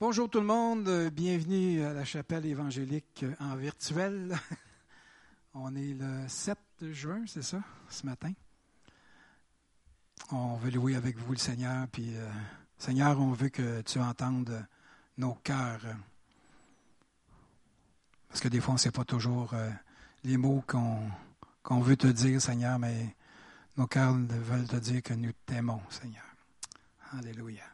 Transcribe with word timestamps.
Bonjour 0.00 0.30
tout 0.30 0.38
le 0.38 0.46
monde, 0.46 1.10
bienvenue 1.12 1.82
à 1.82 1.92
la 1.92 2.04
chapelle 2.04 2.46
évangélique 2.46 3.24
en 3.40 3.56
virtuel. 3.56 4.38
On 5.54 5.74
est 5.74 5.92
le 5.92 6.28
7 6.28 6.56
juin, 6.92 7.24
c'est 7.26 7.42
ça, 7.42 7.60
ce 7.88 8.06
matin. 8.06 8.32
On 10.30 10.54
veut 10.54 10.70
louer 10.70 10.94
avec 10.94 11.18
vous 11.18 11.32
le 11.32 11.38
Seigneur, 11.38 11.88
puis 11.88 12.16
euh, 12.16 12.28
Seigneur, 12.78 13.18
on 13.20 13.32
veut 13.32 13.48
que 13.48 13.80
tu 13.80 13.98
entendes 13.98 14.64
nos 15.16 15.34
cœurs. 15.34 15.82
Parce 18.28 18.40
que 18.40 18.46
des 18.46 18.60
fois, 18.60 18.70
on 18.70 18.74
ne 18.74 18.78
sait 18.78 18.92
pas 18.92 19.04
toujours 19.04 19.52
euh, 19.54 19.68
les 20.22 20.36
mots 20.36 20.62
qu'on 20.68 21.80
veut 21.80 21.96
te 21.96 22.06
dire, 22.06 22.40
Seigneur, 22.40 22.78
mais 22.78 23.16
nos 23.76 23.88
cœurs 23.88 24.14
veulent 24.14 24.68
te 24.68 24.76
dire 24.76 25.02
que 25.02 25.14
nous 25.14 25.32
t'aimons, 25.44 25.80
Seigneur. 25.90 26.22
Alléluia. 27.18 27.64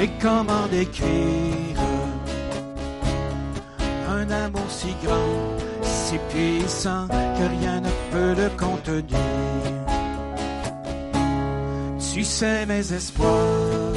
Et 0.00 0.08
comment 0.20 0.66
décrire 0.70 1.78
un 4.08 4.30
amour 4.30 4.68
si 4.68 4.94
grand, 5.04 5.82
si 5.82 6.18
puissant 6.30 7.08
que 7.08 7.60
rien 7.60 7.80
ne 7.80 7.90
peut 8.10 8.34
le 8.40 8.48
contenir. 8.56 9.18
Tu 12.14 12.24
sais 12.24 12.64
mes 12.64 12.92
espoirs, 12.92 13.92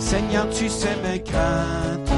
Seigneur, 0.00 0.48
tu 0.50 0.68
sais 0.68 0.96
mes 1.04 1.22
craintes. 1.22 2.12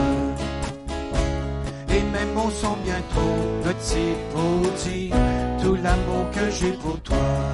Et 1.91 2.03
mes 2.03 2.33
mots 2.35 2.51
sont 2.51 2.77
bien 2.85 3.03
trop 3.11 3.39
petits 3.65 4.17
pour 4.33 4.71
dire 4.85 5.17
tout 5.63 5.75
l'amour 5.75 6.31
que 6.33 6.51
j'ai 6.51 6.73
pour 6.73 6.99
toi 7.01 7.48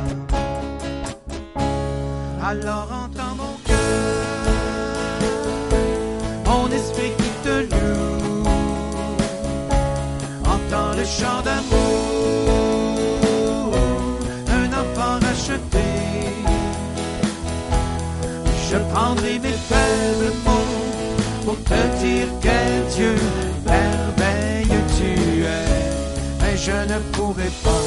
alors 2.47 2.89
entends 2.93 3.35
mon 3.37 3.57
cœur, 3.65 3.77
mon 6.47 6.67
esprit 6.71 7.13
qui 7.17 7.31
te 7.43 7.57
loue, 7.71 8.45
entends 10.45 10.93
le 10.95 11.05
chant 11.05 11.41
d'amour, 11.43 12.49
un 14.49 14.69
enfant 14.83 15.19
racheté. 15.27 15.89
Je 18.71 18.77
prendrai 18.93 19.39
mes 19.39 19.59
faibles 19.71 20.33
mots 20.45 20.75
pour 21.47 21.57
te 21.65 21.81
dire 22.03 22.29
quel 22.43 22.85
Dieu 22.95 23.15
merveilleux 23.65 24.87
tu 24.99 25.11
es, 25.45 25.71
mais 26.41 26.57
je 26.57 26.77
ne 26.93 26.99
pourrai 27.13 27.51
pas 27.63 27.85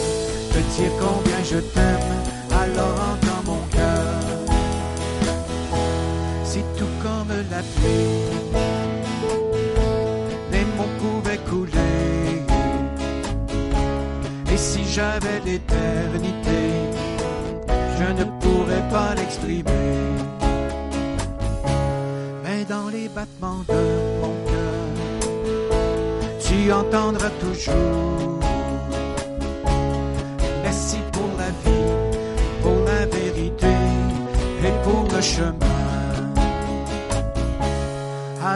te 0.52 0.60
dire 0.76 0.94
combien 1.00 1.42
je 1.44 1.60
t'aime, 1.60 2.22
alors 2.52 2.98
entends 3.12 3.27
la 7.58 7.64
pluie, 7.76 8.28
les 10.52 10.66
mots 10.76 10.94
pouvaient 11.02 11.44
couler. 11.50 11.96
Et 14.54 14.58
si 14.58 14.82
j'avais 14.96 15.40
l'éternité, 15.48 16.60
je 18.00 18.08
ne 18.20 18.26
pourrais 18.42 18.86
pas 18.96 19.16
l'exprimer. 19.16 19.86
Mais 22.44 22.64
dans 22.74 22.90
les 22.96 23.08
battements 23.18 23.64
de 23.74 23.82
mon 24.22 24.36
cœur, 24.52 24.86
tu 26.46 26.72
entendras 26.82 27.34
toujours. 27.46 28.40
Merci 30.64 30.98
pour 31.14 31.32
la 31.42 31.50
vie, 31.64 31.92
pour 32.62 32.78
la 32.92 33.04
vérité 33.18 33.76
et 34.68 34.74
pour 34.84 35.04
le 35.16 35.22
chemin 35.22 35.77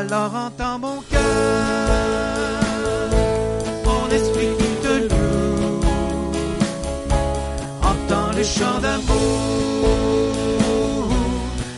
alors 0.01 0.33
entends 0.47 0.79
mon 0.79 0.99
cœur, 1.11 1.21
mon 3.85 4.05
esprit 4.17 4.49
qui 4.59 4.71
te 4.85 4.93
loue, 5.09 5.79
entends 7.91 8.31
les 8.35 8.43
chants 8.43 8.81
d'amour 8.85 9.39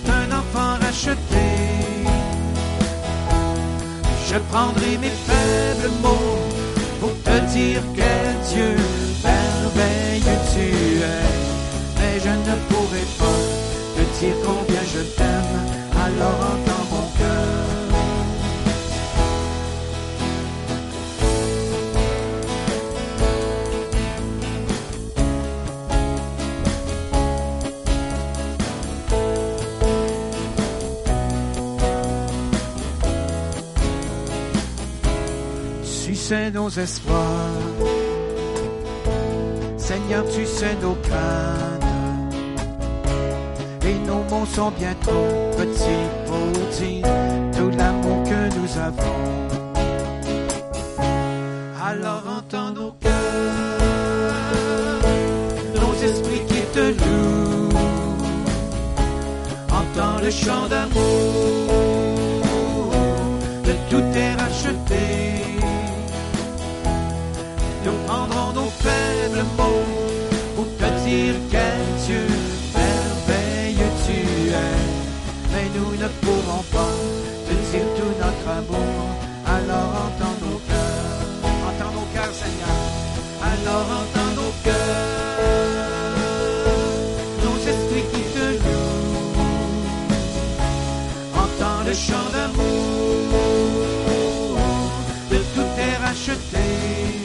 d'un 0.08 0.28
enfant 0.40 0.74
racheté. 0.86 1.48
Je 4.30 4.38
prendrai 4.52 4.92
mes 5.04 5.16
faibles 5.28 5.92
mots 6.02 6.40
pour 7.02 7.14
te 7.28 7.36
dire 7.56 7.82
quel 7.98 8.30
Dieu 8.52 8.74
merveilleux 9.28 10.42
tu 10.54 10.68
es, 11.18 11.34
mais 11.98 12.16
je 12.26 12.34
ne 12.48 12.56
pourrai 12.70 13.06
pas 13.22 13.42
te 13.96 14.04
dire 14.20 14.38
combien 14.48 14.84
je 14.96 15.02
t'aime, 15.18 15.56
alors 16.06 16.40
entends 16.52 16.73
sais 36.34 36.52
nos 36.52 36.70
espoirs. 36.70 37.62
Seigneur, 39.78 40.24
tu 40.36 40.46
sais 40.46 40.76
nos 40.82 40.98
craintes. 41.06 41.90
Et 43.90 43.98
nos 44.08 44.24
mots 44.30 44.48
sont 44.58 44.72
bien 44.72 44.96
trop 45.06 45.28
petits 45.60 46.08
pour 46.28 46.48
dire 46.78 47.08
tout 47.56 47.72
l'amour 47.78 48.20
que 48.30 48.42
nous 48.58 48.72
avons. 48.90 49.24
Alors 51.90 52.24
entends 52.38 52.72
nos 52.80 52.92
cœurs, 53.04 53.14
nos 55.82 55.94
esprits 56.10 56.46
qui 56.52 56.62
te 56.76 56.86
louent. 57.00 57.70
Entends 59.80 60.18
le 60.26 60.32
chant 60.32 60.66
d'amour, 60.74 61.93
pour 70.56 70.68
te 70.78 71.06
dire 71.06 71.36
quel 71.52 71.80
Dieu 72.06 72.26
merveilleux 72.74 73.94
tu 74.06 74.18
es. 74.50 74.86
Mais 75.52 75.68
nous 75.76 75.92
ne 76.02 76.08
pourrons 76.22 76.64
pas 76.72 76.94
te 77.48 77.54
dire 77.72 77.88
tout 77.98 78.14
notre 78.24 78.48
amour. 78.60 79.04
Alors 79.46 79.90
entends 80.06 80.38
nos 80.42 80.60
cœurs, 80.70 81.26
entends 81.68 81.94
nos 81.94 82.08
cœurs, 82.14 82.34
Seigneur. 82.34 82.80
Alors 83.42 83.88
entends 84.00 84.34
nos 84.42 84.54
cœurs, 84.64 86.16
nos 87.44 87.58
esprits 87.72 88.08
qui 88.14 88.24
te 88.36 88.46
louent. 88.64 89.34
Entends 91.36 91.82
le 91.86 91.94
chant 91.94 92.28
d'amour, 92.34 93.28
de 95.32 95.38
tout 95.38 95.72
est 95.78 95.98
racheté. 96.06 97.23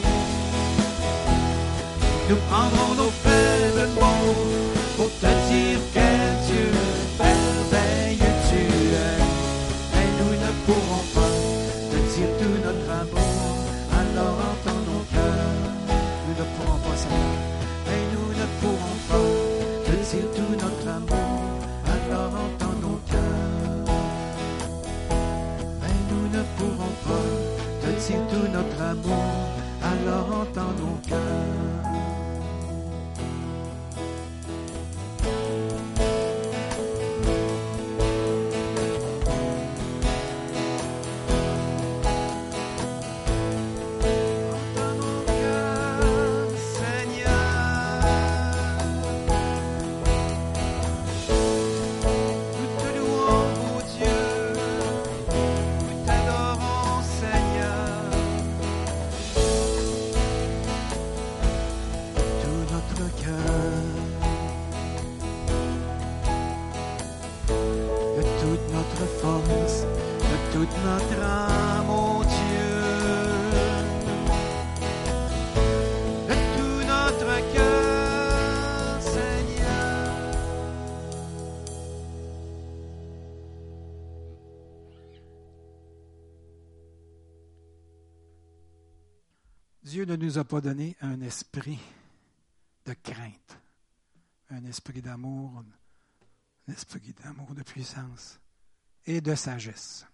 Nous 2.29 2.35
prendrons 2.47 2.93
nos 2.93 3.09
faibles 3.09 3.89
mots 3.95 4.35
pour 4.95 5.09
te 5.19 5.31
dire 5.49 5.79
quel 5.95 6.29
Dieu 6.45 6.69
merveilleux 7.17 8.35
tu 8.49 8.61
es. 9.07 9.17
Mais 9.93 10.09
nous 10.19 10.33
ne 10.43 10.51
pourrons 10.63 11.05
pas 11.15 11.33
te 11.89 11.97
dire 12.13 12.31
tout 12.39 12.57
notre 12.67 12.89
amour. 13.01 13.55
Alors 13.99 14.35
entends 14.51 14.81
nos 14.89 15.03
cœurs. 15.11 15.57
Nous 16.27 16.35
ne 16.37 16.45
pourrons 16.53 16.79
pas 16.85 16.97
savoir. 16.97 17.33
Mais 17.87 18.01
nous 18.13 18.29
ne 18.39 18.45
pourrons 18.61 18.99
pas 19.09 19.29
te 19.85 19.93
dire 20.09 20.29
tout 20.35 20.51
notre 20.53 20.87
amour. 20.97 21.33
Alors 21.95 22.31
entends 22.45 22.77
nos 22.85 22.99
cœurs. 23.09 23.95
Mais 25.81 25.97
nous 26.11 26.25
ne 26.37 26.43
pourrons 26.57 26.95
pas 27.07 27.27
te 27.81 27.89
dire 28.05 28.21
tout 28.29 28.47
notre 28.53 28.79
amour. 28.83 29.18
ne 90.09 90.15
nous 90.15 90.37
a 90.39 90.43
pas 90.43 90.59
donné 90.59 90.95
un 91.01 91.21
esprit 91.21 91.79
de 92.85 92.93
crainte, 92.93 93.59
un 94.49 94.63
esprit 94.65 95.01
d'amour, 95.01 95.63
un 96.67 96.71
esprit 96.71 97.13
d'amour, 97.23 97.53
de 97.53 97.61
puissance 97.61 98.39
et 99.05 99.21
de 99.21 99.35
sagesse. 99.35 100.05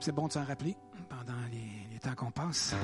C'est 0.00 0.12
bon 0.12 0.26
de 0.26 0.32
s'en 0.32 0.44
rappeler 0.44 0.76
pendant 1.08 1.40
les, 1.52 1.98
temps 2.00 2.14
qu'on 2.14 2.30
passe. 2.30 2.74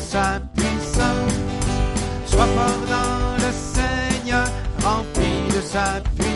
sa 0.00 0.40
puissance. 0.54 1.34
Sois 2.26 2.46
fort 2.46 2.82
dans 2.88 3.36
le 3.44 3.52
Seigneur, 3.52 4.46
rempli 4.82 5.54
de 5.54 5.60
sa 5.60 6.00
puissance. 6.16 6.29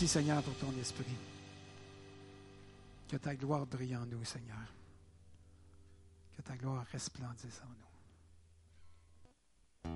Merci 0.00 0.14
Seigneur 0.14 0.42
pour 0.42 0.54
ton 0.54 0.72
esprit. 0.80 1.14
Que 3.06 3.18
ta 3.18 3.34
gloire 3.34 3.66
brille 3.66 3.94
en 3.94 4.06
nous, 4.06 4.24
Seigneur. 4.24 4.56
Que 6.34 6.40
ta 6.40 6.56
gloire 6.56 6.86
resplendisse 6.90 7.60
en 7.62 7.68
nous. 9.84 9.92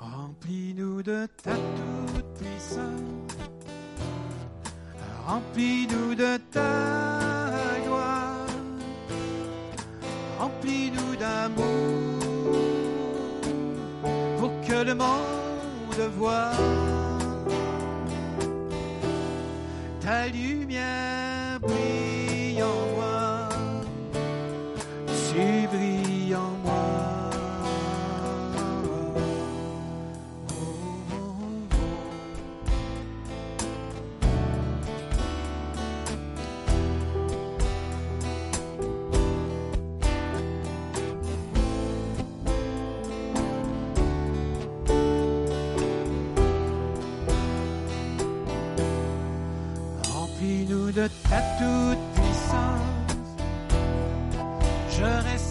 Remplis-nous 0.00 1.04
de 1.04 1.28
ta 1.40 1.54
toute-puissance. 1.54 3.36
Remplis-nous 5.26 6.16
de 6.16 6.36
ta 6.50 7.78
gloire. 7.84 8.46
Remplis-nous 10.40 11.14
d'amour 11.14 12.18
pour 14.36 14.50
que 14.66 14.82
le 14.84 14.96
monde 14.96 16.10
voie 16.16 16.50
ta 20.10 20.26
lumière. 20.26 21.19
de 51.00 51.08
ta 51.30 51.40
toute 51.58 51.98
puissance. 52.14 53.16
Je 54.90 55.04
reste 55.28 55.49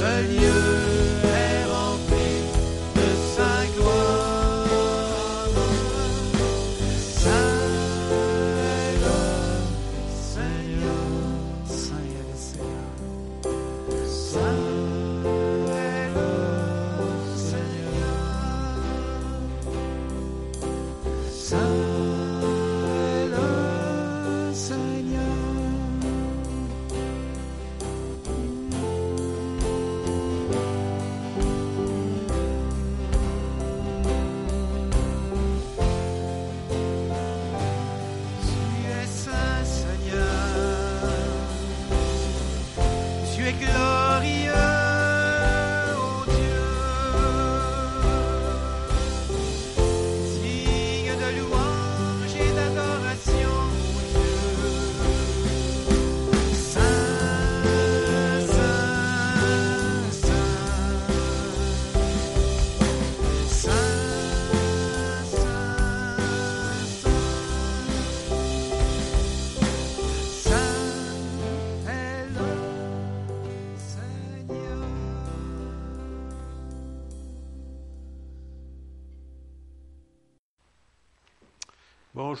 Ce 0.00 0.22
lieu 0.22 0.59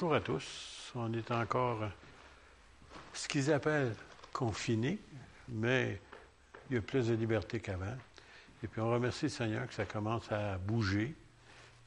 Bonjour 0.00 0.14
à 0.14 0.20
tous. 0.22 0.92
On 0.94 1.12
est 1.12 1.30
encore 1.30 1.82
euh, 1.82 1.88
ce 3.12 3.28
qu'ils 3.28 3.52
appellent 3.52 3.94
confinés, 4.32 4.98
mais 5.46 6.00
il 6.70 6.76
y 6.76 6.78
a 6.78 6.80
plus 6.80 7.08
de 7.08 7.14
liberté 7.14 7.60
qu'avant. 7.60 7.98
Et 8.64 8.66
puis 8.66 8.80
on 8.80 8.90
remercie 8.90 9.26
le 9.26 9.30
Seigneur 9.30 9.68
que 9.68 9.74
ça 9.74 9.84
commence 9.84 10.32
à 10.32 10.56
bouger. 10.56 11.14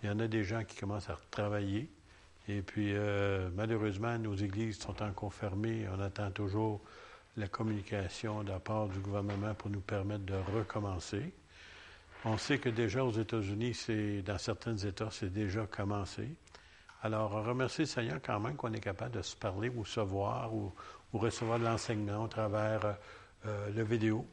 Il 0.04 0.10
y 0.10 0.12
en 0.12 0.20
a 0.20 0.28
des 0.28 0.44
gens 0.44 0.64
qui 0.64 0.78
commencent 0.78 1.10
à 1.10 1.18
travailler. 1.32 1.90
Et 2.48 2.62
puis 2.62 2.92
euh, 2.94 3.50
malheureusement, 3.56 4.16
nos 4.20 4.36
églises 4.36 4.78
sont 4.78 5.02
encore 5.02 5.34
fermées. 5.34 5.88
On 5.92 6.00
attend 6.00 6.30
toujours 6.30 6.82
la 7.36 7.48
communication 7.48 8.44
de 8.44 8.50
la 8.50 8.60
part 8.60 8.90
du 8.90 9.00
gouvernement 9.00 9.56
pour 9.56 9.72
nous 9.72 9.82
permettre 9.82 10.26
de 10.26 10.38
recommencer. 10.56 11.34
On 12.26 12.38
sait 12.38 12.60
que 12.60 12.70
déjà 12.70 13.04
aux 13.04 13.12
États-Unis, 13.12 13.74
c'est 13.74 14.22
dans 14.22 14.38
certains 14.38 14.78
États, 14.78 15.10
c'est 15.10 15.34
déjà 15.34 15.66
commencé. 15.66 16.30
Alors, 17.06 17.34
on 17.36 17.44
remercie 17.44 17.82
le 17.82 17.86
Seigneur 17.88 18.20
quand 18.24 18.40
même 18.40 18.56
qu'on 18.56 18.72
est 18.72 18.80
capable 18.80 19.12
de 19.18 19.22
se 19.22 19.36
parler 19.36 19.68
ou 19.68 19.84
se 19.84 20.00
voir 20.00 20.54
ou, 20.54 20.72
recevoir 21.12 21.60
de 21.60 21.66
l'enseignement 21.66 22.24
au 22.24 22.28
travers 22.30 22.86
euh, 22.86 22.94
euh, 23.46 23.70
le 23.72 23.84
vidéo. 23.84 24.26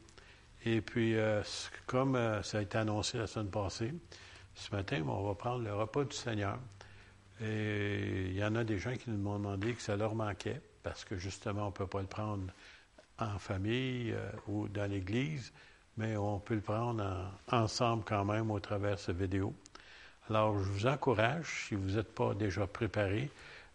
Et 0.63 0.79
puis, 0.79 1.15
euh, 1.17 1.43
comme 1.85 2.15
euh, 2.15 2.41
ça 2.43 2.59
a 2.59 2.61
été 2.61 2.77
annoncé 2.77 3.17
la 3.17 3.27
semaine 3.27 3.49
passée, 3.51 3.93
ce 4.55 4.73
matin, 4.73 5.03
on 5.05 5.27
va 5.27 5.35
prendre 5.35 5.63
le 5.65 5.73
repas 5.75 6.05
du 6.05 6.15
Seigneur. 6.15 6.57
Et 7.41 8.27
il 8.29 8.37
y 8.37 8.43
en 8.43 8.55
a 8.55 8.63
des 8.63 8.79
gens 8.79 8.95
qui 8.95 9.09
nous 9.09 9.17
m'ont 9.17 9.37
demandé 9.37 9.73
que 9.73 9.81
ça 9.81 9.97
leur 9.97 10.15
manquait 10.15 10.61
parce 10.81 11.03
que 11.03 11.17
justement, 11.17 11.63
on 11.63 11.67
ne 11.67 11.71
peut 11.71 11.87
pas 11.87 11.99
le 11.99 12.07
prendre 12.07 12.45
en 13.19 13.37
famille 13.37 14.13
euh, 14.13 14.31
ou 14.47 14.69
dans 14.69 14.89
l'Église, 14.89 15.51
mais 15.97 16.15
on 16.15 16.39
peut 16.39 16.55
le 16.55 16.61
prendre 16.61 17.03
en- 17.51 17.63
ensemble 17.63 18.03
quand 18.05 18.23
même 18.23 18.49
au 18.49 18.61
travers 18.61 18.95
de 18.95 18.99
cette 19.01 19.17
vidéo. 19.17 19.53
Alors, 20.29 20.57
je 20.59 20.69
vous 20.69 20.87
encourage, 20.87 21.67
si 21.67 21.75
vous 21.75 21.91
n'êtes 21.91 22.13
pas 22.13 22.33
déjà 22.33 22.67
préparé, 22.67 23.29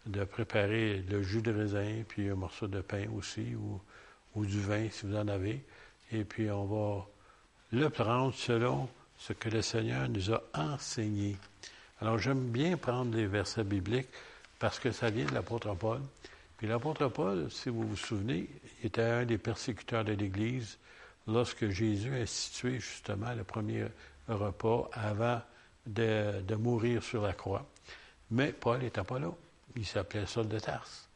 de 0.05 0.23
préparer 0.23 1.03
le 1.09 1.21
jus 1.21 1.41
de 1.41 1.51
raisin, 1.51 2.03
puis 2.07 2.29
un 2.29 2.35
morceau 2.35 2.67
de 2.67 2.81
pain 2.81 3.05
aussi, 3.15 3.55
ou, 3.55 4.45
du 4.45 4.61
vin 4.61 4.87
si 4.89 5.05
vous 5.05 5.15
en 5.15 5.27
avez. 5.27 5.63
Et 6.11 6.23
puis, 6.23 6.49
on 6.51 6.65
va 6.65 7.05
le 7.71 7.89
prendre 7.89 8.33
selon 8.33 8.87
ce 9.17 9.33
que 9.33 9.49
le 9.49 9.61
Seigneur 9.61 10.07
nous 10.09 10.31
a 10.31 10.41
enseigné. 10.53 11.37
Alors, 12.01 12.19
j'aime 12.19 12.49
bien 12.49 12.77
prendre 12.77 13.15
les 13.15 13.25
versets 13.25 13.63
bibliques 13.63 14.09
parce 14.59 14.79
que 14.79 14.91
ça 14.91 15.09
vient 15.09 15.25
de 15.25 15.33
l'apôtre 15.33 15.73
Paul. 15.75 16.01
Puis 16.57 16.67
l'apôtre 16.67 17.07
Paul, 17.07 17.51
si 17.51 17.69
vous 17.69 17.87
vous 17.87 17.95
souvenez, 17.95 18.47
était 18.83 19.01
un 19.01 19.25
des 19.25 19.37
persécuteurs 19.37 20.03
de 20.03 20.13
l'Église 20.13 20.77
lorsque 21.27 21.69
Jésus 21.69 22.13
a 22.13 22.17
institué 22.17 22.79
justement 22.79 23.33
le 23.33 23.43
premier 23.43 23.85
repas 24.27 24.89
avant 24.93 25.41
de, 25.87 26.55
mourir 26.55 27.03
sur 27.03 27.23
la 27.23 27.33
croix. 27.33 27.65
Mais 28.31 28.51
Paul 28.51 28.79
n'était 28.79 29.03
pas 29.03 29.19
là. 29.19 29.31
Il 29.75 29.85
s'appelait 29.85 30.25
Saul 30.25 30.47
de 30.47 30.59
Tarse. 30.59 31.09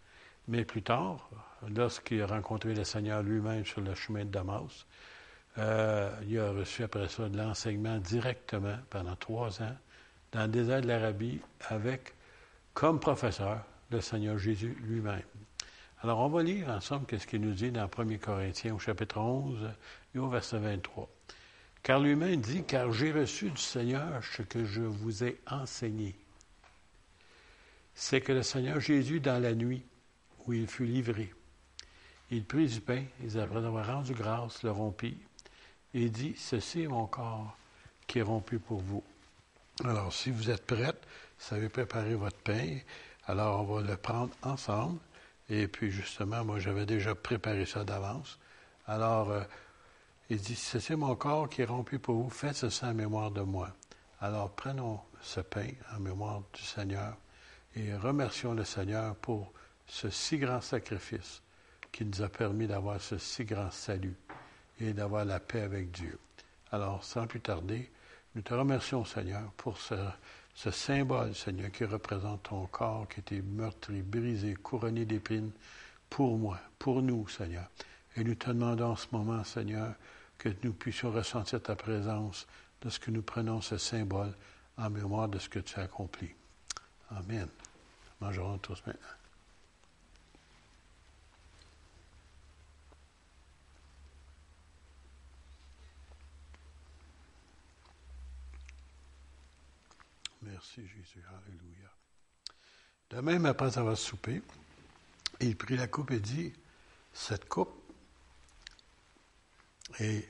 Mais 0.48 0.66
plus 0.66 0.82
tard, 0.82 1.30
lorsqu'il 1.76 2.22
a 2.22 2.28
rencontré 2.28 2.74
le 2.74 2.84
Seigneur 2.84 3.22
lui-même 3.22 3.66
sur 3.66 3.82
le 3.82 3.94
chemin 3.96 4.26
de 4.26 4.30
Damas, 4.30 4.86
euh, 5.58 6.10
il 6.28 6.40
a 6.40 6.52
reçu 6.52 6.84
après 6.84 7.08
ça 7.10 7.28
de 7.28 7.38
l'enseignement 7.38 7.98
directement 7.98 8.78
pendant 8.90 9.16
trois 9.16 9.62
ans 9.62 9.76
dans 10.32 10.44
le 10.44 10.48
désert 10.48 10.82
de 10.82 10.88
l'Arabie 10.88 11.42
avec 11.70 12.14
comme 12.74 13.00
professeur 13.00 13.64
le 13.90 14.00
Seigneur 14.00 14.38
Jésus 14.38 14.78
lui-même. 14.82 15.22
Alors, 16.04 16.20
on 16.20 16.30
va 16.30 16.42
lire 16.42 16.70
ensemble 16.70 17.06
ce 17.20 17.28
qu'il 17.28 17.42
nous 17.42 17.54
dit 17.54 17.72
dans 17.72 17.88
1 17.96 18.18
Corinthiens 18.18 18.74
au 18.74 18.80
chapitre 18.80 19.20
11 19.20 19.70
et 20.16 20.20
au 20.20 20.30
verset 20.30 20.58
23. 20.58 21.08
Car 21.84 22.00
lui-même 22.00 22.42
dit, 22.42 22.64
car 22.64 22.92
j'ai 22.92 23.12
reçu 23.12 23.50
du 23.50 23.62
Seigneur 23.62 24.24
ce 24.24 24.44
que 24.44 24.66
je 24.66 24.82
vous 24.82 25.24
ai 25.24 25.40
enseigné. 25.48 26.16
C'est 27.96 28.22
que 28.22 28.32
le 28.32 28.44
Seigneur 28.44 28.80
Jésus, 28.80 29.20
dans 29.20 29.42
la 29.42 29.54
nuit 29.54 29.84
où 30.46 30.54
il 30.54 30.68
fut 30.68 30.86
livré, 30.86 31.34
il 32.30 32.46
prit 32.46 32.68
du 32.68 32.82
pain, 32.82 33.04
et 33.24 33.40
après 33.40 33.66
avoir 33.66 33.86
rendu 33.88 34.14
grâce, 34.14 34.64
le 34.64 34.72
rompit, 34.72 35.18
et 35.94 36.10
dit, 36.10 36.34
ceci 36.38 36.84
est 36.84 36.88
mon 36.88 37.08
corps 37.08 37.58
qui 38.08 38.20
est 38.20 38.24
rompu 38.24 38.60
pour 38.60 38.80
vous. 38.80 39.04
Alors, 39.84 40.14
si 40.14 40.32
vous 40.32 40.50
êtes 40.50 40.66
prête, 40.66 41.02
savez 41.38 41.68
préparer 41.68 42.16
votre 42.16 42.38
pain, 42.38 42.78
alors 43.28 43.62
on 43.62 43.76
va 43.76 43.82
le 43.82 43.98
prendre 43.98 44.34
ensemble. 44.44 45.00
Et 45.50 45.68
puis, 45.68 45.92
justement, 45.92 46.46
moi, 46.46 46.60
j'avais 46.60 46.86
déjà 46.86 47.16
préparé 47.16 47.66
ça 47.66 47.84
d'avance. 47.84 48.40
Alors, 48.88 49.32
euh, 49.32 49.44
Il 50.32 50.40
dit, 50.40 50.56
c'est 50.56 50.96
mon 50.96 51.14
corps 51.18 51.50
qui 51.50 51.62
est 51.62 51.66
rompu 51.66 52.00
pour 52.00 52.16
vous, 52.16 52.30
faites 52.30 52.56
ceci 52.56 52.86
en 52.86 52.94
mémoire 52.94 53.32
de 53.32 53.42
moi. 53.42 53.68
Alors 54.22 54.50
prenons 54.50 55.02
ce 55.20 55.42
pain 55.42 55.68
en 55.94 56.00
mémoire 56.00 56.42
du 56.54 56.62
Seigneur 56.62 57.18
et 57.76 57.94
remercions 57.96 58.54
le 58.54 58.64
Seigneur 58.64 59.14
pour 59.18 59.52
ce 59.88 60.10
si 60.10 60.38
grand 60.38 60.62
sacrifice 60.62 61.42
qui 61.92 62.06
nous 62.06 62.22
a 62.22 62.30
permis 62.30 62.66
d'avoir 62.66 63.02
ce 63.02 63.18
si 63.18 63.44
grand 63.44 63.72
salut 63.72 64.16
et 64.80 64.94
d'avoir 64.94 65.26
la 65.26 65.42
paix 65.42 65.64
avec 65.64 65.92
Dieu. 65.92 66.18
Alors, 66.72 67.04
sans 67.04 67.28
plus 67.28 67.42
tarder, 67.42 67.92
nous 68.34 68.42
te 68.42 68.54
remercions, 68.54 69.04
Seigneur, 69.04 69.52
pour 69.58 69.78
ce, 69.80 69.96
ce 70.56 70.72
symbole, 70.72 71.36
Seigneur, 71.36 71.72
qui 71.72 71.84
représente 71.84 72.44
ton 72.44 72.68
corps 72.68 73.06
qui 73.10 73.20
était 73.20 73.42
meurtri, 73.42 74.02
brisé, 74.02 74.54
couronné 74.54 75.04
d'épines 75.04 75.52
pour 76.10 76.38
moi, 76.38 76.58
pour 76.80 77.02
nous, 77.02 77.28
Seigneur. 77.28 77.68
Et 78.16 78.24
nous 78.24 78.36
te 78.36 78.48
demandons 78.48 78.92
en 78.92 78.96
ce 78.96 79.08
moment, 79.12 79.44
Seigneur, 79.44 79.94
que 80.42 80.50
nous 80.64 80.74
puissions 80.74 81.12
ressentir 81.12 81.62
ta 81.62 81.76
présence 81.76 82.48
de 82.82 82.90
ce 82.90 83.00
que 83.00 83.12
nous 83.12 83.22
prenons 83.22 83.62
ce 83.62 83.78
symbole 83.78 84.36
en 84.76 84.90
mémoire 84.90 85.30
de 85.30 85.38
ce 85.38 85.48
que 85.48 85.60
tu 85.60 85.80
as 85.80 85.84
accompli. 85.84 86.34
Amen. 87.12 87.48
Mangerons 88.20 88.58
tous 88.58 88.82
maintenant. 88.88 89.08
Merci 100.42 100.82
Jésus. 100.88 101.24
Alléluia. 101.46 101.92
De 103.12 103.22
même, 103.22 103.46
après 103.46 103.78
avoir 103.78 103.96
soupé, 103.96 104.42
il 105.40 105.56
prit 105.56 105.78
la 105.78 105.86
coupe 105.86 106.10
et 106.10 106.20
dit, 106.20 106.52
cette 107.14 107.48
coupe 107.48 107.81
est 110.00 110.28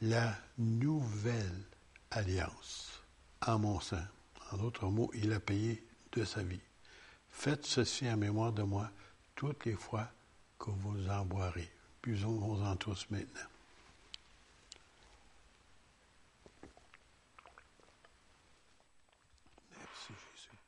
la 0.00 0.36
nouvelle 0.58 1.64
alliance 2.10 3.02
en 3.46 3.58
mon 3.58 3.80
sein. 3.80 4.06
En 4.52 4.56
d'autres 4.56 4.86
mots, 4.88 5.10
il 5.14 5.32
a 5.32 5.40
payé 5.40 5.86
de 6.12 6.24
sa 6.24 6.42
vie. 6.42 6.60
Faites 7.28 7.66
ceci 7.66 8.08
en 8.08 8.16
mémoire 8.16 8.52
de 8.52 8.62
moi 8.62 8.90
toutes 9.34 9.64
les 9.66 9.74
fois 9.74 10.10
que 10.58 10.70
vous 10.70 11.08
en 11.08 11.24
boirez. 11.24 11.70
Buvons-en 12.02 12.76
tous 12.76 13.06
maintenant. 13.10 13.40
Merci 19.76 20.12
Jésus. 20.34 20.58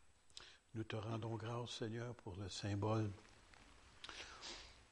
Nous 0.74 0.84
te 0.84 0.96
rendons 0.96 1.36
grâce, 1.36 1.70
Seigneur, 1.70 2.14
pour 2.16 2.36
le 2.36 2.48
symbole 2.48 3.10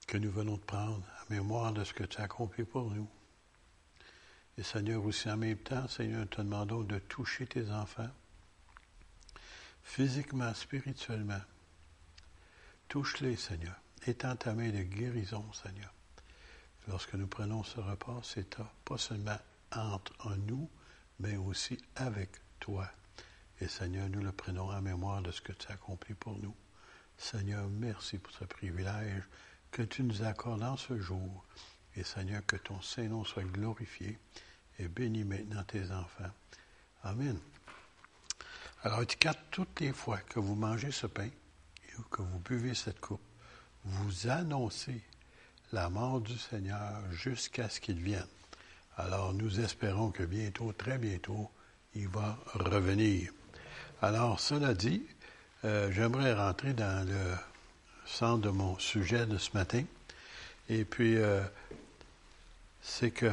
que 0.09 0.17
nous 0.17 0.31
venons 0.31 0.57
de 0.57 0.63
prendre 0.63 0.97
en 0.97 1.35
mémoire 1.35 1.73
de 1.75 1.85
ce 1.85 1.93
que 1.93 2.03
tu 2.03 2.19
as 2.19 2.25
accompli 2.25 2.65
pour 2.65 2.91
nous. 2.91 3.09
Et 4.57 4.63
Seigneur, 4.63 5.05
aussi 5.05 5.31
en 5.31 5.37
même 5.37 5.59
temps, 5.59 5.87
Seigneur, 5.87 6.21
nous 6.21 6.27
te 6.27 6.41
demandons 6.41 6.83
de 6.83 6.99
toucher 6.99 7.47
tes 7.47 7.71
enfants, 7.71 8.09
physiquement, 9.83 10.53
spirituellement. 10.55 11.43
Touche-les, 12.89 13.37
Seigneur. 13.37 13.77
Étends 14.07 14.35
ta 14.35 14.55
main 14.55 14.71
de 14.71 14.83
guérison, 14.83 15.45
Seigneur. 15.53 15.93
Lorsque 16.89 17.13
nous 17.13 17.27
prenons 17.27 17.63
ce 17.63 17.79
repas, 17.79 18.21
c'est 18.25 18.57
pas 18.87 18.97
seulement 18.97 19.39
entre 19.73 20.35
nous, 20.47 20.71
mais 21.21 21.37
aussi 21.37 21.77
avec 21.97 22.31
toi. 22.61 22.91
Et 23.61 23.69
Seigneur, 23.69 24.09
nous 24.09 24.23
le 24.23 24.33
prenons 24.33 24.71
en 24.71 24.81
mémoire 24.81 25.21
de 25.21 25.33
ce 25.33 25.43
que 25.43 25.53
tu 25.53 25.69
as 25.69 25.75
accompli 25.75 26.15
pour 26.15 26.39
nous. 26.39 26.57
Seigneur, 27.19 27.69
merci 27.69 28.17
pour 28.17 28.33
ce 28.33 28.45
privilège 28.45 29.25
que 29.71 29.83
tu 29.83 30.03
nous 30.03 30.23
accordes 30.23 30.63
en 30.63 30.77
ce 30.77 30.99
jour. 30.99 31.45
Et 31.97 32.05
Seigneur, 32.05 32.45
que 32.47 32.57
ton 32.57 32.81
Saint-Nom 32.81 33.25
soit 33.25 33.45
glorifié 33.45 34.19
et 34.79 34.89
bénis 34.89 35.25
maintenant 35.25 35.65
tes 35.65 35.91
enfants. 35.91 36.31
Amen. 37.03 37.39
Alors, 38.83 39.03
étiquette, 39.03 39.39
toutes 39.51 39.81
les 39.81 39.93
fois 39.93 40.19
que 40.19 40.39
vous 40.39 40.55
mangez 40.55 40.93
ce 40.93 41.07
pain 41.07 41.27
et 41.27 42.03
que 42.11 42.23
vous 42.23 42.39
buvez 42.39 42.75
cette 42.75 43.01
coupe, 43.01 43.21
vous 43.85 44.29
annoncez 44.29 45.03
la 45.73 45.89
mort 45.89 46.21
du 46.21 46.39
Seigneur 46.39 47.03
jusqu'à 47.11 47.69
ce 47.69 47.81
qu'il 47.81 48.01
vienne. 48.01 48.27
Alors, 48.97 49.35
nous 49.35 49.61
espérons 49.61 50.11
que 50.11 50.23
bientôt, 50.23 50.73
très 50.73 50.99
bientôt, 50.99 51.51
il 51.95 52.09
va 52.09 52.39
revenir. 52.55 53.33
Alors, 54.01 54.39
cela 54.39 54.75
dit, 54.75 55.05
euh, 55.65 55.91
j'aimerais 55.91 56.35
rentrer 56.35 56.73
dans 56.73 57.07
le 57.07 57.35
centre 58.09 58.43
de 58.43 58.51
mon 58.51 58.79
sujet 58.79 59.27
de 59.27 59.39
ce 59.39 59.51
matin. 59.55 59.85
Et 60.69 60.85
puis, 60.85 61.17
euh, 61.17 61.43
c'est 62.83 63.11
que 63.11 63.31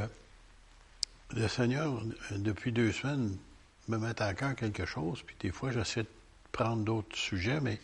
le 1.32 1.48
Seigneur, 1.48 2.02
depuis 2.32 2.72
deux 2.72 2.92
semaines, 2.92 3.36
me 3.88 3.98
met 3.98 4.22
à 4.22 4.34
cœur 4.34 4.56
quelque 4.56 4.86
chose, 4.86 5.22
puis 5.22 5.36
des 5.40 5.52
fois, 5.52 5.72
j'essaie 5.72 6.04
de 6.04 6.10
prendre 6.52 6.84
d'autres 6.84 7.16
sujets, 7.16 7.60
mais 7.60 7.80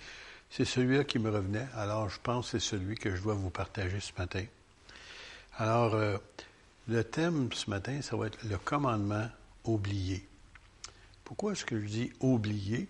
c'est 0.50 0.66
celui-là 0.66 1.04
qui 1.04 1.20
me 1.20 1.30
revenait. 1.30 1.68
Alors, 1.76 2.10
je 2.10 2.20
pense 2.22 2.52
que 2.52 2.60
c'est 2.60 2.70
celui 2.70 2.96
que 2.96 3.16
je 3.16 3.22
dois 3.22 3.36
vous 3.36 3.50
partager 3.50 4.00
ce 4.00 4.12
matin. 4.18 4.44
Alors, 5.58 5.94
euh, 5.96 6.18
le 6.88 7.04
thème 7.04 7.52
ce 7.54 7.70
matin, 7.70 8.02
ça 8.02 8.16
va 8.16 8.28
être 8.28 8.40
le 8.44 8.58
commandement 8.58 9.30
oublié. 9.64 10.26
Pourquoi 11.24 11.54
est-ce 11.54 11.66
que 11.66 11.80
je 11.80 11.86
dis 11.86 12.14
oublié? 12.20 12.88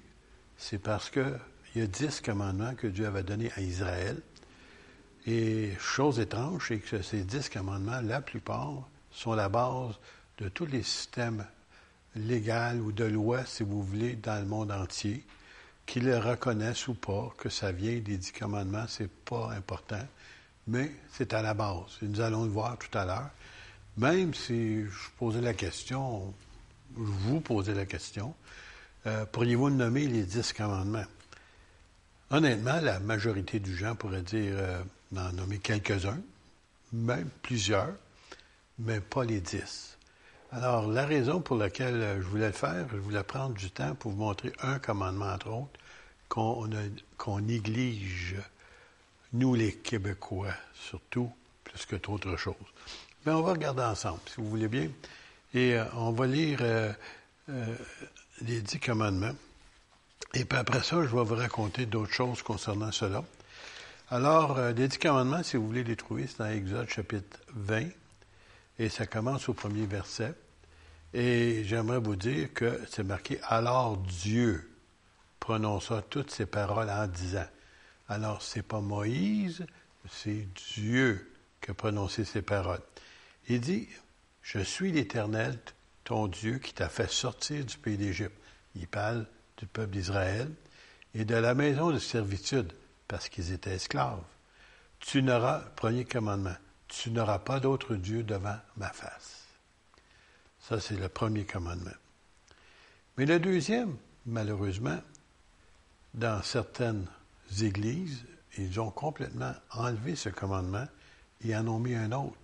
C'est 0.57 0.79
parce 0.79 1.09
qu'il 1.71 1.81
y 1.81 1.83
a 1.83 1.87
dix 1.87 2.21
commandements 2.21 2.75
que 2.75 2.87
Dieu 2.87 3.05
avait 3.05 3.23
donnés 3.23 3.51
à 3.55 3.61
Israël. 3.61 4.21
Et 5.25 5.71
chose 5.79 6.19
étrange, 6.19 6.65
c'est 6.67 6.79
que 6.79 7.01
ces 7.01 7.23
dix 7.23 7.49
commandements, 7.49 8.01
la 8.01 8.21
plupart, 8.21 8.89
sont 9.11 9.33
la 9.33 9.49
base 9.49 9.95
de 10.39 10.49
tous 10.49 10.65
les 10.65 10.83
systèmes 10.83 11.45
légaux 12.15 12.79
ou 12.83 12.91
de 12.91 13.05
loi, 13.05 13.45
si 13.45 13.63
vous 13.63 13.83
voulez, 13.83 14.15
dans 14.15 14.39
le 14.39 14.47
monde 14.47 14.71
entier, 14.71 15.23
qu'ils 15.85 16.05
le 16.05 16.17
reconnaissent 16.17 16.87
ou 16.87 16.93
pas, 16.93 17.31
que 17.37 17.49
ça 17.49 17.71
vient 17.71 17.99
des 17.99 18.17
dix 18.17 18.31
commandements, 18.31 18.85
c'est 18.87 19.11
pas 19.11 19.51
important, 19.51 20.05
mais 20.67 20.91
c'est 21.11 21.33
à 21.33 21.41
la 21.41 21.53
base. 21.53 21.99
Et 22.01 22.05
nous 22.05 22.21
allons 22.21 22.43
le 22.43 22.49
voir 22.49 22.77
tout 22.77 22.97
à 22.97 23.05
l'heure. 23.05 23.29
Même 23.97 24.33
si 24.33 24.83
je 24.83 25.09
posais 25.17 25.41
la 25.41 25.53
question, 25.53 26.33
je 26.97 27.01
vous 27.03 27.41
posais 27.41 27.73
la 27.73 27.85
question, 27.85 28.33
euh, 29.05 29.25
pourriez-vous 29.25 29.69
nommer 29.69 30.07
les 30.07 30.23
dix 30.23 30.53
commandements? 30.53 31.05
Honnêtement, 32.33 32.79
la 32.79 33.01
majorité 33.01 33.59
du 33.59 33.75
gens 33.75 33.93
pourrait 33.93 34.21
dire 34.21 34.53
euh, 34.55 34.81
nommer 35.11 35.59
quelques-uns, 35.59 36.21
même 36.93 37.29
plusieurs, 37.41 37.93
mais 38.79 39.01
pas 39.01 39.25
les 39.25 39.41
dix. 39.41 39.97
Alors, 40.53 40.87
la 40.87 41.05
raison 41.05 41.41
pour 41.41 41.57
laquelle 41.57 41.95
euh, 41.95 42.21
je 42.21 42.27
voulais 42.27 42.47
le 42.47 42.53
faire, 42.53 42.87
je 42.89 42.97
voulais 42.97 43.23
prendre 43.23 43.53
du 43.53 43.69
temps 43.69 43.95
pour 43.95 44.11
vous 44.11 44.17
montrer 44.17 44.53
un 44.61 44.79
commandement, 44.79 45.25
entre 45.25 45.49
autres, 45.49 45.79
qu'on 46.29 47.39
néglige, 47.41 48.37
nous 49.33 49.53
les 49.53 49.73
Québécois, 49.73 50.53
surtout, 50.73 51.29
plus 51.65 51.85
que 51.85 51.97
d'autres 51.97 52.37
choses. 52.37 52.55
Mais 53.25 53.33
on 53.33 53.41
va 53.41 53.51
regarder 53.51 53.83
ensemble, 53.83 54.21
si 54.25 54.35
vous 54.37 54.49
voulez 54.49 54.69
bien. 54.69 54.89
Et 55.53 55.75
euh, 55.75 55.83
on 55.95 56.11
va 56.11 56.27
lire 56.27 56.59
euh, 56.61 56.93
les 58.41 58.61
dix 58.61 58.79
commandements. 58.79 59.35
Et 60.33 60.45
puis 60.45 60.57
après 60.57 60.81
ça, 60.81 61.03
je 61.03 61.13
vais 61.13 61.23
vous 61.23 61.35
raconter 61.35 61.85
d'autres 61.85 62.13
choses 62.13 62.41
concernant 62.41 62.91
cela. 62.91 63.23
Alors, 64.09 64.59
les 64.59 64.87
dix 64.87 64.97
commandements, 64.97 65.43
si 65.43 65.57
vous 65.57 65.67
voulez 65.67 65.83
les 65.83 65.97
trouver, 65.97 66.25
c'est 66.27 66.39
dans 66.39 66.49
Exode 66.49 66.89
chapitre 66.89 67.39
20. 67.53 67.89
Et 68.79 68.89
ça 68.89 69.05
commence 69.05 69.49
au 69.49 69.53
premier 69.53 69.85
verset. 69.85 70.33
Et 71.13 71.63
j'aimerais 71.65 71.99
vous 71.99 72.15
dire 72.15 72.53
que 72.53 72.79
c'est 72.89 73.03
marqué 73.03 73.39
Alors 73.43 73.97
Dieu 73.97 74.69
prononça 75.39 76.01
toutes 76.09 76.31
ces 76.31 76.45
paroles 76.45 76.89
en 76.89 77.07
disant. 77.07 77.47
Alors, 78.07 78.41
c'est 78.41 78.63
pas 78.63 78.79
Moïse, 78.79 79.65
c'est 80.09 80.47
Dieu 80.73 81.33
qui 81.61 81.71
a 81.71 81.73
prononcé 81.73 82.23
ces 82.23 82.41
paroles. 82.41 82.81
Il 83.49 83.59
dit 83.59 83.89
Je 84.41 84.59
suis 84.59 84.93
l'Éternel, 84.93 85.59
ton 86.05 86.27
Dieu, 86.27 86.59
qui 86.59 86.73
t'a 86.73 86.87
fait 86.87 87.11
sortir 87.11 87.65
du 87.65 87.77
pays 87.77 87.97
d'Égypte. 87.97 88.37
Il 88.75 88.87
parle 88.87 89.25
du 89.61 89.67
peuple 89.67 89.91
d'Israël 89.91 90.49
et 91.13 91.23
de 91.23 91.35
la 91.35 91.53
maison 91.53 91.91
de 91.91 91.99
servitude, 91.99 92.73
parce 93.07 93.29
qu'ils 93.29 93.51
étaient 93.51 93.75
esclaves. 93.75 94.23
Tu 94.99 95.21
n'auras, 95.21 95.59
premier 95.75 96.03
commandement, 96.03 96.55
tu 96.87 97.11
n'auras 97.11 97.39
pas 97.39 97.59
d'autre 97.59 97.95
Dieu 97.95 98.23
devant 98.23 98.57
ma 98.75 98.89
face. 98.89 99.45
Ça, 100.59 100.79
c'est 100.79 100.95
le 100.95 101.09
premier 101.09 101.45
commandement. 101.45 101.91
Mais 103.17 103.25
le 103.27 103.39
deuxième, 103.39 103.95
malheureusement, 104.25 104.99
dans 106.15 106.41
certaines 106.41 107.05
églises, 107.61 108.25
ils 108.57 108.79
ont 108.79 108.89
complètement 108.89 109.53
enlevé 109.71 110.15
ce 110.15 110.29
commandement 110.29 110.87
et 111.43 111.55
en 111.55 111.67
ont 111.67 111.79
mis 111.79 111.93
un 111.93 112.11
autre. 112.13 112.35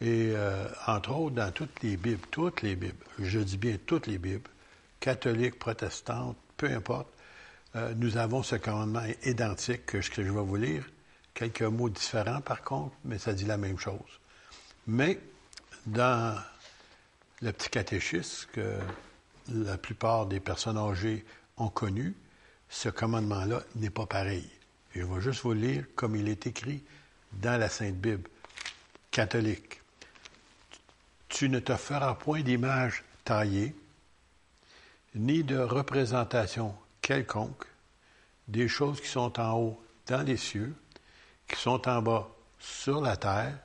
Et 0.00 0.32
euh, 0.34 0.66
entre 0.88 1.12
autres, 1.12 1.36
dans 1.36 1.52
toutes 1.52 1.82
les 1.82 1.96
Bibles, 1.96 2.26
toutes 2.32 2.62
les 2.62 2.74
Bibles, 2.74 3.04
je 3.20 3.38
dis 3.38 3.58
bien 3.58 3.78
toutes 3.86 4.08
les 4.08 4.18
Bibles, 4.18 4.50
catholiques, 5.02 5.58
protestantes, 5.58 6.36
peu 6.56 6.70
importe, 6.70 7.08
euh, 7.74 7.92
nous 7.96 8.16
avons 8.16 8.44
ce 8.44 8.54
commandement 8.54 9.02
identique 9.24 9.84
que 9.84 10.00
je 10.00 10.22
vais 10.22 10.30
vous 10.30 10.56
lire. 10.56 10.84
Quelques 11.34 11.62
mots 11.62 11.90
différents 11.90 12.40
par 12.40 12.62
contre, 12.62 12.94
mais 13.04 13.18
ça 13.18 13.32
dit 13.32 13.44
la 13.44 13.56
même 13.56 13.78
chose. 13.78 14.20
Mais 14.86 15.18
dans 15.86 16.38
le 17.40 17.52
petit 17.52 17.68
catéchisme 17.68 18.48
que 18.52 18.78
la 19.48 19.76
plupart 19.76 20.26
des 20.26 20.38
personnes 20.38 20.78
âgées 20.78 21.24
ont 21.56 21.68
connu, 21.68 22.14
ce 22.68 22.88
commandement-là 22.88 23.62
n'est 23.74 23.90
pas 23.90 24.06
pareil. 24.06 24.48
Je 24.94 25.02
vais 25.02 25.20
juste 25.20 25.42
vous 25.42 25.52
lire 25.52 25.84
comme 25.96 26.14
il 26.14 26.28
est 26.28 26.46
écrit 26.46 26.84
dans 27.32 27.58
la 27.58 27.68
Sainte 27.68 27.96
Bible 27.96 28.28
catholique. 29.10 29.80
Tu 31.28 31.48
ne 31.48 31.58
te 31.58 31.74
feras 31.74 32.14
point 32.14 32.42
d'image 32.42 33.02
taillée, 33.24 33.74
ni 35.14 35.44
de 35.44 35.58
représentation 35.58 36.74
quelconque 37.00 37.66
des 38.48 38.68
choses 38.68 39.00
qui 39.00 39.08
sont 39.08 39.38
en 39.40 39.58
haut 39.58 39.82
dans 40.06 40.22
les 40.22 40.36
cieux, 40.36 40.74
qui 41.46 41.60
sont 41.60 41.88
en 41.88 42.02
bas 42.02 42.28
sur 42.58 43.00
la 43.00 43.16
terre, 43.16 43.58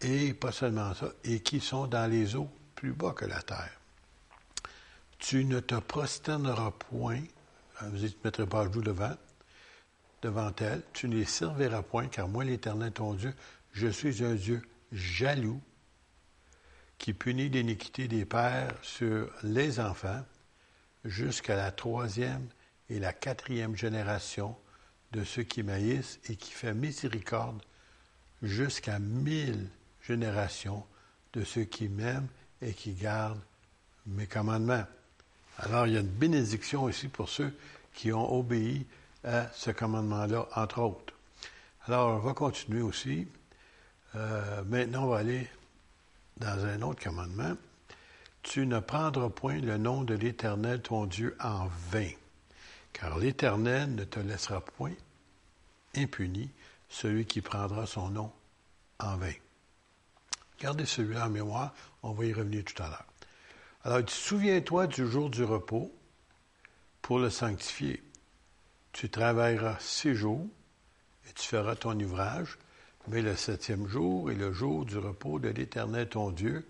et 0.00 0.34
pas 0.34 0.52
seulement 0.52 0.94
ça, 0.94 1.08
et 1.24 1.40
qui 1.40 1.60
sont 1.60 1.86
dans 1.86 2.10
les 2.10 2.34
eaux 2.36 2.50
plus 2.74 2.92
bas 2.92 3.12
que 3.12 3.24
la 3.24 3.40
terre. 3.42 3.78
Tu 5.18 5.44
ne 5.44 5.60
te 5.60 5.76
prosterneras 5.76 6.72
point, 6.72 7.20
hein, 7.80 7.88
vous 7.90 7.98
ne 7.98 8.08
mettrai 8.24 8.46
pas 8.46 8.62
à 8.62 8.68
devant, 8.68 9.16
devant 10.20 10.52
elle, 10.58 10.82
tu 10.92 11.08
ne 11.08 11.16
les 11.16 11.24
serviras 11.24 11.82
point, 11.82 12.08
car 12.08 12.28
moi, 12.28 12.44
l'Éternel, 12.44 12.92
ton 12.92 13.14
Dieu, 13.14 13.34
je 13.72 13.88
suis 13.88 14.24
un 14.24 14.34
Dieu 14.34 14.62
jaloux, 14.90 15.60
qui 17.02 17.14
punit 17.14 17.48
l'iniquité 17.48 18.06
des 18.06 18.24
pères 18.24 18.76
sur 18.80 19.28
les 19.42 19.80
enfants 19.80 20.24
jusqu'à 21.04 21.56
la 21.56 21.72
troisième 21.72 22.46
et 22.88 23.00
la 23.00 23.12
quatrième 23.12 23.74
génération 23.74 24.56
de 25.10 25.24
ceux 25.24 25.42
qui 25.42 25.64
maïssent 25.64 26.20
et 26.28 26.36
qui 26.36 26.52
fait 26.52 26.74
miséricorde 26.74 27.60
jusqu'à 28.40 29.00
mille 29.00 29.68
générations 30.06 30.86
de 31.32 31.42
ceux 31.42 31.64
qui 31.64 31.88
m'aiment 31.88 32.28
et 32.60 32.72
qui 32.72 32.92
gardent 32.92 33.42
mes 34.06 34.28
commandements. 34.28 34.86
Alors, 35.58 35.88
il 35.88 35.94
y 35.94 35.96
a 35.96 36.00
une 36.00 36.06
bénédiction 36.06 36.84
aussi 36.84 37.08
pour 37.08 37.28
ceux 37.28 37.52
qui 37.92 38.12
ont 38.12 38.32
obéi 38.32 38.86
à 39.24 39.48
ce 39.52 39.72
commandement-là, 39.72 40.46
entre 40.54 40.78
autres. 40.78 41.14
Alors, 41.86 42.14
on 42.14 42.18
va 42.18 42.32
continuer 42.32 42.82
aussi. 42.82 43.26
Euh, 44.14 44.62
maintenant, 44.62 45.06
on 45.06 45.08
va 45.08 45.18
aller 45.18 45.48
dans 46.36 46.64
un 46.64 46.82
autre 46.82 47.02
commandement. 47.02 47.56
Tu 48.42 48.66
ne 48.66 48.80
prendras 48.80 49.30
point 49.30 49.60
le 49.60 49.76
nom 49.76 50.02
de 50.02 50.14
l'Éternel, 50.14 50.82
ton 50.82 51.06
Dieu, 51.06 51.36
en 51.40 51.68
vain, 51.90 52.10
car 52.92 53.18
l'Éternel 53.18 53.94
ne 53.94 54.04
te 54.04 54.18
laissera 54.18 54.60
point 54.60 54.94
impuni 55.94 56.50
celui 56.88 57.24
qui 57.26 57.40
prendra 57.40 57.86
son 57.86 58.08
nom 58.08 58.32
en 58.98 59.16
vain. 59.16 59.32
Gardez 60.60 60.86
celui-là 60.86 61.26
en 61.26 61.30
mémoire, 61.30 61.74
on 62.02 62.12
va 62.12 62.24
y 62.24 62.32
revenir 62.32 62.64
tout 62.64 62.80
à 62.82 62.88
l'heure. 62.88 63.06
Alors, 63.84 64.08
souviens-toi 64.08 64.86
du 64.86 65.06
jour 65.06 65.28
du 65.28 65.42
repos 65.42 65.92
pour 67.00 67.18
le 67.18 67.30
sanctifier. 67.30 68.02
Tu 68.92 69.10
travailleras 69.10 69.76
six 69.80 70.14
jours 70.14 70.46
et 71.28 71.32
tu 71.32 71.48
feras 71.48 71.74
ton 71.74 71.98
ouvrage, 71.98 72.58
mais 73.08 73.22
le 73.22 73.36
septième 73.36 73.88
jour 73.88 74.30
est 74.30 74.36
le 74.36 74.52
jour 74.52 74.84
du 74.84 74.98
repos 74.98 75.38
de 75.38 75.48
l'Éternel 75.48 76.08
ton 76.08 76.30
Dieu, 76.30 76.66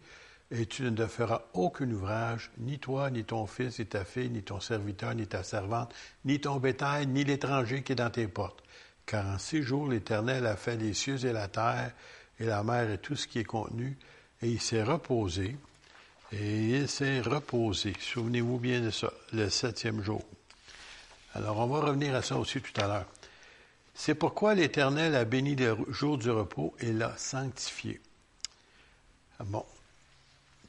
et 0.51 0.66
tu 0.66 0.83
ne 0.83 1.07
feras 1.07 1.42
aucun 1.55 1.90
ouvrage, 1.90 2.51
ni 2.59 2.79
toi, 2.79 3.11
ni 3.11 3.25
ton 3.25 3.47
fils, 3.47 3.79
ni 3.79 3.87
ta 3.87 4.05
fille, 4.05 4.29
ni 4.29 4.42
ton 4.42 4.61
serviteur, 4.61 5.14
ni 5.14 5.27
ta 5.27 5.42
servante, 5.42 5.95
ni 6.25 6.40
ton 6.40 6.57
bétail, 6.57 7.07
ni 7.07 7.25
l'étranger 7.25 7.83
qui 7.83 7.92
est 7.92 7.97
dans 7.97 8.11
tes 8.11 8.29
portes. 8.29 8.62
Car 9.07 9.27
en 9.27 9.38
six 9.38 9.62
jours, 9.62 9.88
l'Éternel 9.88 10.47
a 10.47 10.57
fait 10.57 10.77
les 10.77 10.92
cieux 10.92 11.25
et 11.25 11.33
la 11.33 11.49
terre, 11.49 11.92
et 12.38 12.45
la 12.45 12.62
mer 12.62 12.90
et 12.90 12.99
tout 12.99 13.16
ce 13.16 13.27
qui 13.27 13.38
est 13.38 13.45
contenu, 13.45 13.97
et 14.42 14.49
il 14.49 14.61
s'est 14.61 14.83
reposé, 14.83 15.57
et 16.33 16.79
il 16.79 16.88
s'est 16.88 17.21
reposé. 17.21 17.95
Souvenez-vous 17.99 18.59
bien 18.59 18.81
de 18.81 18.90
ça, 18.90 19.12
le 19.33 19.49
septième 19.49 20.03
jour. 20.03 20.23
Alors, 21.35 21.59
on 21.59 21.66
va 21.66 21.81
revenir 21.81 22.14
à 22.14 22.21
ça 22.21 22.37
aussi 22.37 22.61
tout 22.61 22.79
à 22.79 22.87
l'heure. 22.87 23.07
C'est 23.94 24.14
pourquoi 24.14 24.55
l'Éternel 24.55 25.14
a 25.14 25.24
béni 25.24 25.55
le 25.55 25.76
jour 25.88 26.18
du 26.18 26.31
repos 26.31 26.74
et 26.81 26.92
l'a 26.92 27.16
sanctifié. 27.16 28.00
Bon, 29.44 29.64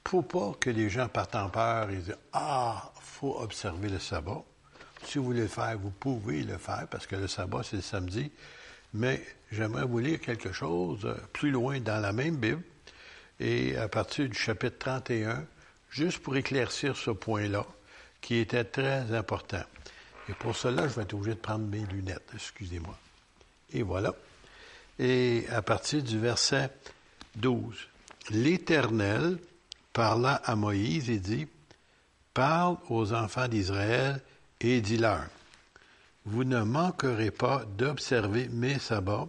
pour 0.04 0.28
pas 0.28 0.54
que 0.60 0.70
les 0.70 0.90
gens 0.90 1.08
partent 1.08 1.36
en 1.36 1.50
peur 1.50 1.90
et 1.90 1.98
disent 1.98 2.18
Ah, 2.34 2.92
faut 3.00 3.40
observer 3.40 3.90
le 3.90 4.00
sabbat. 4.00 4.44
Si 5.06 5.18
vous 5.18 5.26
voulez 5.26 5.42
le 5.42 5.48
faire, 5.48 5.78
vous 5.78 5.92
pouvez 5.92 6.44
le 6.44 6.58
faire 6.58 6.88
parce 6.90 7.08
que 7.08 7.16
le 7.16 7.28
sabbat, 7.28 7.64
c'est 7.64 7.78
le 7.78 7.82
samedi. 7.82 8.32
Mais 8.94 9.26
j'aimerais 9.52 9.86
vous 9.86 10.00
lire 10.00 10.20
quelque 10.20 10.52
chose 10.52 11.06
euh, 11.06 11.16
plus 11.32 11.52
loin 11.52 11.80
dans 11.80 12.00
la 12.00 12.14
même 12.14 12.36
Bible 12.36 12.62
et 13.40 13.76
à 13.78 13.88
partir 13.88 14.30
du 14.30 14.38
chapitre 14.38 14.78
31, 14.78 15.46
juste 15.90 16.20
pour 16.20 16.36
éclaircir 16.36 16.96
ce 16.96 17.12
point-là 17.12 17.66
qui 18.22 18.38
était 18.38 18.64
très 18.64 19.14
important. 19.14 19.64
Et 20.30 20.34
pour 20.34 20.56
cela, 20.56 20.88
je 20.88 20.94
vais 20.94 21.02
être 21.04 21.14
obligé 21.14 21.36
de 21.36 21.40
prendre 21.40 21.66
mes 21.66 21.86
lunettes, 21.86 22.30
excusez-moi. 22.34 22.98
Et 23.74 23.82
voilà. 23.82 24.14
Et 25.00 25.46
à 25.50 25.62
partir 25.62 26.04
du 26.04 26.20
verset 26.20 26.70
12, 27.36 27.76
l'Éternel 28.30 29.40
parla 29.92 30.36
à 30.36 30.56
Moïse 30.56 31.10
et 31.10 31.20
dit, 31.20 31.48
Parle 32.34 32.78
aux 32.90 33.14
enfants 33.14 33.48
d'Israël 33.48 34.22
et 34.60 34.82
dis-leur, 34.82 35.26
Vous 36.26 36.44
ne 36.44 36.62
manquerez 36.64 37.32
pas 37.32 37.66
d'observer 37.78 38.48
mes 38.50 38.80
sabbats, 38.80 39.28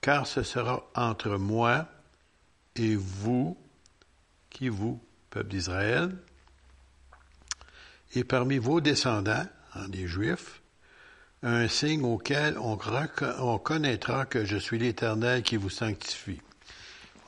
car 0.00 0.26
ce 0.26 0.42
sera 0.42 0.82
entre 0.94 1.36
moi 1.36 1.86
et 2.76 2.96
vous, 2.96 3.56
qui 4.48 4.68
vous, 4.68 5.00
peuple 5.30 5.48
d'Israël, 5.48 6.16
et 8.14 8.24
parmi 8.24 8.58
vos 8.58 8.80
descendants, 8.80 9.46
hein, 9.74 9.88
des 9.88 10.06
Juifs, 10.06 10.59
un 11.42 11.68
signe 11.68 12.04
auquel 12.04 12.58
on, 12.58 12.78
on 13.38 13.58
connaîtra 13.58 14.26
que 14.26 14.44
je 14.44 14.56
suis 14.56 14.78
l'Éternel 14.78 15.42
qui 15.42 15.56
vous 15.56 15.70
sanctifie. 15.70 16.40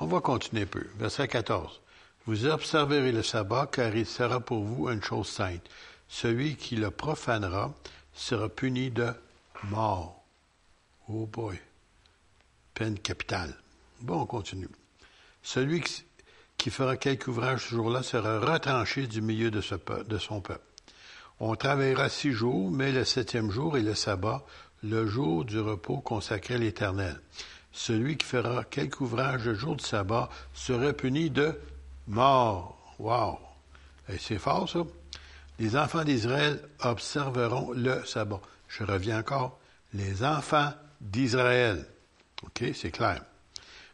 On 0.01 0.07
va 0.07 0.20
continuer 0.20 0.62
un 0.62 0.66
peu. 0.66 0.87
Verset 0.98 1.29
14. 1.29 1.81
Vous 2.27 2.46
observerez 2.46 3.12
le 3.12 3.22
sabbat, 3.22 3.68
car 3.72 3.94
il 3.96 4.07
sera 4.07 4.40
pour 4.40 4.62
vous 4.62 4.88
une 4.88 5.03
chose 5.03 5.29
sainte. 5.29 5.68
Celui 6.09 6.57
qui 6.57 6.77
le 6.77 6.90
profanera 6.90 7.75
sera 8.12 8.48
puni 8.48 8.90
de 8.90 9.12
mort. 9.64 10.22
Oh 11.09 11.27
boy. 11.27 11.59
Peine 12.75 12.98
capitale. 12.98 13.55
Bon, 14.01 14.20
on 14.20 14.27
continue. 14.27 14.68
Celui 15.42 15.83
qui 16.59 16.70
fera 16.70 16.96
quelque 16.96 17.29
ouvrage 17.29 17.64
ce 17.64 17.75
jour-là 17.75 18.03
sera 18.03 18.38
retranché 18.40 19.07
du 19.07 19.22
milieu 19.22 19.51
de 19.51 19.61
son 19.61 20.40
peuple. 20.40 20.72
On 21.40 21.55
travaillera 21.57 22.09
six 22.09 22.33
jours, 22.33 22.71
mais 22.71 22.92
le 22.92 23.05
septième 23.05 23.51
jour 23.51 23.77
est 23.77 23.83
le 23.83 23.95
sabbat, 23.95 24.45
le 24.83 25.07
jour 25.07 25.45
du 25.45 25.59
repos 25.61 25.99
consacré 25.99 26.55
à 26.55 26.59
l'Éternel. 26.59 27.21
Celui 27.73 28.16
qui 28.16 28.27
fera 28.27 28.64
quelque 28.64 29.01
ouvrage 29.01 29.47
le 29.47 29.55
jour 29.55 29.77
du 29.77 29.85
sabbat 29.85 30.29
sera 30.53 30.92
puni 30.92 31.31
de 31.31 31.59
mort. 32.07 32.79
Wow! 32.99 33.38
Et 34.09 34.18
c'est 34.18 34.38
fort, 34.38 34.68
ça. 34.68 34.81
Les 35.59 35.77
enfants 35.77 36.05
d'Israël 36.05 36.61
observeront 36.81 37.73
le 37.73 38.05
sabbat. 38.05 38.40
Je 38.68 38.85
reviens 38.85 39.21
encore. 39.21 39.59
Les 39.95 40.25
enfants 40.25 40.73
d'Israël. 41.01 41.87
OK, 42.42 42.64
c'est 42.75 42.90
clair. 42.90 43.23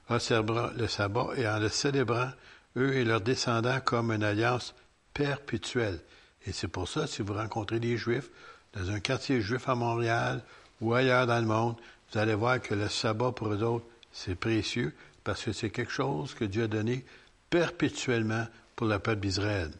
Observeront 0.09 0.71
le 0.77 0.89
sabbat 0.89 1.31
et 1.37 1.47
en 1.47 1.59
le 1.59 1.69
célébrant, 1.69 2.31
eux 2.77 2.95
et 2.95 3.05
leurs 3.05 3.21
descendants, 3.21 3.81
comme 3.85 4.11
une 4.11 4.25
alliance 4.25 4.75
perpétuelle. 5.13 6.01
Et 6.49 6.53
c'est 6.53 6.69
pour 6.69 6.89
ça, 6.89 7.07
si 7.07 7.21
vous 7.21 7.35
rencontrez 7.35 7.79
des 7.79 7.99
Juifs 7.99 8.31
dans 8.73 8.91
un 8.91 9.01
quartier 9.01 9.43
juif 9.43 9.69
à 9.69 9.75
Montréal 9.75 10.43
ou 10.81 10.95
ailleurs 10.95 11.27
dans 11.27 11.39
le 11.41 11.47
monde, 11.47 11.77
vous 12.11 12.19
allez 12.19 12.35
voir 12.35 12.59
que 12.63 12.75
le 12.75 12.89
sabbat 12.89 13.33
pour 13.33 13.53
eux 13.53 13.63
autres, 13.63 13.85
c'est 14.13 14.35
précieux 14.35 14.95
parce 15.25 15.45
que 15.45 15.53
c'est 15.53 15.69
quelque 15.69 15.93
chose 15.93 16.33
que 16.35 16.47
Dieu 16.47 16.65
a 16.65 16.67
donné 16.67 17.05
perpétuellement 17.51 18.47
pour 18.77 18.87
le 18.87 18.99
peuple 18.99 19.21
d'Israël. 19.21 19.71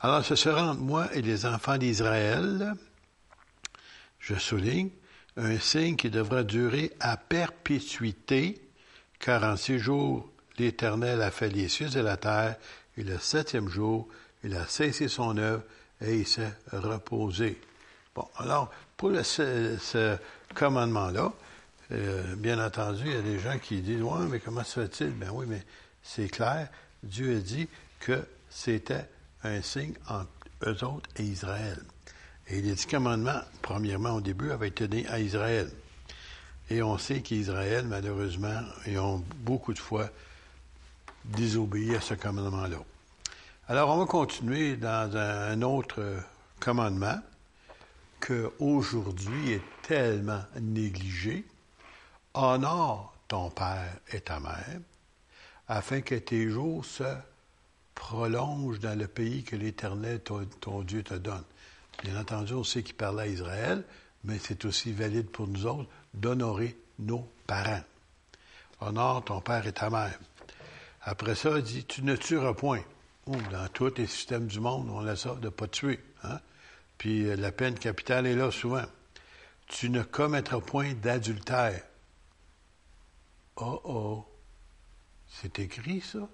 Alors, 0.00 0.24
ce 0.24 0.36
sera 0.36 0.70
entre 0.70 0.80
moi 0.80 1.12
et 1.14 1.22
les 1.22 1.46
enfants 1.46 1.78
d'Israël, 1.78 2.74
je 4.20 4.36
souligne, 4.36 4.90
un 5.36 5.58
signe 5.58 5.96
qui 5.96 6.10
devra 6.10 6.44
durer 6.44 6.92
à 7.00 7.16
perpétuité, 7.16 8.62
car 9.18 9.42
en 9.42 9.56
six 9.56 9.80
jours, 9.80 10.30
l'Éternel 10.58 11.22
a 11.22 11.32
fait 11.32 11.48
les 11.48 11.68
cieux 11.68 11.96
et 11.96 12.02
la 12.02 12.16
terre, 12.16 12.54
et 12.96 13.02
le 13.02 13.18
septième 13.18 13.68
jour, 13.68 14.06
il 14.44 14.54
a 14.54 14.64
cessé 14.66 15.08
son 15.08 15.36
œuvre 15.38 15.64
et 16.00 16.18
il 16.18 16.26
s'est 16.26 16.52
reposé. 16.72 17.60
Bon, 18.14 18.26
alors, 18.36 18.70
pour 18.96 19.12
ce, 19.22 20.16
commandement-là, 20.54 21.32
euh, 21.92 22.34
bien 22.36 22.64
entendu, 22.64 23.04
il 23.06 23.12
y 23.12 23.16
a 23.16 23.22
des 23.22 23.38
gens 23.38 23.58
qui 23.58 23.80
disent, 23.80 24.02
ouais, 24.02 24.26
mais 24.30 24.40
comment 24.40 24.64
se 24.64 24.80
fait-il? 24.80 25.10
Ben 25.10 25.30
oui, 25.32 25.46
mais 25.48 25.62
c'est 26.02 26.28
clair, 26.28 26.68
Dieu 27.02 27.36
a 27.36 27.40
dit 27.40 27.68
que 28.00 28.24
c'était 28.50 29.06
un 29.44 29.62
signe 29.62 29.94
entre 30.08 30.28
eux 30.66 30.84
autres 30.84 31.08
et 31.16 31.22
Israël. 31.22 31.78
Et 32.48 32.60
les 32.60 32.72
dix 32.72 32.86
commandements, 32.86 33.40
premièrement, 33.62 34.12
au 34.12 34.20
début, 34.20 34.50
avaient 34.50 34.68
été 34.68 34.88
donnés 34.88 35.06
à 35.08 35.20
Israël. 35.20 35.70
Et 36.70 36.82
on 36.82 36.98
sait 36.98 37.20
qu'Israël, 37.20 37.86
malheureusement, 37.86 38.60
ils 38.86 38.98
ont 38.98 39.22
beaucoup 39.38 39.72
de 39.72 39.78
fois 39.78 40.10
désobéir 41.24 41.98
à 41.98 42.00
ce 42.00 42.14
commandement-là. 42.14 42.78
Alors, 43.70 43.90
on 43.90 43.98
va 43.98 44.06
continuer 44.06 44.78
dans 44.78 45.14
un 45.14 45.60
autre 45.60 46.02
commandement 46.58 47.18
qu'aujourd'hui 48.18 49.52
est 49.52 49.62
tellement 49.82 50.40
négligé. 50.58 51.44
Honore 52.32 53.14
ton 53.28 53.50
père 53.50 53.94
et 54.10 54.22
ta 54.22 54.40
mère, 54.40 54.80
afin 55.68 56.00
que 56.00 56.14
tes 56.14 56.48
jours 56.48 56.82
se 56.82 57.14
prolongent 57.94 58.78
dans 58.78 58.98
le 58.98 59.06
pays 59.06 59.44
que 59.44 59.54
l'Éternel, 59.54 60.20
ton, 60.22 60.80
Dieu, 60.80 61.02
te 61.02 61.12
donne. 61.12 61.44
Bien 62.02 62.18
entendu, 62.18 62.54
on 62.54 62.64
sait 62.64 62.82
qu'il 62.82 62.94
parlait 62.94 63.24
à 63.24 63.26
Israël, 63.26 63.84
mais 64.24 64.38
c'est 64.38 64.64
aussi 64.64 64.94
valide 64.94 65.28
pour 65.28 65.46
nous 65.46 65.66
autres 65.66 65.90
d'honorer 66.14 66.74
nos 67.00 67.30
parents. 67.46 67.84
Honore 68.80 69.26
ton 69.26 69.42
père 69.42 69.66
et 69.66 69.72
ta 69.72 69.90
mère. 69.90 70.18
Après 71.02 71.34
ça, 71.34 71.58
il 71.58 71.62
dit, 71.62 71.84
tu 71.84 72.02
ne 72.02 72.16
tueras 72.16 72.54
point. 72.54 72.80
Dans 73.36 73.68
tous 73.72 73.94
les 73.96 74.06
systèmes 74.06 74.46
du 74.46 74.60
monde, 74.60 74.88
on 74.90 75.06
a 75.06 75.16
ça 75.16 75.34
de 75.34 75.46
ne 75.46 75.48
pas 75.50 75.68
tuer. 75.68 76.00
Hein? 76.22 76.40
Puis 76.96 77.26
euh, 77.26 77.36
la 77.36 77.52
peine 77.52 77.78
capitale 77.78 78.26
est 78.26 78.34
là 78.34 78.50
souvent. 78.50 78.86
Tu 79.66 79.90
ne 79.90 80.02
commettras 80.02 80.60
point 80.60 80.94
d'adultère. 80.94 81.82
Oh 83.56 83.80
oh. 83.84 84.24
C'est 85.28 85.58
écrit 85.58 86.00
ça? 86.00 86.28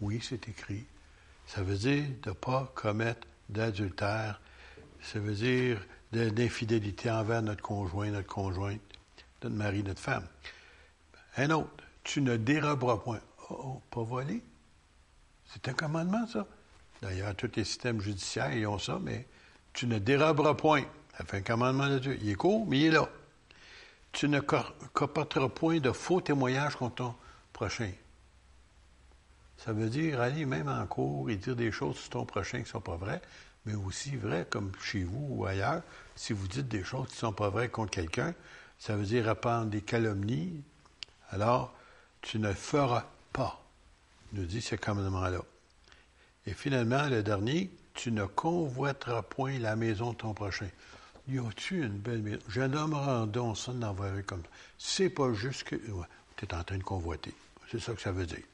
Oui, 0.00 0.20
c'est 0.22 0.48
écrit. 0.48 0.86
Ça 1.46 1.62
veut 1.62 1.76
dire 1.76 2.04
de 2.22 2.30
ne 2.30 2.34
pas 2.34 2.72
commettre 2.74 3.26
d'adultère. 3.48 4.40
Ça 5.02 5.18
veut 5.18 5.34
dire 5.34 5.84
d'infidélité 6.12 7.10
envers 7.10 7.42
notre 7.42 7.62
conjoint, 7.62 8.10
notre 8.10 8.28
conjointe, 8.28 8.80
notre 9.42 9.56
mari, 9.56 9.82
notre 9.82 10.00
femme. 10.00 10.26
Un 11.36 11.50
autre, 11.50 11.84
tu 12.04 12.20
ne 12.20 12.36
déroberas 12.36 12.98
point. 12.98 13.20
Oh, 13.50 13.60
oh 13.64 13.82
pas 13.90 14.02
voler. 14.02 14.42
C'est 15.48 15.68
un 15.68 15.72
commandement, 15.72 16.26
ça. 16.26 16.46
D'ailleurs, 17.02 17.34
tous 17.34 17.50
les 17.56 17.64
systèmes 17.64 18.00
judiciaires, 18.00 18.52
ils 18.52 18.66
ont 18.66 18.78
ça, 18.78 18.98
mais 19.00 19.26
tu 19.72 19.86
ne 19.86 19.98
déroberas 19.98 20.54
point. 20.54 20.84
Ça 21.16 21.24
fait 21.24 21.38
un 21.38 21.42
commandement 21.42 21.88
de 21.88 21.98
Dieu. 21.98 22.18
Il 22.20 22.28
est 22.28 22.34
court, 22.34 22.66
mais 22.66 22.78
il 22.80 22.86
est 22.86 22.90
là. 22.90 23.08
Tu 24.12 24.28
ne 24.28 24.40
comporteras 24.40 25.48
point 25.48 25.80
de 25.80 25.92
faux 25.92 26.20
témoignages 26.20 26.76
contre 26.76 26.96
ton 26.96 27.14
prochain. 27.52 27.90
Ça 29.58 29.72
veut 29.72 29.88
dire 29.88 30.20
aller 30.20 30.46
même 30.46 30.68
en 30.68 30.86
cours 30.86 31.30
et 31.30 31.36
dire 31.36 31.56
des 31.56 31.72
choses 31.72 31.96
sur 31.96 32.10
ton 32.10 32.24
prochain 32.24 32.58
qui 32.58 32.64
ne 32.64 32.68
sont 32.68 32.80
pas 32.80 32.96
vraies, 32.96 33.20
mais 33.66 33.74
aussi 33.74 34.16
vraies 34.16 34.46
comme 34.48 34.72
chez 34.80 35.02
vous 35.02 35.26
ou 35.30 35.46
ailleurs. 35.46 35.82
Si 36.14 36.32
vous 36.32 36.46
dites 36.46 36.68
des 36.68 36.84
choses 36.84 37.08
qui 37.08 37.14
ne 37.14 37.18
sont 37.18 37.32
pas 37.32 37.50
vraies 37.50 37.68
contre 37.68 37.90
quelqu'un, 37.90 38.34
ça 38.78 38.96
veut 38.96 39.04
dire 39.04 39.24
répandre 39.24 39.66
des 39.66 39.82
calomnies. 39.82 40.62
Alors, 41.30 41.74
tu 42.22 42.38
ne 42.38 42.52
feras 42.52 43.06
pas, 43.32 43.60
nous 44.32 44.44
dit 44.44 44.60
ce 44.60 44.74
commandement-là. 44.74 45.40
Et 46.46 46.54
finalement, 46.54 47.06
le 47.08 47.22
dernier, 47.22 47.70
tu 47.94 48.12
ne 48.12 48.24
convoiteras 48.24 49.22
point 49.22 49.58
la 49.58 49.76
maison 49.76 50.12
de 50.12 50.16
ton 50.16 50.34
prochain. 50.34 50.68
Y 51.28 51.38
a-tu 51.38 51.82
une 51.82 51.98
belle 51.98 52.22
maison? 52.22 52.40
Je 52.48 52.62
nommerai 52.62 53.26
donc 53.26 53.58
ça 53.58 53.72
d'en 53.72 53.92
voir 53.92 54.12
comme 54.26 54.42
ça. 54.42 54.48
C'est 54.78 55.10
pas 55.10 55.32
juste 55.34 55.64
que 55.64 55.76
tu 55.76 56.44
es 56.44 56.54
en 56.54 56.64
train 56.64 56.78
de 56.78 56.82
convoiter. 56.82 57.34
C'est 57.70 57.80
ça 57.80 57.92
que 57.92 58.00
ça 58.00 58.12
veut 58.12 58.24
dire. 58.24 58.44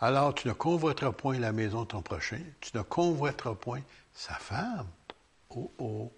Alors, 0.00 0.34
tu 0.34 0.46
ne 0.48 0.52
convoiteras 0.52 1.12
point 1.12 1.38
la 1.38 1.52
maison 1.52 1.82
de 1.82 1.88
ton 1.88 2.02
prochain. 2.02 2.40
Tu 2.60 2.76
ne 2.76 2.82
convoiteras 2.82 3.54
point 3.54 3.80
sa 4.12 4.34
femme. 4.34 4.86
Oh 5.50 5.72
oh. 5.78 6.12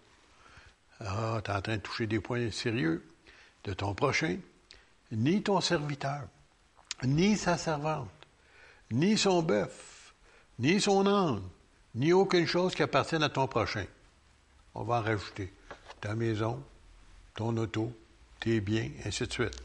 Ah, 1.00 1.40
tu 1.44 1.50
es 1.50 1.54
en 1.54 1.62
train 1.62 1.76
de 1.76 1.82
toucher 1.82 2.06
des 2.06 2.20
points 2.20 2.50
sérieux 2.50 3.06
de 3.64 3.72
ton 3.72 3.94
prochain. 3.94 4.38
Ni 5.12 5.42
ton 5.42 5.60
serviteur, 5.60 6.22
ni 7.04 7.36
sa 7.36 7.56
servante, 7.56 8.08
ni 8.90 9.18
son 9.18 9.42
bœuf, 9.42 10.14
ni 10.58 10.80
son 10.80 11.06
âme, 11.06 11.42
ni 11.94 12.12
aucune 12.12 12.46
chose 12.46 12.74
qui 12.74 12.82
appartienne 12.82 13.22
à 13.22 13.28
ton 13.28 13.46
prochain. 13.46 13.84
On 14.74 14.84
va 14.84 14.98
en 14.98 15.02
rajouter. 15.02 15.52
Ta 16.00 16.14
maison, 16.14 16.62
ton 17.34 17.56
auto, 17.56 17.92
tes 18.40 18.60
biens, 18.60 18.90
ainsi 19.04 19.26
de 19.26 19.32
suite. 19.32 19.56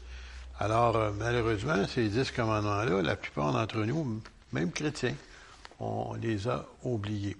Alors, 0.58 0.96
euh, 0.96 1.10
malheureusement, 1.18 1.86
ces 1.86 2.08
dix 2.08 2.30
commandements-là, 2.30 3.02
la 3.02 3.16
plupart 3.16 3.52
d'entre 3.52 3.78
nous, 3.84 4.20
même 4.52 4.70
chrétiens, 4.70 5.14
on 5.80 6.14
les 6.14 6.48
a 6.48 6.66
oubliés. 6.84 7.36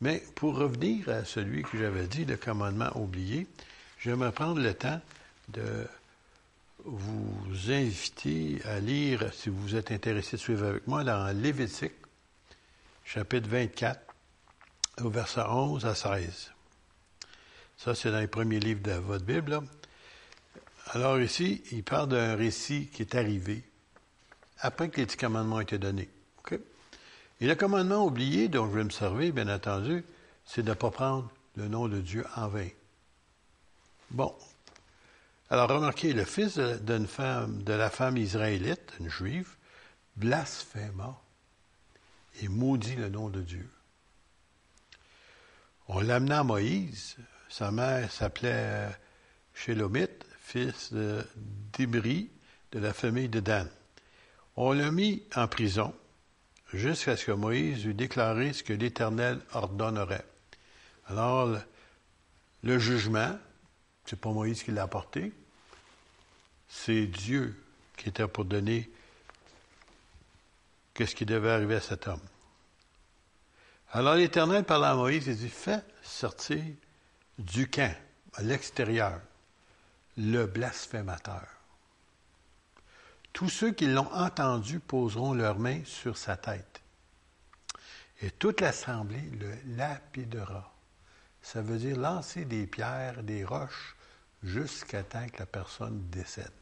Mais 0.00 0.22
pour 0.34 0.56
revenir 0.56 1.08
à 1.08 1.24
celui 1.24 1.62
que 1.62 1.78
j'avais 1.78 2.06
dit, 2.06 2.24
le 2.24 2.36
commandement 2.36 2.90
oublié, 2.96 3.46
j'aimerais 3.98 4.32
prendre 4.32 4.60
le 4.60 4.74
temps 4.74 5.00
de 5.48 5.86
vous 6.84 7.70
inviter 7.70 8.60
à 8.64 8.80
lire, 8.80 9.32
si 9.32 9.48
vous 9.48 9.76
êtes 9.76 9.90
intéressé 9.90 10.36
de 10.36 10.40
suivre 10.40 10.66
avec 10.66 10.86
moi, 10.86 11.04
dans 11.04 11.34
Lévitique, 11.36 11.92
chapitre 13.04 13.48
24, 13.48 14.00
au 15.02 15.10
verset 15.10 15.42
11 15.42 15.86
à 15.86 15.94
16. 15.94 16.52
Ça, 17.76 17.94
c'est 17.94 18.10
dans 18.10 18.20
les 18.20 18.26
premiers 18.26 18.60
livres 18.60 18.82
de 18.82 18.92
votre 18.92 19.24
Bible. 19.24 19.60
Alors 20.92 21.20
ici, 21.20 21.62
il 21.72 21.84
parle 21.84 22.08
d'un 22.08 22.36
récit 22.36 22.88
qui 22.88 23.02
est 23.02 23.14
arrivé 23.14 23.62
après 24.58 24.90
que 24.90 25.00
les 25.00 25.06
dix 25.06 25.16
commandements 25.16 25.56
ont 25.56 25.60
été 25.60 25.78
donnés. 25.78 26.08
Et 27.42 27.46
le 27.46 27.54
commandement 27.54 28.04
oublié 28.04 28.48
dont 28.48 28.66
je 28.70 28.76
vais 28.76 28.84
me 28.84 28.90
servir, 28.90 29.32
bien 29.32 29.48
entendu, 29.48 30.04
c'est 30.44 30.62
de 30.62 30.68
ne 30.68 30.74
pas 30.74 30.90
prendre 30.90 31.30
le 31.56 31.68
nom 31.68 31.88
de 31.88 31.98
Dieu 31.98 32.26
en 32.36 32.48
vain. 32.48 32.68
Bon. 34.10 34.34
Alors 35.52 35.68
remarquez, 35.68 36.12
le 36.12 36.24
fils 36.24 36.58
d'une 36.58 37.08
femme, 37.08 37.64
de 37.64 37.72
la 37.72 37.90
femme 37.90 38.16
israélite, 38.16 38.92
une 39.00 39.08
juive, 39.08 39.56
blasphéma 40.14 41.20
et 42.40 42.46
maudit 42.46 42.94
le 42.94 43.08
nom 43.08 43.28
de 43.28 43.40
Dieu. 43.40 43.68
On 45.88 45.98
l'amena 45.98 46.38
à 46.38 46.44
Moïse. 46.44 47.16
Sa 47.48 47.72
mère 47.72 48.12
s'appelait 48.12 48.90
Shélomite, 49.52 50.24
fils 50.40 50.94
d'Ibri, 51.76 52.30
de 52.70 52.78
la 52.78 52.92
famille 52.92 53.28
de 53.28 53.40
Dan. 53.40 53.68
On 54.54 54.70
l'a 54.70 54.92
mis 54.92 55.24
en 55.34 55.48
prison 55.48 55.92
jusqu'à 56.72 57.16
ce 57.16 57.24
que 57.24 57.32
Moïse 57.32 57.86
eût 57.86 57.94
déclaré 57.94 58.52
ce 58.52 58.62
que 58.62 58.72
l'Éternel 58.72 59.40
ordonnerait. 59.52 60.26
Alors, 61.06 61.46
le, 61.46 61.58
le 62.62 62.78
jugement, 62.78 63.36
c'est 64.04 64.20
pas 64.20 64.30
Moïse 64.30 64.62
qui 64.62 64.70
l'a 64.70 64.84
apporté, 64.84 65.32
c'est 66.70 67.06
Dieu 67.06 67.54
qui 67.96 68.08
était 68.08 68.26
pour 68.28 68.44
donner 68.44 68.90
qu'est-ce 70.94 71.14
qui 71.14 71.26
devait 71.26 71.50
arriver 71.50 71.74
à 71.74 71.80
cet 71.80 72.06
homme. 72.06 72.22
Alors 73.92 74.14
l'Éternel 74.14 74.64
parla 74.64 74.92
à 74.92 74.94
Moïse 74.94 75.28
et 75.28 75.34
dit, 75.34 75.48
fais 75.48 75.82
sortir 76.02 76.62
du 77.38 77.68
camp, 77.68 77.94
à 78.34 78.42
l'extérieur, 78.42 79.20
le 80.16 80.46
blasphémateur. 80.46 81.46
Tous 83.32 83.48
ceux 83.48 83.72
qui 83.72 83.86
l'ont 83.86 84.12
entendu 84.12 84.78
poseront 84.78 85.34
leurs 85.34 85.58
mains 85.58 85.82
sur 85.84 86.16
sa 86.16 86.36
tête. 86.36 86.80
Et 88.22 88.30
toute 88.30 88.60
l'assemblée 88.60 89.30
le 89.40 89.76
lapidera. 89.76 90.72
Ça 91.42 91.62
veut 91.62 91.78
dire 91.78 91.96
lancer 91.96 92.44
des 92.44 92.66
pierres, 92.66 93.22
des 93.22 93.44
roches, 93.44 93.96
jusqu'à 94.42 95.02
temps 95.02 95.26
que 95.28 95.38
la 95.38 95.46
personne 95.46 96.08
décède. 96.10 96.59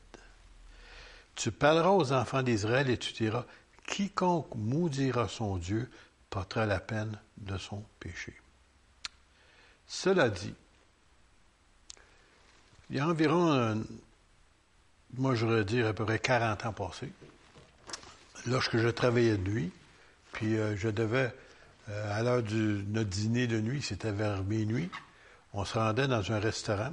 Tu 1.38 1.52
parleras 1.52 1.90
aux 1.90 2.12
enfants 2.12 2.42
d'Israël 2.42 2.90
et 2.90 2.98
tu 2.98 3.12
diras, 3.12 3.44
Quiconque 3.86 4.56
maudira 4.56 5.28
son 5.28 5.56
Dieu 5.56 5.88
portera 6.30 6.66
la 6.66 6.80
peine 6.80 7.16
de 7.36 7.56
son 7.56 7.84
péché. 8.00 8.34
Cela 9.86 10.30
dit, 10.30 10.52
il 12.90 12.96
y 12.96 12.98
a 12.98 13.06
environ, 13.06 13.84
moi 15.14 15.36
j'aurais 15.36 15.64
dire 15.64 15.86
à 15.86 15.92
peu 15.92 16.04
près 16.04 16.18
40 16.18 16.66
ans 16.66 16.72
passés, 16.72 17.12
lorsque 18.46 18.78
je 18.78 18.88
travaillais 18.88 19.36
de 19.36 19.48
nuit, 19.48 19.70
puis 20.32 20.58
euh, 20.58 20.76
je 20.76 20.88
devais, 20.88 21.32
euh, 21.88 22.18
à 22.18 22.22
l'heure 22.24 22.42
de 22.42 22.82
notre 22.88 23.10
dîner 23.10 23.46
de 23.46 23.60
nuit, 23.60 23.80
c'était 23.80 24.10
vers 24.10 24.42
minuit, 24.42 24.90
on 25.52 25.64
se 25.64 25.78
rendait 25.78 26.08
dans 26.08 26.32
un 26.32 26.40
restaurant, 26.40 26.92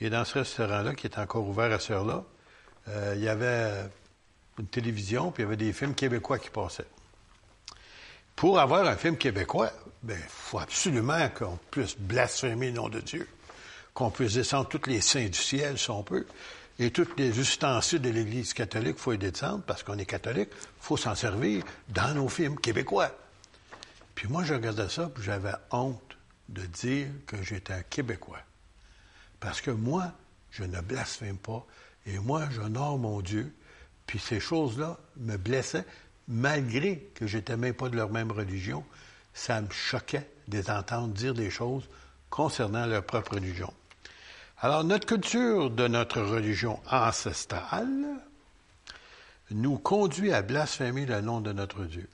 et 0.00 0.08
dans 0.08 0.24
ce 0.24 0.38
restaurant-là, 0.38 0.94
qui 0.94 1.06
était 1.06 1.18
encore 1.18 1.46
ouvert 1.46 1.70
à 1.70 1.78
ce 1.78 1.92
heure-là, 1.92 2.24
euh, 2.88 3.14
il 3.16 3.22
y 3.22 3.28
avait 3.28 3.88
une 4.58 4.66
télévision, 4.66 5.30
puis 5.30 5.42
il 5.42 5.46
y 5.46 5.48
avait 5.48 5.56
des 5.56 5.72
films 5.72 5.94
québécois 5.94 6.38
qui 6.38 6.50
passaient. 6.50 6.86
Pour 8.34 8.58
avoir 8.58 8.86
un 8.86 8.96
film 8.96 9.16
québécois, 9.16 9.72
ben, 10.02 10.16
il 10.16 10.28
faut 10.28 10.58
absolument 10.58 11.28
qu'on 11.30 11.58
puisse 11.70 11.96
blasphémer 11.96 12.68
le 12.68 12.76
nom 12.76 12.88
de 12.88 13.00
Dieu, 13.00 13.28
qu'on 13.94 14.10
puisse 14.10 14.34
descendre 14.34 14.68
tous 14.68 14.88
les 14.88 15.00
saints 15.00 15.26
du 15.26 15.38
ciel, 15.38 15.78
si 15.78 15.90
on 15.90 16.02
peut, 16.02 16.26
et 16.78 16.92
tous 16.92 17.08
les 17.16 17.40
ustensiles 17.40 18.00
de 18.00 18.10
l'Église 18.10 18.54
catholique, 18.54 18.96
il 18.98 19.02
faut 19.02 19.12
les 19.12 19.18
descendre, 19.18 19.62
parce 19.66 19.82
qu'on 19.82 19.98
est 19.98 20.06
catholique, 20.06 20.50
il 20.52 20.82
faut 20.82 20.96
s'en 20.96 21.16
servir 21.16 21.64
dans 21.88 22.14
nos 22.14 22.28
films 22.28 22.58
québécois. 22.60 23.10
Puis 24.14 24.28
moi, 24.28 24.44
je 24.44 24.54
regardais 24.54 24.88
ça, 24.88 25.10
puis 25.12 25.24
j'avais 25.24 25.54
honte 25.70 26.16
de 26.48 26.62
dire 26.66 27.08
que 27.26 27.42
j'étais 27.42 27.72
un 27.72 27.82
Québécois. 27.82 28.40
Parce 29.40 29.60
que 29.60 29.70
moi, 29.70 30.12
je 30.50 30.64
ne 30.64 30.80
blasphème 30.80 31.38
pas, 31.38 31.64
et 32.08 32.18
moi, 32.18 32.48
j'honore 32.50 32.98
mon 32.98 33.20
Dieu, 33.20 33.52
Puis 34.06 34.18
ces 34.18 34.40
choses-là 34.40 34.98
me 35.18 35.36
blessaient, 35.36 35.84
malgré 36.28 37.10
que 37.14 37.26
j'étais 37.26 37.56
même 37.56 37.74
pas 37.74 37.90
de 37.90 37.96
leur 37.96 38.10
même 38.10 38.32
religion. 38.32 38.84
Ça 39.34 39.60
me 39.60 39.70
choquait 39.70 40.28
de 40.48 40.56
les 40.56 40.70
entendre 40.70 41.12
dire 41.12 41.34
des 41.34 41.50
choses 41.50 41.88
concernant 42.30 42.86
leur 42.86 43.04
propre 43.04 43.34
religion. 43.34 43.72
Alors, 44.60 44.82
notre 44.82 45.06
culture 45.06 45.70
de 45.70 45.86
notre 45.86 46.20
religion 46.20 46.80
ancestrale 46.90 48.06
nous 49.50 49.78
conduit 49.78 50.32
à 50.32 50.42
blasphémer 50.42 51.06
le 51.06 51.20
nom 51.20 51.40
de 51.40 51.52
notre 51.52 51.84
Dieu. 51.84 52.08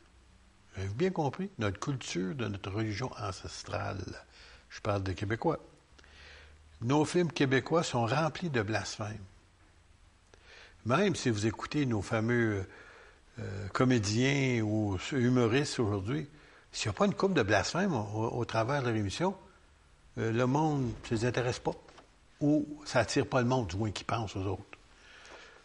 Avez-vous 0.77 0.95
bien 0.95 1.11
compris? 1.11 1.51
Notre 1.59 1.79
culture 1.79 2.35
de 2.35 2.49
notre 2.49 2.71
religion 2.71 3.11
ancestrale. 3.19 4.05
Je 4.69 4.81
parle 4.81 5.05
des 5.05 5.15
Québécois. 5.15 5.59
Nos 6.83 7.05
films 7.05 7.31
québécois 7.31 7.85
sont 7.85 8.07
remplis 8.07 8.51
de 8.51 8.63
blasphèmes. 8.63 9.25
Même 10.87 11.17
si 11.17 11.31
vous 11.31 11.47
écoutez 11.47 11.87
nos 11.87 12.03
fameux 12.03 12.67
euh, 13.39 13.69
comédiens 13.69 14.61
ou 14.63 14.99
humoristes 15.13 15.79
aujourd'hui, 15.79 16.29
s'il 16.73 16.91
n'y 16.91 16.97
a 16.97 16.99
pas 16.99 17.07
une 17.07 17.15
coupe 17.15 17.33
de 17.33 17.43
blasphème 17.43 17.95
au, 17.95 18.45
travers 18.45 18.83
de 18.83 18.91
l'émission, 18.91 19.35
euh, 20.19 20.31
le 20.31 20.47
monde 20.47 20.83
ne 20.83 21.17
les 21.17 21.25
intéresse 21.25 21.59
pas. 21.59 21.73
Ou 22.41 22.83
ça 22.85 22.99
n'attire 22.99 23.27
pas 23.27 23.41
le 23.41 23.49
monde, 23.49 23.69
du 23.69 23.77
moins 23.77 23.93
qui 23.93 24.05
pense 24.05 24.37
aux 24.37 24.45
autres. 24.45 24.79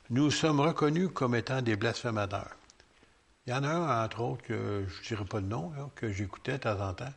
Nous 0.09 0.31
sommes 0.31 0.61
reconnus 0.61 1.09
comme 1.13 1.35
étant 1.35 1.61
des 1.61 1.75
blasphémateurs. 1.75 2.55
Il 3.45 3.49
y 3.49 3.53
en 3.53 3.63
a 3.63 3.69
un, 3.69 4.05
entre 4.05 4.21
autres, 4.21 4.43
que 4.43 4.85
je 4.87 4.99
ne 4.99 5.03
dirai 5.03 5.25
pas 5.25 5.41
le 5.41 5.47
nom, 5.47 5.73
que 5.95 6.13
j'écoutais 6.13 6.53
de 6.53 6.57
temps 6.59 6.79
en 6.79 6.93
temps. 6.93 7.13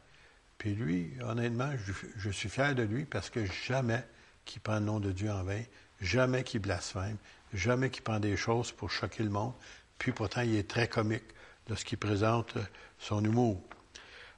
Puis 0.58 0.74
lui, 0.74 1.12
honnêtement, 1.22 1.70
je, 1.86 1.92
je, 2.16 2.30
suis 2.30 2.48
fier 2.48 2.74
de 2.74 2.82
lui 2.82 3.04
parce 3.04 3.30
que 3.30 3.44
jamais 3.44 4.04
qu'il 4.44 4.60
prend 4.60 4.74
le 4.74 4.86
nom 4.86 4.98
de 4.98 5.12
Dieu 5.12 5.30
en 5.30 5.44
vain, 5.44 5.62
jamais 6.00 6.42
qu'il 6.42 6.60
blasphème, 6.60 7.16
jamais 7.52 7.90
qu'il 7.90 8.02
prend 8.02 8.20
des 8.20 8.36
choses 8.36 8.72
pour 8.72 8.90
choquer 8.90 9.22
le 9.22 9.30
monde. 9.30 9.52
Puis 9.98 10.12
pourtant, 10.12 10.40
il 10.40 10.56
est 10.56 10.68
très 10.68 10.88
comique 10.88 11.24
lorsqu'il 11.68 11.98
présente 11.98 12.54
son 12.98 13.24
humour. 13.24 13.60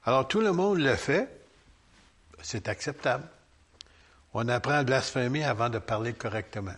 Alors, 0.03 0.27
tout 0.27 0.41
le 0.41 0.51
monde 0.51 0.79
le 0.79 0.95
fait. 0.95 1.29
C'est 2.41 2.67
acceptable. 2.67 3.27
On 4.33 4.47
apprend 4.49 4.73
à 4.73 4.83
blasphémer 4.83 5.43
avant 5.43 5.69
de 5.69 5.79
parler 5.79 6.13
correctement. 6.13 6.75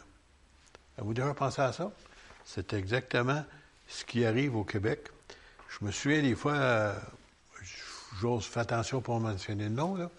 Vous 0.97 1.13
devez 1.13 1.33
penser 1.33 1.61
à 1.61 1.73
ça? 1.73 1.91
C'est 2.45 2.73
exactement 2.73 3.43
ce 3.87 4.05
qui 4.05 4.25
arrive 4.25 4.55
au 4.55 4.63
Québec. 4.63 5.09
Je 5.67 5.85
me 5.85 5.91
souviens 5.91 6.21
des 6.21 6.35
fois, 6.35 6.53
euh, 6.53 6.93
j'ose 8.19 8.45
faire 8.45 8.63
attention 8.63 9.01
pour 9.01 9.19
mentionner 9.19 9.65
le 9.65 9.69
nom, 9.71 10.09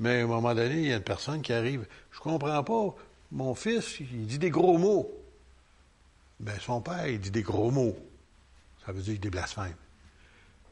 mais 0.00 0.20
à 0.20 0.24
un 0.24 0.26
moment 0.26 0.54
donné, 0.54 0.74
il 0.74 0.88
y 0.88 0.92
a 0.92 0.96
une 0.96 1.02
personne 1.02 1.42
qui 1.42 1.52
arrive. 1.52 1.86
Je 2.10 2.20
comprends 2.20 2.64
pas. 2.64 2.94
Mon 3.30 3.54
fils, 3.54 4.00
il 4.00 4.26
dit 4.26 4.38
des 4.38 4.50
gros 4.50 4.78
mots. 4.78 5.17
Ben, 6.40 6.58
son 6.60 6.80
père, 6.80 7.06
il 7.06 7.20
dit 7.20 7.30
des 7.30 7.42
gros 7.42 7.70
mots. 7.70 7.96
Ça 8.84 8.92
veut 8.92 9.02
dire 9.02 9.18
des 9.18 9.30
blasphèmes. 9.30 9.74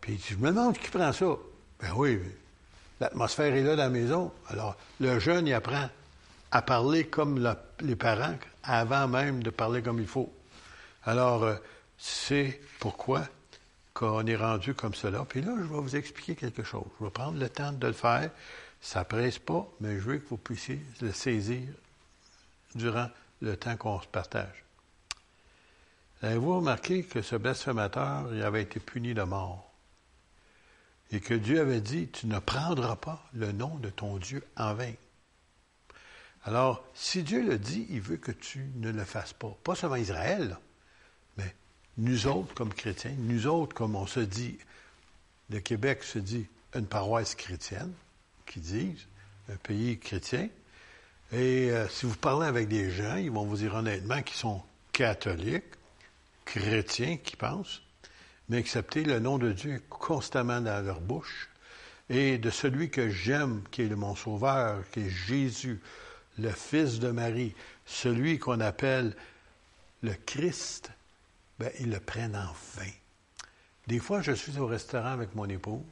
Puis 0.00 0.20
je 0.28 0.36
me 0.36 0.48
demande 0.48 0.78
qui 0.78 0.90
prend 0.90 1.12
ça. 1.12 1.36
Ben 1.80 1.92
oui, 1.96 2.20
l'atmosphère 3.00 3.54
est 3.54 3.62
là 3.62 3.76
dans 3.76 3.82
la 3.82 3.90
maison. 3.90 4.32
Alors, 4.48 4.76
le 5.00 5.18
jeune, 5.18 5.46
il 5.46 5.54
apprend 5.54 5.88
à 6.50 6.62
parler 6.62 7.06
comme 7.06 7.54
les 7.80 7.96
parents 7.96 8.36
avant 8.62 9.08
même 9.08 9.42
de 9.42 9.50
parler 9.50 9.82
comme 9.82 10.00
il 10.00 10.06
faut. 10.06 10.32
Alors, 11.04 11.44
euh, 11.44 11.56
c'est 11.98 12.60
pourquoi 12.78 13.26
qu'on 13.94 14.26
est 14.26 14.36
rendu 14.36 14.74
comme 14.74 14.94
cela. 14.94 15.24
Puis 15.28 15.40
là, 15.40 15.52
je 15.56 15.62
vais 15.62 15.80
vous 15.80 15.96
expliquer 15.96 16.34
quelque 16.34 16.62
chose. 16.62 16.86
Je 17.00 17.04
vais 17.04 17.10
prendre 17.10 17.38
le 17.38 17.48
temps 17.48 17.72
de 17.72 17.86
le 17.86 17.92
faire. 17.92 18.30
Ça 18.80 19.00
ne 19.00 19.04
presse 19.04 19.38
pas, 19.38 19.66
mais 19.80 19.98
je 19.98 20.02
veux 20.02 20.18
que 20.18 20.28
vous 20.28 20.36
puissiez 20.36 20.80
le 21.00 21.12
saisir 21.12 21.62
durant 22.74 23.08
le 23.40 23.56
temps 23.56 23.76
qu'on 23.76 24.00
se 24.00 24.06
partage. 24.06 24.65
Avez-vous 26.22 26.56
remarqué 26.56 27.02
que 27.02 27.20
ce 27.20 27.36
blasphémateur 27.36 28.32
il 28.34 28.42
avait 28.42 28.62
été 28.62 28.80
puni 28.80 29.12
de 29.12 29.22
mort? 29.22 29.70
Et 31.12 31.20
que 31.20 31.34
Dieu 31.34 31.60
avait 31.60 31.80
dit, 31.80 32.08
tu 32.08 32.26
ne 32.26 32.38
prendras 32.38 32.96
pas 32.96 33.22
le 33.32 33.52
nom 33.52 33.76
de 33.76 33.90
ton 33.90 34.16
Dieu 34.16 34.42
en 34.56 34.74
vain. 34.74 34.92
Alors, 36.44 36.84
si 36.94 37.22
Dieu 37.22 37.42
le 37.42 37.58
dit, 37.58 37.86
il 37.90 38.00
veut 38.00 38.16
que 38.16 38.32
tu 38.32 38.66
ne 38.76 38.90
le 38.90 39.04
fasses 39.04 39.32
pas. 39.32 39.56
Pas 39.62 39.74
seulement 39.74 39.96
Israël, 39.96 40.58
mais 41.36 41.54
nous 41.98 42.26
autres 42.26 42.54
comme 42.54 42.72
chrétiens, 42.72 43.14
nous 43.18 43.46
autres 43.46 43.74
comme 43.74 43.94
on 43.94 44.06
se 44.06 44.20
dit, 44.20 44.58
le 45.50 45.60
Québec 45.60 46.02
se 46.02 46.18
dit 46.18 46.46
une 46.74 46.86
paroisse 46.86 47.34
chrétienne, 47.34 47.92
qui 48.46 48.60
disent, 48.60 49.06
un 49.48 49.56
pays 49.56 49.98
chrétien. 49.98 50.48
Et 51.32 51.70
euh, 51.70 51.88
si 51.88 52.06
vous 52.06 52.16
parlez 52.16 52.46
avec 52.46 52.68
des 52.68 52.90
gens, 52.90 53.16
ils 53.16 53.30
vont 53.30 53.44
vous 53.44 53.56
dire 53.56 53.74
honnêtement 53.74 54.22
qu'ils 54.22 54.36
sont 54.36 54.62
catholiques, 54.92 55.75
chrétiens, 56.46 57.18
qui 57.18 57.36
pensent, 57.36 57.82
mais 58.48 58.56
accepter 58.56 59.04
le 59.04 59.18
nom 59.20 59.36
de 59.36 59.52
Dieu 59.52 59.82
constamment 59.90 60.62
dans 60.62 60.82
leur 60.84 61.00
bouche 61.00 61.50
et 62.08 62.38
de 62.38 62.48
celui 62.50 62.88
que 62.88 63.10
j'aime, 63.10 63.62
qui 63.70 63.82
est 63.82 63.88
mon 63.94 64.14
sauveur, 64.14 64.88
qui 64.92 65.00
est 65.00 65.10
Jésus, 65.10 65.80
le 66.38 66.50
Fils 66.50 66.98
de 67.00 67.10
Marie, 67.10 67.54
celui 67.84 68.38
qu'on 68.38 68.60
appelle 68.60 69.14
le 70.02 70.14
Christ, 70.24 70.90
ben, 71.58 71.70
ils 71.80 71.90
le 71.90 72.00
prennent 72.00 72.36
en 72.36 72.52
vain. 72.76 72.90
Des 73.86 73.98
fois, 73.98 74.22
je 74.22 74.32
suis 74.32 74.58
au 74.58 74.66
restaurant 74.66 75.12
avec 75.12 75.34
mon 75.34 75.48
épouse, 75.48 75.82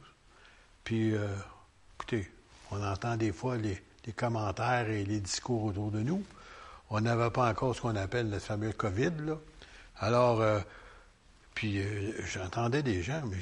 puis, 0.83 1.15
euh, 1.15 1.27
écoutez, 1.95 2.29
on 2.71 2.83
entend 2.83 3.17
des 3.17 3.31
fois 3.31 3.57
les, 3.57 3.81
commentaires 4.15 4.89
et 4.89 5.03
les 5.03 5.19
discours 5.19 5.63
autour 5.63 5.89
de 5.89 6.01
nous. 6.01 6.23
On 6.91 7.01
n'avait 7.01 7.31
pas 7.31 7.49
encore 7.49 7.75
ce 7.75 7.81
qu'on 7.81 7.95
appelle 7.95 8.29
le 8.29 8.37
fameux 8.37 8.71
COVID, 8.71 9.11
là. 9.25 9.39
Alors, 9.99 10.41
euh, 10.41 10.59
puis 11.53 11.79
euh, 11.79 12.11
j'entendais 12.25 12.83
des 12.83 13.01
gens, 13.01 13.21
mais 13.25 13.37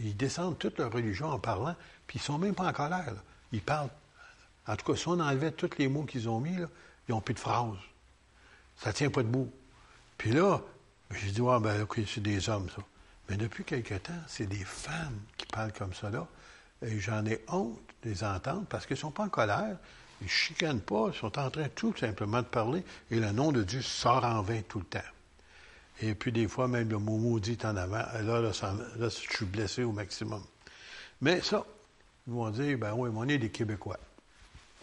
ils 0.00 0.16
descendent 0.16 0.58
toute 0.58 0.78
leur 0.78 0.92
religion 0.92 1.28
en 1.28 1.38
parlant, 1.38 1.74
puis 2.06 2.18
ils 2.18 2.22
sont 2.22 2.38
même 2.38 2.54
pas 2.54 2.68
en 2.68 2.72
colère. 2.72 3.14
Ils 3.52 3.62
parlent 3.62 3.90
en 4.68 4.76
tout 4.76 4.92
cas, 4.92 4.98
si 4.98 5.08
on 5.08 5.20
enlevait 5.20 5.52
tous 5.52 5.78
les 5.78 5.88
mots 5.88 6.04
qu'ils 6.04 6.28
ont 6.28 6.40
mis, 6.40 6.56
ils 7.08 7.12
n'ont 7.12 7.20
plus 7.20 7.34
de 7.34 7.38
phrases. 7.38 7.78
Ça 8.76 8.92
tient 8.92 9.10
pas 9.10 9.22
debout. 9.22 9.50
Puis 10.18 10.32
là, 10.32 10.60
j'ai 11.10 11.30
dit, 11.30 11.40
ouais, 11.40 11.60
ben, 11.60 11.82
OK, 11.82 12.00
c'est 12.06 12.22
des 12.22 12.48
hommes, 12.48 12.68
ça. 12.74 12.82
Mais 13.28 13.36
depuis 13.36 13.64
quelque 13.64 13.94
temps, 13.94 14.12
c'est 14.26 14.46
des 14.46 14.64
femmes 14.64 15.20
qui 15.36 15.46
parlent 15.46 15.72
comme 15.72 15.94
ça. 15.94 16.10
Et 16.82 16.98
j'en 16.98 17.24
ai 17.26 17.42
honte 17.48 17.78
de 18.02 18.10
les 18.10 18.24
entendre 18.24 18.64
parce 18.68 18.86
qu'ils 18.86 18.96
ne 18.96 19.00
sont 19.00 19.10
pas 19.10 19.24
en 19.24 19.28
colère. 19.28 19.76
Ils 20.20 20.24
ne 20.24 20.28
chicanent 20.28 20.80
pas. 20.80 21.10
Ils 21.12 21.18
sont 21.18 21.38
en 21.38 21.50
train 21.50 21.68
tout 21.68 21.94
simplement 21.96 22.38
de 22.38 22.46
parler. 22.46 22.84
Et 23.10 23.18
le 23.18 23.32
nom 23.32 23.52
de 23.52 23.62
Dieu 23.62 23.82
sort 23.82 24.24
en 24.24 24.42
vain 24.42 24.62
tout 24.68 24.78
le 24.78 24.84
temps. 24.84 25.00
Et 26.02 26.14
puis, 26.14 26.32
des 26.32 26.48
fois, 26.48 26.68
même 26.68 26.88
le 26.88 26.98
mot 26.98 27.16
maudit 27.16 27.58
en 27.64 27.76
avant. 27.76 28.04
Là, 28.22 28.40
là, 28.40 28.52
je 28.98 29.08
suis 29.08 29.46
blessé 29.46 29.82
au 29.82 29.92
maximum. 29.92 30.42
Mais 31.20 31.40
ça, 31.40 31.64
ils 32.26 32.32
vont 32.32 32.50
dire, 32.50 32.76
ben 32.78 32.92
oui, 32.94 33.10
mais 33.12 33.18
on 33.18 33.28
est 33.28 33.38
des 33.38 33.50
Québécois. 33.50 33.98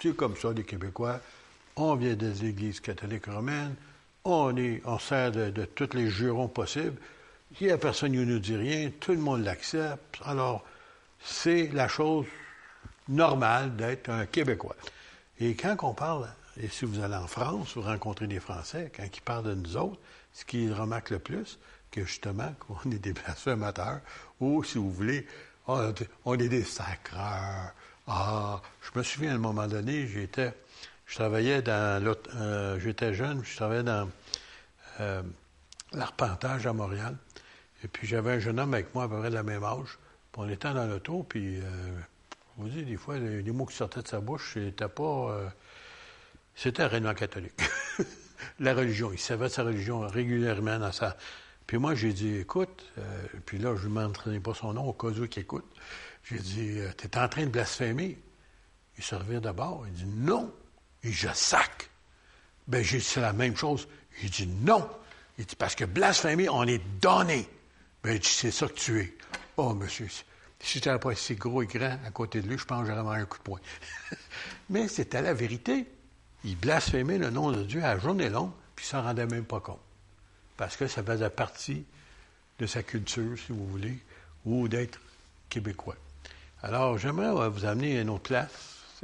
C'est 0.02 0.16
comme 0.16 0.36
ça, 0.36 0.52
les 0.52 0.64
Québécois. 0.64 1.20
On 1.76 1.96
vient 1.96 2.16
des 2.16 2.46
églises 2.46 2.80
catholiques 2.80 3.28
romaines. 3.28 3.76
On, 4.26 4.56
est, 4.58 4.82
sert 5.00 5.32
de, 5.32 5.50
de 5.50 5.66
tous 5.66 5.94
les 5.94 6.10
jurons 6.10 6.48
possibles. 6.48 6.98
Il 7.60 7.68
n'y 7.68 7.74
a 7.74 7.78
personne 7.78 8.12
qui 8.12 8.18
nous 8.18 8.40
dit 8.40 8.56
rien. 8.56 8.92
Tout 9.00 9.12
le 9.12 9.20
monde 9.20 9.44
l'accepte. 9.44 10.20
Alors, 10.26 10.64
c'est 11.24 11.68
la 11.68 11.88
chose 11.88 12.26
normale 13.08 13.76
d'être 13.76 14.10
un 14.10 14.26
Québécois. 14.26 14.76
Et 15.40 15.56
quand 15.56 15.76
on 15.84 15.94
parle, 15.94 16.28
et 16.58 16.68
si 16.68 16.86
vous 16.86 17.04
allez 17.04 17.16
en 17.16 17.28
France, 17.28 17.76
vous 17.76 17.82
rencontrez 17.82 18.28
des 18.28 18.40
Français, 18.40 18.92
quand 18.96 19.04
ils 19.04 19.22
parlent 19.22 19.44
de 19.44 19.56
nous 19.56 19.78
autres, 19.78 20.00
ce 20.34 20.46
qu'ils 20.46 20.74
remarquent 20.74 21.12
le 21.12 21.20
plus, 21.20 21.60
que 21.92 22.04
justement, 22.06 22.54
qu'on 22.60 22.92
est 22.92 23.00
des 23.00 23.14
blasphémateurs, 23.14 24.02
ou 24.40 24.64
si 24.64 24.78
vous 24.78 24.92
voulez, 24.92 25.26
on 25.68 26.40
est 26.40 26.50
des 26.50 26.64
sacreurs, 26.64 27.74
ah, 28.08 28.62
je 28.82 29.00
me 29.00 29.04
souviens 29.04 29.32
à 29.32 29.36
un 29.36 29.40
moment 29.40 29.68
donné, 29.68 30.08
j'étais, 30.08 30.54
je 31.06 31.16
travaillais 31.16 31.62
dans 31.62 32.16
euh, 32.36 32.78
j'étais 32.80 33.14
jeune, 33.14 33.42
je 33.46 33.56
travaillais 33.56 33.84
dans 33.84 34.10
euh, 35.00 35.24
l'arpentage 35.94 36.68
à 36.68 36.74
Montréal. 36.74 37.16
Et 37.84 37.88
puis 37.88 38.08
j'avais 38.08 38.34
un 38.34 38.40
jeune 38.40 38.60
homme 38.60 38.74
avec 38.74 38.94
moi 38.94 39.06
à 39.06 39.08
peu 39.08 39.20
près 39.20 39.30
de 39.30 39.36
la 39.36 39.44
même 39.44 39.64
âge. 39.64 39.98
Puis 40.32 40.42
on 40.42 40.50
était 40.50 40.74
dans 40.74 40.86
l'auto, 40.86 41.24
puis 41.24 41.60
euh, 41.62 41.64
vous 42.58 42.68
dites, 42.68 42.88
des 42.88 42.98
fois, 42.98 43.18
les, 43.18 43.52
mots 43.52 43.66
qui 43.66 43.76
sortaient 43.76 44.02
de 44.02 44.08
sa 44.08 44.20
bouche, 44.20 44.52
c'était 44.54 44.90
pas. 44.90 45.52
C'était 46.56 46.86
réellement 46.86 47.14
catholique. 47.14 47.60
la 48.60 48.74
religion. 48.74 49.12
Il 49.12 49.20
savait 49.20 49.50
sa 49.50 49.64
religion 49.64 50.02
régulièrement 50.02 50.80
dans 50.80 50.92
sa. 50.92 51.18
Puis 51.68 51.78
moi, 51.78 51.96
j'ai 51.96 52.14
dit, 52.14 52.36
écoute, 52.38 52.92
puis 53.46 53.58
là, 53.58 53.76
je 53.76 53.88
ne 53.88 53.94
m'entraînais 53.94 54.40
pas 54.40 54.54
son 54.54 54.74
nom 54.74 54.88
au 54.88 54.94
cas 54.94 55.08
où 55.08 55.28
qu'il 55.28 55.44
écoute. 55.44 55.66
J'ai 56.24 56.40
dit, 56.40 56.80
euh, 56.80 56.90
tu 56.98 57.08
es 57.08 57.18
en 57.18 57.28
train 57.28 57.44
de 57.44 57.50
blasphémer. 57.50 58.18
Il 58.98 59.04
se 59.04 59.16
revient 59.16 59.42
d'abord. 59.42 59.86
Il 59.88 59.94
dit, 59.94 60.06
non. 60.06 60.54
Et 61.04 61.12
je 61.12 61.28
sac. 61.34 61.90
Ben, 62.68 62.84
j'ai 62.84 63.00
dit, 63.00 63.04
c'est 63.04 63.22
la 63.22 63.34
même 63.34 63.58
chose. 63.58 63.88
Il 64.22 64.30
dit, 64.30 64.48
non. 64.48 64.90
Il 65.38 65.46
dit, 65.46 65.56
parce 65.56 65.76
que 65.76 65.86
blasphémer, 65.86 66.48
on 66.50 66.64
est 66.64 66.82
donné. 67.02 67.48
Ben, 68.04 68.18
dit, 68.18 68.28
c'est 68.28 68.52
ça 68.52 68.68
que 68.68 68.74
tu 68.74 69.02
es. 69.02 69.18
Oh, 69.58 69.74
monsieur, 69.74 70.08
si 70.08 70.80
tu 70.80 70.90
n'étais 70.90 71.00
pas 71.00 71.14
si 71.14 71.36
gros 71.36 71.62
et 71.62 71.68
grand 71.68 72.00
à 72.06 72.12
côté 72.12 72.42
de 72.42 72.48
lui, 72.48 72.58
je 72.58 72.66
pense 72.66 72.88
que 72.88 72.94
j'aurais 72.94 73.20
un 73.20 73.26
coup 73.26 73.38
de 73.38 73.44
poing. 73.44 73.60
Mais 74.70 74.88
c'était 74.88 75.22
la 75.22 75.34
vérité. 75.34 75.86
Il 76.46 76.58
blasphémait 76.58 77.18
le 77.18 77.30
nom 77.30 77.52
de 77.52 77.64
Dieu 77.64 77.84
à 77.84 77.98
journée 77.98 78.30
longue, 78.30 78.52
puis 78.76 78.86
il 78.86 78.90
s'en 78.90 79.02
rendait 79.02 79.26
même 79.26 79.46
pas 79.46 79.60
compte. 79.60 79.80
parce 80.58 80.76
que 80.78 80.88
ça 80.88 81.04
faisait 81.04 81.30
partie 81.30 81.86
de 82.60 82.66
sa 82.66 82.84
culture, 82.84 83.38
si 83.38 83.52
vous 83.52 83.66
voulez, 83.66 83.98
ou 84.46 84.68
d'être 84.68 85.00
québécois. 85.50 85.96
Alors, 86.62 86.98
j'aimerais 86.98 87.50
vous 87.50 87.66
amener 87.66 87.98
à 87.98 88.02
une 88.02 88.10
autre 88.10 88.24
place, 88.24 88.52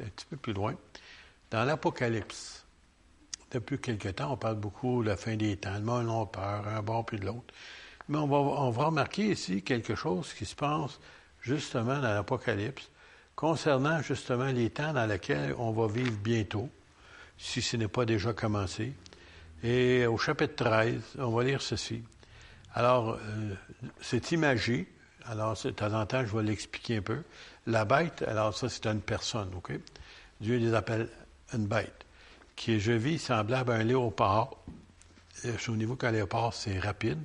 un 0.02 0.08
petit 0.08 0.26
peu 0.30 0.38
plus 0.38 0.54
loin, 0.54 0.76
dans 1.52 1.64
l'Apocalypse. 1.66 2.64
Depuis 3.52 3.80
quelque 3.80 4.10
temps, 4.10 4.34
on 4.34 4.38
parle 4.38 4.56
beaucoup 4.56 5.04
de 5.04 5.10
la 5.10 5.18
fin 5.18 5.36
des 5.36 5.58
temps, 5.58 5.74
le 5.74 5.82
monde 5.82 6.10
a 6.10 6.26
peur, 6.28 6.68
un 6.68 6.82
bord 6.82 7.06
puis 7.06 7.20
de 7.20 7.26
l'autre. 7.26 7.54
Mais 8.08 8.18
on 8.18 8.28
va, 8.28 8.38
on 8.38 8.70
va 8.70 8.86
remarquer 8.86 9.32
ici 9.32 9.64
quelque 9.64 9.96
chose 9.96 10.34
qui 10.34 10.46
se 10.46 10.56
passe 10.56 11.00
justement 11.42 11.96
dans 11.96 12.14
l'Apocalypse, 12.14 12.90
concernant 13.36 14.02
justement 14.02 14.48
les 14.48 14.70
temps 14.70 14.94
dans 14.94 15.06
lesquels 15.06 15.56
on 15.58 15.72
va 15.72 15.88
vivre 15.88 16.18
bientôt, 16.18 16.70
si 17.40 17.62
ce 17.62 17.78
n'est 17.78 17.88
pas 17.88 18.06
déjà 18.06 18.34
commencé. 18.34 18.94
Et 19.64 20.06
au 20.06 20.18
chapitre 20.18 20.56
13, 20.64 21.02
on 21.20 21.32
va 21.32 21.44
lire 21.44 21.62
ceci. 21.62 22.04
Alors, 22.76 23.14
euh, 23.14 23.56
c'est 24.02 24.32
imagé. 24.32 24.88
Alors, 25.26 25.58
de 25.62 25.72
temps 25.72 25.94
en 25.94 26.06
temps, 26.06 26.26
je 26.26 26.36
vais 26.36 26.44
l'expliquer 26.44 26.98
un 26.98 27.02
peu. 27.02 27.24
La 27.66 27.86
bête, 27.86 28.24
alors 28.28 28.56
ça, 28.56 28.70
c'est 28.70 28.86
une 28.86 29.02
personne, 29.02 29.50
OK? 29.56 29.72
Dieu 30.42 30.58
les 30.58 30.74
appelle 30.74 31.10
une 31.54 31.66
bête, 31.66 32.06
qui 32.56 32.74
est, 32.74 32.80
je 32.80 32.92
vis, 32.92 33.20
semblable 33.20 33.72
à 33.72 33.76
un 33.76 33.84
léopard. 33.84 34.52
Au 35.68 35.76
niveau 35.76 35.96
qu'un 35.96 36.12
léopard, 36.12 36.54
c'est 36.54 36.80
rapide. 36.80 37.20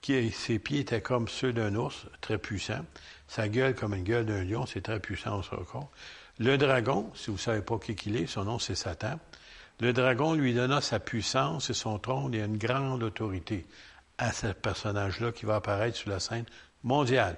Qui, 0.00 0.30
ses 0.30 0.58
pieds 0.58 0.80
étaient 0.80 1.02
comme 1.02 1.28
ceux 1.28 1.52
d'un 1.52 1.74
ours, 1.74 2.06
très 2.20 2.38
puissant. 2.38 2.84
Sa 3.28 3.48
gueule 3.48 3.74
comme 3.74 3.94
une 3.94 4.04
gueule 4.04 4.26
d'un 4.26 4.44
lion, 4.44 4.66
c'est 4.66 4.80
très 4.80 4.98
puissant 4.98 5.40
encore. 5.52 5.90
Le 6.38 6.56
dragon, 6.56 7.10
si 7.14 7.26
vous 7.26 7.36
ne 7.36 7.38
savez 7.38 7.60
pas 7.60 7.78
qui 7.78 7.92
il 8.06 8.16
est, 8.16 8.26
son 8.26 8.44
nom 8.44 8.58
c'est 8.58 8.74
Satan. 8.74 9.18
Le 9.80 9.94
dragon 9.94 10.34
lui 10.34 10.52
donna 10.52 10.82
sa 10.82 11.00
puissance 11.00 11.70
et 11.70 11.74
son 11.74 11.98
trône 11.98 12.34
et 12.34 12.40
une 12.40 12.58
grande 12.58 13.02
autorité 13.02 13.66
à 14.18 14.30
ce 14.30 14.48
personnage-là 14.48 15.32
qui 15.32 15.46
va 15.46 15.56
apparaître 15.56 15.96
sur 15.96 16.10
la 16.10 16.20
scène 16.20 16.44
mondiale. 16.82 17.36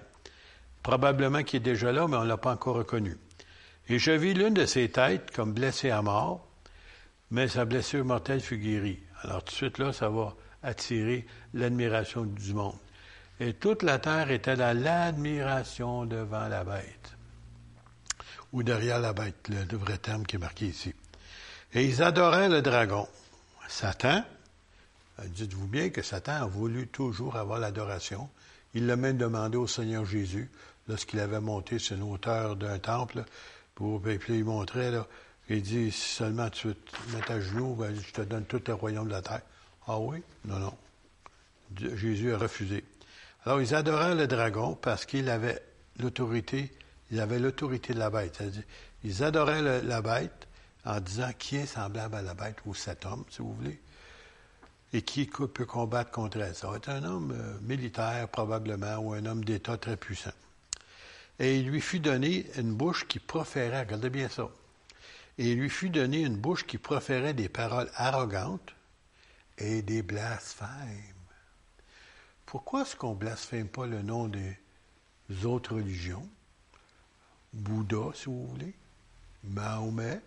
Probablement 0.83 1.45
qu'il 1.45 1.59
est 1.59 1.61
déjà 1.61 1.93
là, 1.93 2.09
mais 2.09 2.17
on 2.17 2.25
ne 2.25 2.29
l'a 2.29 2.37
pas 2.37 2.53
encore 2.53 2.75
reconnu. 2.75 3.17
Et 3.89 4.01
je 4.01 4.11
vis 4.11 4.35
l'une 4.35 4.55
de 4.55 4.67
ses 4.67 4.89
têtes 4.91 5.31
comme 5.31 5.53
blessée 5.53 5.91
à 5.91 6.03
mort, 6.03 6.45
mais 7.31 7.47
sa 7.47 7.65
blessure 7.65 8.05
mortelle 8.05 8.41
fut 8.41 8.59
guérie. 8.59 8.99
Alors 9.23 9.45
tout 9.45 9.53
de 9.53 9.57
suite 9.57 9.79
là, 9.79 9.93
ça 9.93 10.09
va 10.09 10.35
attirer 10.65 11.27
l'admiration 11.55 12.25
du 12.25 12.55
monde. 12.55 12.79
Et 13.39 13.55
toute 13.55 13.85
la 13.85 14.01
terre 14.01 14.33
était 14.33 14.57
dans 14.57 14.77
l'admiration 14.77 16.07
devant 16.07 16.49
la 16.49 16.65
bête. 16.65 17.17
Ou 18.53 18.65
derrière 18.65 18.99
la 18.99 19.13
bête, 19.13 19.49
le 19.49 19.77
vrai 19.77 19.99
terme 19.99 20.27
qui 20.27 20.37
est 20.37 20.41
marqué 20.41 20.67
ici. 20.67 20.93
Et 21.75 21.85
ils 21.85 22.03
adoraient 22.03 22.49
le 22.49 22.61
dragon. 22.61 23.09
Satan, 23.69 24.23
dites-vous 25.25 25.67
bien 25.67 25.89
que 25.91 26.03
Satan 26.03 26.43
a 26.43 26.47
voulu 26.47 26.87
toujours 26.89 27.37
avoir 27.37 27.59
l'adoration. 27.59 28.29
Il 28.75 28.87
l'a 28.87 28.97
même 28.97 29.17
demandé 29.17 29.57
au 29.57 29.67
Seigneur 29.67 30.05
Jésus 30.05 30.51
lorsqu'il 30.89 31.21
avait 31.21 31.41
monté 31.41 31.79
sur 31.79 31.97
une 31.97 32.03
hauteur 32.03 32.57
d'un 32.57 32.79
temple 32.79 33.25
pour 33.75 34.01
montrait 34.29 34.91
là, 34.91 35.07
il 35.49 35.63
dit 35.63 35.91
seulement 35.91 36.51
tu 36.51 36.75
te 36.75 37.17
mets 37.17 37.31
à 37.31 37.41
genoux, 37.41 37.75
ben, 37.75 37.95
je 37.95 38.13
te 38.13 38.21
donne 38.21 38.45
tout 38.45 38.61
le 38.67 38.75
royaume 38.75 39.07
de 39.09 39.13
la 39.13 39.23
terre. 39.23 39.41
Ah 39.87 39.99
oui? 39.99 40.23
Non, 40.45 40.59
non. 40.59 40.77
Jésus 41.97 42.33
a 42.33 42.39
refusé. 42.39 42.85
Alors 43.45 43.61
ils 43.61 43.75
adoraient 43.75 44.15
le 44.15 44.27
dragon 44.27 44.79
parce 44.81 45.05
qu'il 45.05 45.29
avait 45.29 45.61
l'autorité, 45.99 46.71
il 47.11 47.19
avait 47.19 47.39
l'autorité 47.39 47.93
de 47.93 47.99
la 47.99 48.11
bête. 48.11 48.37
C'est-à-dire, 48.37 48.63
ils 49.05 49.25
adoraient 49.25 49.83
la 49.83 50.03
bête 50.03 50.47
en 50.85 51.01
disant 51.01 51.31
qui 51.39 51.57
est 51.57 51.67
semblable 51.67 52.17
à 52.17 52.23
la 52.23 52.35
bête 52.35 52.59
ou 52.67 52.75
cet 52.75 53.07
homme, 53.07 53.25
si 53.31 53.39
vous 53.39 53.55
voulez 53.55 53.81
et 54.93 55.03
qui 55.03 55.27
peut 55.27 55.65
combattre 55.67 56.11
contre 56.11 56.39
elle. 56.39 56.55
Ça 56.55 56.69
va 56.69 56.77
être 56.77 56.91
un 56.91 57.05
homme 57.05 57.33
euh, 57.33 57.59
militaire 57.63 58.29
probablement 58.29 58.97
ou 58.97 59.15
un 59.15 59.25
homme 59.27 59.45
d'État 59.45 59.77
très 59.77 59.97
puissant. 59.97 60.33
Et 61.39 61.59
il 61.59 61.69
lui 61.69 61.81
fut 61.81 62.01
donné 62.01 62.47
une 62.57 62.75
bouche 62.75 63.09
qui 63.09 63.19
proférait, 63.19 63.81
regardez 63.81 64.11
bien 64.11 64.29
ça, 64.29 64.51
et 65.39 65.53
il 65.53 65.59
lui 65.59 65.71
fut 65.71 65.89
donné 65.89 66.21
une 66.21 66.37
bouche 66.37 66.67
qui 66.67 66.79
proférait 66.79 67.35
des 67.35 67.49
paroles 67.49 67.91
arrogantes 67.95 68.75
et 69.57 69.81
des 69.83 70.03
blasphèmes. 70.03 70.69
Pourquoi 72.45 72.83
est-ce 72.83 72.97
qu'on 72.97 73.15
blasphème 73.15 73.69
pas 73.69 73.87
le 73.87 74.03
nom 74.03 74.29
des 74.29 74.59
autres 75.45 75.77
religions? 75.77 76.29
Bouddha, 77.55 78.13
si 78.15 78.27
vous 78.27 78.47
voulez, 78.47 78.75
Mahomet, 79.45 80.21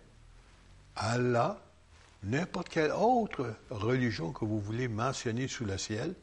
Allah, 0.96 1.60
n'importe 2.22 2.68
quelle 2.68 2.92
autre 2.92 3.54
religion 3.70 4.32
que 4.32 4.44
vous 4.44 4.60
voulez 4.60 4.88
mentionner 4.88 5.46
sous 5.48 5.64
le 5.64 5.78
ciel, 5.78 6.14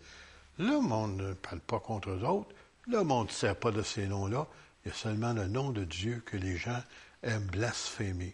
le 0.57 0.79
monde 0.79 1.17
ne 1.17 1.33
parle 1.33 1.59
pas 1.59 1.79
contre 1.79 2.09
eux 2.09 2.23
autres, 2.23 2.53
le 2.87 3.03
monde 3.03 3.27
ne 3.27 3.31
sert 3.31 3.55
pas 3.55 3.71
de 3.71 3.81
ces 3.81 4.07
noms-là, 4.07 4.47
il 4.83 4.89
y 4.89 4.91
a 4.91 4.95
seulement 4.95 5.33
le 5.33 5.47
nom 5.47 5.71
de 5.71 5.83
Dieu 5.83 6.21
que 6.25 6.37
les 6.37 6.57
gens 6.57 6.81
aiment 7.21 7.47
blasphémer, 7.47 8.33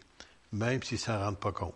même 0.52 0.82
s'ils 0.82 0.98
ne 0.98 1.04
s'en 1.04 1.20
rendent 1.20 1.40
pas 1.40 1.52
compte. 1.52 1.76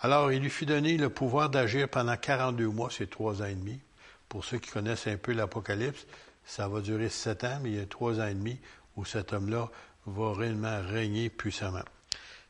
Alors, 0.00 0.32
il 0.32 0.42
lui 0.42 0.50
fut 0.50 0.66
donné 0.66 0.96
le 0.96 1.10
pouvoir 1.10 1.48
d'agir 1.48 1.88
pendant 1.88 2.16
42 2.16 2.66
mois, 2.68 2.90
c'est 2.90 3.08
trois 3.08 3.40
ans 3.42 3.46
et 3.46 3.54
demi. 3.54 3.80
Pour 4.28 4.44
ceux 4.44 4.58
qui 4.58 4.70
connaissent 4.70 5.06
un 5.06 5.16
peu 5.16 5.32
l'Apocalypse, 5.32 6.06
ça 6.44 6.68
va 6.68 6.80
durer 6.80 7.08
sept 7.08 7.44
ans, 7.44 7.58
mais 7.62 7.70
il 7.70 7.76
y 7.76 7.80
a 7.80 7.86
trois 7.86 8.20
ans 8.20 8.26
et 8.26 8.34
demi 8.34 8.58
où 8.96 9.04
cet 9.04 9.32
homme-là 9.32 9.70
va 10.06 10.32
réellement 10.32 10.80
régner 10.88 11.30
puissamment. 11.30 11.84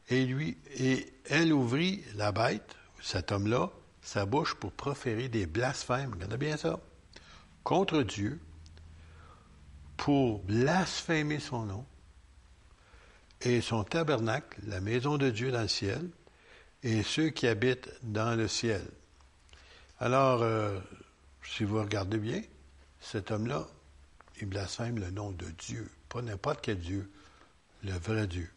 Et 0.09 0.25
lui, 0.27 0.59
et 0.77 1.13
elle 1.31 1.53
ouvrit 1.53 2.03
la 2.15 2.33
bête, 2.33 2.77
cet 3.01 3.33
homme-là, 3.33 3.71
sa 4.03 4.27
bouche 4.27 4.55
pour 4.55 4.73
proférer 4.73 5.29
des 5.29 5.47
blasphèmes. 5.47 6.13
Regardez 6.13 6.37
bien 6.37 6.57
ça. 6.57 6.81
Contre 7.63 8.03
Dieu, 8.03 8.41
pour 9.97 10.41
blasphémer 10.41 11.39
son 11.39 11.65
nom, 11.65 11.87
et 13.45 13.61
son 13.61 13.85
tabernacle, 13.85 14.61
la 14.67 14.81
maison 14.81 15.19
de 15.19 15.31
Dieu 15.31 15.51
dans 15.51 15.63
le 15.63 15.69
ciel, 15.69 16.09
et 16.83 17.03
ceux 17.03 17.31
qui 17.31 17.47
habitent 17.47 17.91
dans 18.03 18.37
le 18.37 18.49
ciel. 18.49 18.83
Alors, 19.99 20.43
euh, 20.43 20.79
si 21.45 21.65
vous 21.65 21.81
regardez 21.81 22.19
bien, 22.19 22.43
cet 23.01 23.31
homme-là, 23.31 23.67
il 24.41 24.47
blasphème 24.49 24.99
le 24.99 25.11
nom 25.11 25.31
de 25.31 25.47
Dieu, 25.47 25.89
pas 26.09 26.23
n'importe 26.23 26.61
quel 26.63 26.79
Dieu, 26.79 27.11
le 27.85 27.93
vrai 27.93 28.27
Dieu. 28.27 28.51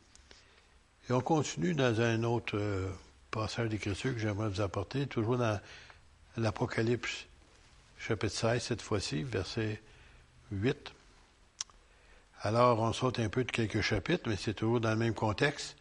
Et 1.07 1.13
on 1.13 1.21
continue 1.21 1.75
dans 1.75 2.01
un 2.01 2.23
autre 2.23 2.57
euh, 2.57 2.89
passage 3.29 3.69
d'écriture 3.69 4.13
que 4.13 4.19
j'aimerais 4.19 4.49
vous 4.49 4.61
apporter, 4.61 5.05
toujours 5.05 5.37
dans 5.37 5.59
l'Apocalypse, 6.35 7.27
chapitre 7.99 8.33
16, 8.33 8.63
cette 8.63 8.81
fois-ci, 8.81 9.21
verset 9.21 9.81
8. 10.51 10.93
Alors, 12.41 12.79
on 12.79 12.91
saute 12.91 13.19
un 13.19 13.29
peu 13.29 13.43
de 13.43 13.51
quelques 13.51 13.81
chapitres, 13.81 14.27
mais 14.27 14.35
c'est 14.35 14.55
toujours 14.55 14.79
dans 14.79 14.89
le 14.89 14.95
même 14.95 15.13
contexte. 15.13 15.75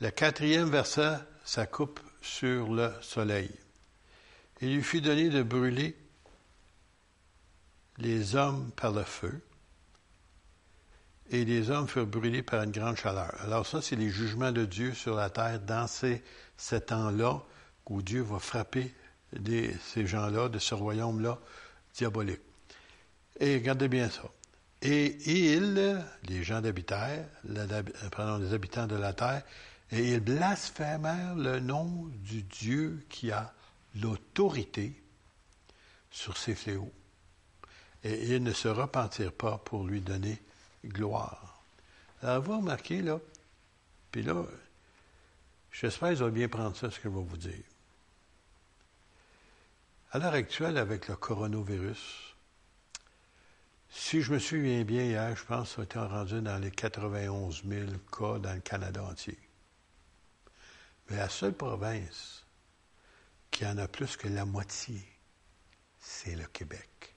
Le 0.00 0.10
quatrième 0.10 0.70
verset, 0.70 1.18
ça 1.44 1.66
coupe 1.66 2.00
sur 2.22 2.72
le 2.72 2.92
soleil. 3.02 3.50
Il 4.62 4.74
lui 4.76 4.82
fut 4.82 5.02
donné 5.02 5.28
de 5.28 5.42
brûler 5.42 5.96
les 7.98 8.36
hommes 8.36 8.70
par 8.74 8.92
le 8.92 9.02
feu, 9.02 9.42
et 11.30 11.44
les 11.44 11.70
hommes 11.70 11.88
furent 11.88 12.06
brûlés 12.06 12.42
par 12.42 12.62
une 12.62 12.72
grande 12.72 12.96
chaleur. 12.96 13.34
Alors 13.42 13.66
ça, 13.66 13.80
c'est 13.80 13.96
les 13.96 14.10
jugements 14.10 14.52
de 14.52 14.64
Dieu 14.64 14.92
sur 14.94 15.14
la 15.14 15.30
terre 15.30 15.60
dans 15.60 15.86
ces, 15.86 16.22
temps-là 16.86 17.42
où 17.86 18.02
Dieu 18.02 18.22
va 18.22 18.38
frapper 18.38 18.92
ces 19.44 20.06
gens-là, 20.06 20.48
de 20.48 20.58
ce 20.58 20.74
royaume-là 20.74 21.38
diabolique. 21.94 22.40
Et 23.40 23.54
regardez 23.54 23.88
bien 23.88 24.10
ça. 24.10 24.24
Et 24.82 25.16
ils, 25.30 26.04
les 26.28 26.42
gens 26.42 26.60
d'habitèrent, 26.60 27.26
pardon, 28.10 28.44
les 28.44 28.52
habitants 28.52 28.86
de 28.86 28.96
la 28.96 29.12
terre, 29.12 29.42
et 29.90 30.12
ils 30.12 30.20
blasphémèrent 30.20 31.36
le 31.36 31.60
nom 31.60 32.08
du 32.24 32.42
Dieu 32.42 33.06
qui 33.08 33.30
a 33.30 33.54
l'autorité 34.00 35.02
sur 36.10 36.36
ces 36.36 36.54
fléaux. 36.54 36.92
Et 38.04 38.34
ils 38.34 38.42
ne 38.42 38.52
se 38.52 38.68
repentirent 38.68 39.32
pas 39.32 39.58
pour 39.58 39.84
lui 39.84 40.00
donner 40.00 40.42
gloire. 40.84 41.62
Alors, 42.22 42.42
vous 42.42 42.56
remarquez, 42.58 43.02
là, 43.02 43.18
puis 44.10 44.22
là, 44.22 44.44
j'espère 45.70 46.14
vous 46.14 46.22
allez 46.22 46.32
bien 46.32 46.48
prendre 46.48 46.76
ça, 46.76 46.90
ce 46.90 46.96
que 46.98 47.08
je 47.08 47.14
vais 47.14 47.24
vous 47.24 47.36
dire. 47.36 47.64
À 50.12 50.18
l'heure 50.18 50.34
actuelle, 50.34 50.76
avec 50.76 51.08
le 51.08 51.16
coronavirus, 51.16 52.34
si 53.88 54.22
je 54.22 54.32
me 54.32 54.38
souviens 54.38 54.84
bien 54.84 55.04
hier, 55.04 55.36
je 55.36 55.44
pense 55.44 55.70
que 55.70 55.74
ça 55.74 55.80
a 55.82 55.84
été 55.84 55.98
rendu 55.98 56.40
dans 56.42 56.58
les 56.58 56.70
91 56.70 57.62
000 57.64 57.90
cas 58.10 58.38
dans 58.38 58.54
le 58.54 58.60
Canada 58.60 59.02
entier. 59.04 59.38
Mais 61.08 61.16
la 61.16 61.28
seule 61.28 61.54
province 61.54 62.44
qui 63.50 63.66
en 63.66 63.76
a 63.78 63.88
plus 63.88 64.16
que 64.16 64.28
la 64.28 64.44
moitié, 64.44 65.02
c'est 65.98 66.34
le 66.34 66.46
Québec. 66.46 67.14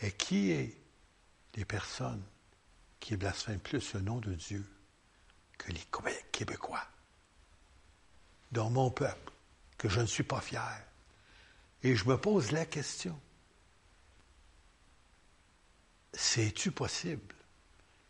Et 0.00 0.12
qui 0.12 0.50
est 0.50 0.81
des 1.52 1.64
personnes 1.64 2.22
qui 3.00 3.16
blasphèment 3.16 3.60
plus 3.60 3.94
le 3.94 4.00
nom 4.00 4.18
de 4.20 4.34
Dieu 4.34 4.64
que 5.58 5.72
les 5.72 5.86
Québécois, 6.32 6.86
dont 8.52 8.70
mon 8.70 8.90
peuple, 8.90 9.32
que 9.78 9.88
je 9.88 10.00
ne 10.00 10.06
suis 10.06 10.22
pas 10.22 10.40
fier. 10.40 10.84
Et 11.82 11.96
je 11.96 12.08
me 12.08 12.16
pose 12.16 12.52
la 12.52 12.64
question, 12.64 13.18
c'est-tu 16.12 16.70
possible 16.70 17.34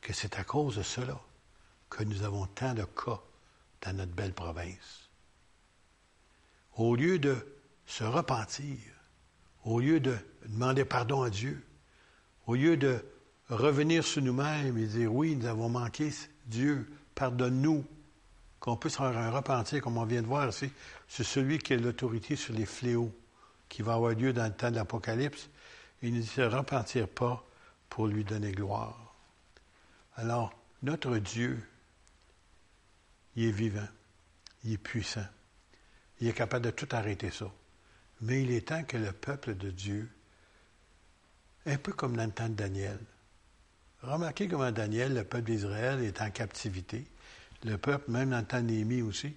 que 0.00 0.12
c'est 0.12 0.38
à 0.38 0.44
cause 0.44 0.76
de 0.76 0.82
cela 0.82 1.20
que 1.88 2.02
nous 2.02 2.22
avons 2.22 2.46
tant 2.46 2.74
de 2.74 2.84
cas 2.84 3.22
dans 3.82 3.96
notre 3.96 4.12
belle 4.12 4.34
province? 4.34 5.08
Au 6.74 6.96
lieu 6.96 7.18
de 7.18 7.56
se 7.86 8.04
repentir, 8.04 8.78
au 9.64 9.80
lieu 9.80 10.00
de 10.00 10.16
demander 10.46 10.84
pardon 10.84 11.22
à 11.22 11.30
Dieu, 11.30 11.66
au 12.46 12.54
lieu 12.54 12.76
de 12.76 13.04
revenir 13.56 14.04
sur 14.04 14.22
nous-mêmes 14.22 14.78
et 14.78 14.86
dire 14.86 15.12
oui, 15.12 15.36
nous 15.36 15.46
avons 15.46 15.68
manqué, 15.68 16.10
Dieu, 16.46 16.90
pardonne-nous, 17.14 17.84
qu'on 18.60 18.76
puisse 18.76 18.96
faire 18.96 19.16
un 19.16 19.30
repentir, 19.30 19.82
comme 19.82 19.98
on 19.98 20.04
vient 20.04 20.22
de 20.22 20.26
voir 20.26 20.48
ici, 20.48 20.70
c'est 21.08 21.24
celui 21.24 21.58
qui 21.58 21.74
a 21.74 21.76
l'autorité 21.76 22.36
sur 22.36 22.54
les 22.54 22.66
fléaux 22.66 23.12
qui 23.68 23.82
va 23.82 23.94
avoir 23.94 24.12
lieu 24.12 24.32
dans 24.32 24.44
le 24.44 24.52
temps 24.52 24.70
de 24.70 24.76
l'Apocalypse. 24.76 25.48
Il 26.02 26.14
ne 26.14 26.22
se 26.22 26.42
repentir 26.42 27.08
pas 27.08 27.44
pour 27.88 28.06
lui 28.06 28.22
donner 28.22 28.52
gloire. 28.52 29.14
Alors, 30.16 30.52
notre 30.82 31.16
Dieu, 31.18 31.62
il 33.34 33.48
est 33.48 33.52
vivant, 33.52 33.88
il 34.64 34.74
est 34.74 34.78
puissant, 34.78 35.26
il 36.20 36.28
est 36.28 36.32
capable 36.32 36.66
de 36.66 36.70
tout 36.70 36.88
arrêter 36.92 37.30
ça. 37.30 37.50
Mais 38.20 38.42
il 38.42 38.52
est 38.52 38.68
temps 38.68 38.84
que 38.84 38.96
le 38.96 39.12
peuple 39.12 39.56
de 39.56 39.70
Dieu, 39.70 40.08
un 41.66 41.78
peu 41.78 41.92
comme 41.92 42.16
dans 42.16 42.26
le 42.26 42.30
temps 42.30 42.48
de 42.48 42.54
Daniel, 42.54 42.98
remarquez 44.02 44.48
comment 44.48 44.70
Daniel, 44.70 45.14
le 45.14 45.24
peuple 45.24 45.50
d'Israël, 45.50 46.02
est 46.02 46.20
en 46.20 46.30
captivité 46.30 47.06
le 47.64 47.78
peuple, 47.78 48.10
même 48.10 48.30
dans 48.30 48.66
le 48.66 49.02
aussi, 49.02 49.34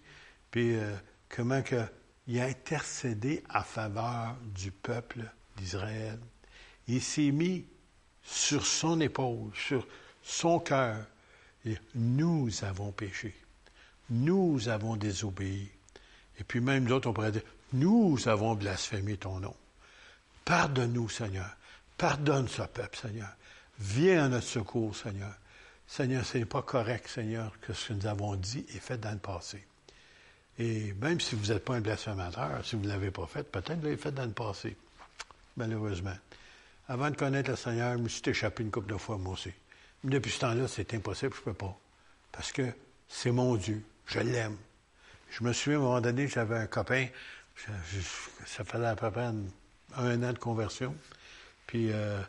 puis 0.51 0.75
euh, 0.75 0.95
comment 1.29 1.61
que, 1.61 1.83
il 2.27 2.39
a 2.39 2.45
intercédé 2.45 3.43
à 3.49 3.63
faveur 3.63 4.35
du 4.55 4.71
peuple 4.71 5.21
d'Israël. 5.57 6.19
Il 6.87 7.01
s'est 7.01 7.31
mis 7.31 7.65
sur 8.23 8.65
son 8.65 8.99
épaule, 8.99 9.51
sur 9.53 9.87
son 10.23 10.59
cœur, 10.59 10.97
et 11.65 11.77
nous 11.93 12.49
avons 12.63 12.91
péché. 12.91 13.35
Nous 14.09 14.69
avons 14.69 14.95
désobéi. 14.95 15.69
Et 16.39 16.43
puis 16.43 16.61
même 16.61 16.85
d'autres, 16.85 17.09
on 17.09 17.13
pourrait 17.13 17.31
dire, 17.31 17.43
nous 17.73 18.27
avons 18.27 18.55
blasphémé 18.55 19.17
ton 19.17 19.39
nom. 19.39 19.55
Pardonne-nous, 20.45 21.09
Seigneur. 21.09 21.49
Pardonne 21.97 22.47
ce 22.47 22.63
peuple, 22.63 22.97
Seigneur. 22.97 23.29
Viens 23.79 24.25
à 24.25 24.27
notre 24.29 24.47
secours, 24.47 24.95
Seigneur. 24.95 25.33
Seigneur, 25.87 26.25
ce 26.25 26.37
n'est 26.37 26.45
pas 26.45 26.61
correct, 26.61 27.07
Seigneur, 27.07 27.59
que 27.59 27.73
ce 27.73 27.89
que 27.89 27.93
nous 27.93 28.07
avons 28.07 28.35
dit 28.35 28.65
et 28.73 28.79
fait 28.79 28.97
dans 28.97 29.11
le 29.11 29.17
passé. 29.17 29.65
Et 30.57 30.93
même 30.93 31.19
si 31.19 31.35
vous 31.35 31.47
n'êtes 31.47 31.63
pas 31.63 31.75
un 31.75 31.81
blasphémateur, 31.81 32.65
si 32.65 32.75
vous 32.75 32.83
ne 32.83 32.87
l'avez 32.87 33.11
pas 33.11 33.27
fait, 33.27 33.43
peut-être 33.43 33.77
vous 33.77 33.83
l'avez 33.83 33.97
fait 33.97 34.11
dans 34.11 34.25
le 34.25 34.31
passé, 34.31 34.77
malheureusement. 35.57 36.15
Avant 36.87 37.09
de 37.09 37.15
connaître 37.15 37.49
le 37.49 37.55
Seigneur, 37.55 37.97
je 37.97 38.03
me 38.03 38.07
suis 38.07 38.21
échappé 38.25 38.63
une 38.63 38.71
couple 38.71 38.91
de 38.93 38.97
fois, 38.97 39.17
moi 39.17 39.33
aussi. 39.33 39.51
Mais 40.03 40.11
depuis 40.11 40.31
ce 40.31 40.39
temps-là, 40.39 40.67
c'est 40.67 40.93
impossible, 40.93 41.33
je 41.33 41.39
ne 41.41 41.45
peux 41.45 41.53
pas. 41.53 41.77
Parce 42.31 42.51
que 42.51 42.71
c'est 43.07 43.31
mon 43.31 43.55
Dieu, 43.55 43.83
je 44.05 44.19
l'aime. 44.19 44.57
Je 45.29 45.43
me 45.43 45.51
souviens, 45.51 45.79
à 45.79 45.81
un 45.81 45.85
moment 45.85 46.01
donné, 46.01 46.27
j'avais 46.27 46.57
un 46.57 46.67
copain, 46.67 47.07
ça 48.45 48.63
faisait 48.63 48.85
à 48.85 48.95
peu 48.95 49.11
près 49.11 49.25
un, 49.95 50.23
an 50.23 50.33
de 50.33 50.37
conversion, 50.37 50.95
puis 51.67 51.91
euh, 51.91 52.21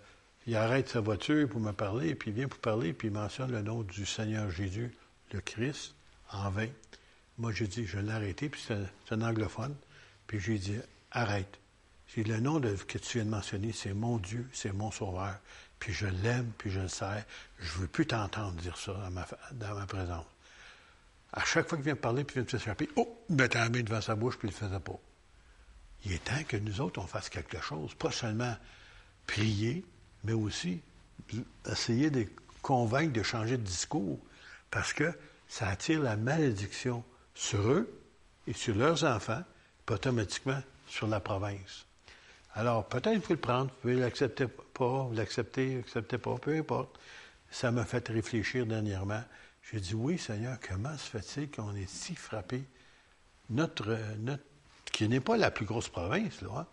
il 0.47 0.55
arrête 0.55 0.89
sa 0.89 1.01
voiture 1.01 1.49
pour 1.49 1.61
me 1.61 1.73
parler, 1.73 2.15
puis 2.15 2.31
il 2.31 2.37
vient 2.37 2.49
pour 2.49 2.61
parler, 2.61 2.93
puis 2.93 3.09
il 3.09 3.15
mentionne 3.15 3.51
le 3.51 3.63
nom 3.63 3.83
du 3.83 4.07
Seigneur 4.07 4.51
Jésus, 4.51 4.93
le 5.33 5.41
Christ, 5.41 5.95
en 6.31 6.51
vain. 6.51 6.69
Moi, 7.39 7.53
j'ai 7.53 7.67
dit, 7.67 7.87
je 7.87 7.99
l'ai 7.99 8.13
arrêté, 8.13 8.49
puis 8.49 8.63
c'est 8.67 9.15
un 9.15 9.23
anglophone. 9.23 9.75
Puis 10.27 10.41
j'ai 10.41 10.59
dit, 10.59 10.79
arrête. 11.11 11.59
J'ai 12.15 12.23
le 12.23 12.39
nom 12.39 12.61
de, 12.61 12.75
que 12.75 12.99
tu 12.99 13.19
viens 13.19 13.25
de 13.25 13.31
mentionner, 13.31 13.73
c'est 13.73 13.93
mon 13.93 14.19
Dieu, 14.19 14.49
c'est 14.53 14.73
mon 14.73 14.91
Sauveur. 14.91 15.37
Puis 15.81 15.93
je 15.93 16.07
l'aime, 16.07 16.51
puis 16.57 16.71
je 16.71 16.81
le 16.81 16.89
sers. 16.89 17.25
Je 17.59 17.75
ne 17.75 17.83
veux 17.83 17.89
plus 17.89 18.07
t'entendre 18.07 18.53
dire 18.53 18.79
ça 18.79 18.93
dans 18.93 19.11
ma, 19.11 19.27
dans 19.53 19.75
ma 19.75 19.87
présence. 19.87 20.25
À 21.33 21.45
chaque 21.45 21.69
fois 21.69 21.77
qu'il 21.77 21.85
vient 21.85 21.97
parler, 21.97 22.25
puis 22.25 22.35
il 22.37 22.43
vient 22.43 22.45
de 22.45 22.59
s'échapper, 22.59 22.89
oh, 22.97 23.23
il 23.29 23.37
mettait 23.37 23.59
la 23.59 23.69
main 23.69 23.83
devant 23.83 24.01
sa 24.01 24.15
bouche, 24.15 24.39
puis 24.39 24.49
il 24.49 24.53
le 24.53 24.57
faisait 24.57 24.81
pas. 24.81 24.99
Il 26.05 26.13
est 26.13 26.25
temps 26.25 26.43
que 26.47 26.57
nous 26.57 26.81
autres, 26.81 27.01
on 27.01 27.07
fasse 27.07 27.29
quelque 27.29 27.61
chose. 27.61 27.95
Pas 27.95 28.13
seulement 28.13 28.57
prier, 29.27 29.85
mais 30.27 30.33
aussi 30.33 30.81
essayer 31.71 32.11
de 32.11 32.27
convaincre 32.63 33.13
de 33.13 33.23
changer 33.23 33.57
de 33.57 33.63
discours, 33.63 34.19
parce 34.71 34.93
que 34.93 35.13
ça 35.49 35.69
attire 35.69 36.03
la 36.03 36.17
malédiction 36.17 37.05
sur 37.35 37.61
eux 37.61 38.01
et 38.47 38.53
sur 38.53 38.75
leurs 38.75 39.05
enfants, 39.05 39.43
puis 39.85 39.95
automatiquement 39.95 40.61
sur 40.89 41.07
la 41.07 41.21
province. 41.21 41.87
Alors, 42.55 42.89
peut-être 42.89 43.15
vous 43.15 43.21
pouvez 43.21 43.35
le 43.35 43.41
prendre, 43.41 43.67
vous 43.67 43.81
pouvez 43.83 43.95
l'accepter 43.95 44.47
pas, 44.47 45.05
vous 45.05 45.15
l'accepter, 45.15 45.79
accepter 45.79 46.19
pas, 46.19 46.37
peu 46.39 46.57
importe. 46.57 46.99
Ça 47.51 47.71
m'a 47.71 47.85
fait 47.85 48.09
réfléchir 48.09 48.67
dernièrement. 48.67 49.23
J'ai 49.71 49.81
dit, 49.81 49.95
oui, 49.95 50.19
Seigneur, 50.19 50.59
comment 50.67 50.97
se 50.97 51.19
fait-il 51.19 51.51
qu'on 51.51 51.75
est 51.77 51.89
si 51.89 52.15
frappé, 52.17 52.65
notre, 53.51 53.97
notre 54.19 54.43
qui 54.93 55.09
n'est 55.09 55.21
pas 55.21 55.37
la 55.37 55.51
plus 55.51 55.67
grosse 55.67 55.89
province, 55.89 56.41
là, 56.41 56.49
hein? 56.59 56.67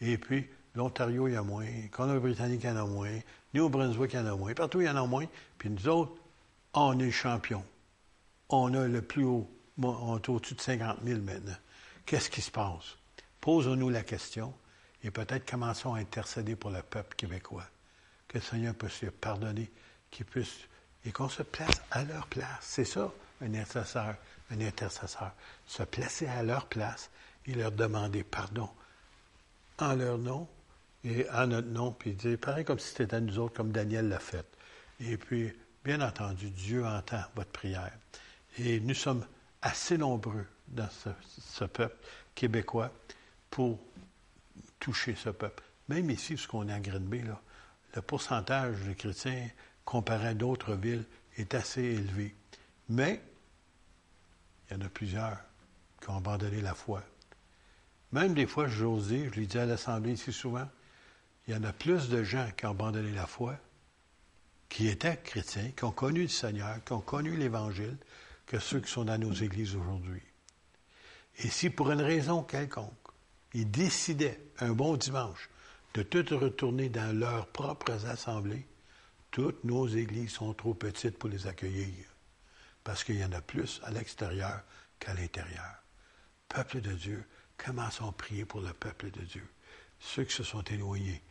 et 0.00 0.16
puis 0.16 0.46
l'Ontario, 0.74 1.28
il 1.28 1.34
y 1.34 1.36
a 1.36 1.42
moins. 1.42 1.66
Colombie-Britannique, 1.90 2.62
il 2.64 2.68
y 2.68 2.72
en 2.72 2.76
a 2.76 2.86
moins. 2.86 3.18
New-Brunswick, 3.54 4.12
il 4.12 4.16
y 4.16 4.18
en 4.20 4.26
a 4.26 4.36
moins. 4.36 4.54
Partout, 4.54 4.80
il 4.80 4.86
y 4.86 4.90
en 4.90 4.96
a 4.96 5.06
moins. 5.06 5.26
Puis 5.58 5.70
nous 5.70 5.88
autres, 5.88 6.12
on 6.72 6.98
est 6.98 7.10
champions. 7.10 7.64
On 8.48 8.74
a 8.74 8.86
le 8.86 9.02
plus 9.02 9.24
haut. 9.24 9.48
On 9.80 10.16
est 10.16 10.28
au-dessus 10.28 10.54
de 10.54 10.60
50 10.60 10.98
000 11.04 11.20
maintenant. 11.20 11.56
Qu'est-ce 12.06 12.30
qui 12.30 12.42
se 12.42 12.50
passe? 12.50 12.96
Posons-nous 13.40 13.90
la 13.90 14.02
question 14.02 14.54
et 15.02 15.10
peut-être 15.10 15.48
commençons 15.48 15.94
à 15.94 15.98
intercéder 15.98 16.56
pour 16.56 16.70
le 16.70 16.82
peuple 16.82 17.14
québécois. 17.16 17.66
Que 18.28 18.38
le 18.38 18.42
Seigneur 18.42 18.74
puisse 18.74 19.02
lui 19.02 19.10
pardonner, 19.10 19.70
qu'il 20.10 20.26
puisse. 20.26 20.60
et 21.04 21.12
qu'on 21.12 21.28
se 21.28 21.42
place 21.42 21.82
à 21.90 22.04
leur 22.04 22.26
place. 22.26 22.60
C'est 22.60 22.84
ça, 22.84 23.12
un 23.40 23.54
intercesseur. 23.54 24.16
Un 24.50 24.60
intercesseur. 24.60 25.32
Se 25.66 25.82
placer 25.82 26.26
à 26.26 26.42
leur 26.42 26.66
place 26.66 27.10
et 27.46 27.54
leur 27.54 27.72
demander 27.72 28.22
pardon 28.22 28.68
en 29.78 29.94
leur 29.94 30.18
nom 30.18 30.48
et 31.04 31.28
à 31.28 31.46
notre 31.46 31.68
nom, 31.68 31.92
puis 31.92 32.14
dire, 32.14 32.38
pareil 32.38 32.64
comme 32.64 32.78
si 32.78 32.88
c'était 32.88 33.14
à 33.14 33.20
nous 33.20 33.38
autres, 33.38 33.54
comme 33.54 33.72
Daniel 33.72 34.08
l'a 34.08 34.18
fait. 34.18 34.46
Et 35.00 35.16
puis, 35.16 35.52
bien 35.84 36.00
entendu, 36.00 36.50
Dieu 36.50 36.84
entend 36.84 37.22
votre 37.36 37.50
prière. 37.50 37.92
Et 38.58 38.80
nous 38.80 38.94
sommes 38.94 39.26
assez 39.60 39.98
nombreux 39.98 40.46
dans 40.68 40.88
ce, 40.90 41.64
peuple 41.64 41.96
québécois 42.34 42.90
pour 43.50 43.78
toucher 44.80 45.14
ce 45.14 45.30
peuple. 45.30 45.62
Même 45.88 46.10
ici, 46.10 46.38
ce 46.38 46.48
qu'on 46.48 46.68
est 46.68 46.72
à 46.72 46.80
Grenby, 46.80 47.22
là, 47.22 47.40
le 47.94 48.02
pourcentage 48.02 48.80
de 48.80 48.92
chrétiens 48.94 49.48
comparé 49.84 50.28
à 50.28 50.34
d'autres 50.34 50.74
villes 50.74 51.04
est 51.36 51.54
assez 51.54 51.82
élevé. 51.82 52.34
Mais 52.88 53.20
il 54.70 54.76
y 54.76 54.82
en 54.82 54.86
a 54.86 54.88
plusieurs 54.88 55.38
qui 56.00 56.08
ont 56.10 56.16
abandonné 56.16 56.60
la 56.60 56.74
foi. 56.74 57.02
Même 58.12 58.34
des 58.34 58.46
fois, 58.46 58.66
dire, 58.66 58.74
je 59.32 59.40
l'ai 59.40 59.46
dit 59.46 59.58
à 59.58 59.66
l'Assemblée 59.66 60.12
ici 60.12 60.32
souvent, 60.32 60.68
il 61.46 61.54
y 61.54 61.56
en 61.56 61.64
a 61.64 61.72
plus 61.72 62.08
de 62.08 62.22
gens 62.22 62.48
qui 62.56 62.66
ont 62.66 62.70
abandonné 62.70 63.12
la 63.12 63.26
foi, 63.26 63.58
qui 64.68 64.88
étaient 64.88 65.18
chrétiens, 65.18 65.70
qui 65.76 65.84
ont 65.84 65.92
connu 65.92 66.22
le 66.22 66.28
Seigneur, 66.28 66.82
qui 66.84 66.92
ont 66.92 67.00
connu 67.00 67.36
l'Évangile, 67.36 67.96
que 68.46 68.58
ceux 68.58 68.80
qui 68.80 68.90
sont 68.90 69.04
dans 69.04 69.18
nos 69.18 69.32
églises 69.32 69.76
aujourd'hui. 69.76 70.22
Et 71.38 71.48
si 71.48 71.70
pour 71.70 71.90
une 71.90 72.02
raison 72.02 72.42
quelconque, 72.42 72.92
ils 73.52 73.70
décidaient 73.70 74.40
un 74.58 74.72
bon 74.72 74.96
dimanche 74.96 75.48
de 75.94 76.02
tout 76.02 76.24
retourner 76.38 76.88
dans 76.88 77.16
leurs 77.16 77.46
propres 77.46 78.06
assemblées, 78.06 78.66
toutes 79.30 79.64
nos 79.64 79.86
églises 79.86 80.32
sont 80.32 80.54
trop 80.54 80.74
petites 80.74 81.18
pour 81.18 81.28
les 81.28 81.46
accueillir, 81.46 82.06
parce 82.82 83.04
qu'il 83.04 83.16
y 83.16 83.24
en 83.24 83.32
a 83.32 83.40
plus 83.40 83.80
à 83.84 83.90
l'extérieur 83.90 84.62
qu'à 84.98 85.14
l'intérieur. 85.14 85.82
Peuple 86.48 86.80
de 86.80 86.92
Dieu, 86.92 87.24
commençons 87.56 88.08
à 88.08 88.12
prier 88.12 88.44
pour 88.44 88.60
le 88.60 88.72
peuple 88.72 89.10
de 89.10 89.22
Dieu, 89.22 89.46
ceux 89.98 90.24
qui 90.24 90.34
se 90.34 90.44
sont 90.44 90.62
éloignés, 90.62 91.22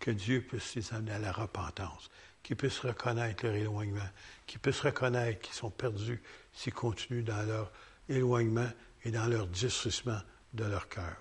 que 0.00 0.10
Dieu 0.10 0.40
puisse 0.40 0.74
les 0.74 0.92
amener 0.92 1.12
à 1.12 1.18
la 1.18 1.32
repentance, 1.32 2.10
qu'ils 2.42 2.56
puissent 2.56 2.80
reconnaître 2.80 3.44
leur 3.44 3.54
éloignement, 3.54 4.08
qu'ils 4.46 4.60
puissent 4.60 4.80
reconnaître 4.80 5.40
qu'ils 5.40 5.54
sont 5.54 5.70
perdus 5.70 6.22
s'ils 6.52 6.72
continuent 6.72 7.24
dans 7.24 7.42
leur 7.46 7.70
éloignement 8.08 8.68
et 9.04 9.10
dans 9.10 9.26
leur 9.26 9.46
disrissement 9.46 10.20
de 10.54 10.64
leur 10.64 10.88
cœur. 10.88 11.16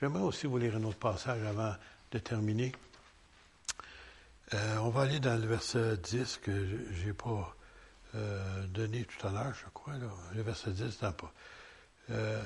J'aimerais 0.00 0.22
aussi 0.22 0.46
vous 0.46 0.58
lire 0.58 0.76
un 0.76 0.84
autre 0.84 0.98
passage 0.98 1.42
avant 1.44 1.74
de 2.10 2.18
terminer. 2.18 2.72
Euh, 4.52 4.76
on 4.78 4.90
va 4.90 5.02
aller 5.02 5.20
dans 5.20 5.40
le 5.40 5.46
verset 5.46 5.96
10 5.96 6.38
que 6.42 6.52
je 6.92 7.06
n'ai 7.06 7.12
pas 7.12 7.56
euh, 8.14 8.66
donné 8.66 9.04
tout 9.04 9.26
à 9.26 9.30
l'heure, 9.30 9.54
je 9.54 9.68
crois. 9.72 9.94
Le 10.34 10.42
verset 10.42 10.72
10, 10.72 11.02
non 11.02 11.12
pas. 11.12 11.32
Euh, 12.10 12.42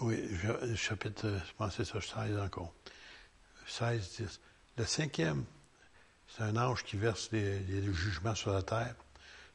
oui, 0.00 0.18
chapitre, 0.76 1.28
je 1.46 1.52
pensais 1.54 1.84
ça, 1.84 2.00
16 2.00 2.38
encore. 2.38 2.72
16, 3.72 4.16
10. 4.18 4.40
Le 4.76 4.84
cinquième, 4.84 5.44
c'est 6.28 6.42
un 6.42 6.56
ange 6.56 6.84
qui 6.84 6.98
verse 6.98 7.30
des, 7.30 7.82
jugements 7.94 8.34
sur 8.34 8.52
la 8.52 8.62
terre, 8.62 8.94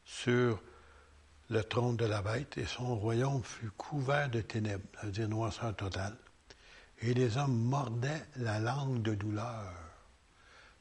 sur 0.04 0.60
le 1.50 1.62
trône 1.62 1.96
de 1.96 2.04
la 2.04 2.20
bête, 2.20 2.58
et 2.58 2.66
son 2.66 2.96
royaume 2.96 3.44
fut 3.44 3.70
couvert 3.70 4.28
de 4.28 4.40
ténèbres, 4.40 4.84
ça 4.96 5.06
veut 5.06 5.12
dire 5.12 5.28
noirceur 5.28 5.74
totale. 5.76 6.16
Et 7.00 7.14
les 7.14 7.36
hommes 7.36 7.56
mordaient 7.56 8.26
la 8.36 8.58
langue 8.58 9.02
de 9.02 9.14
douleur. 9.14 9.72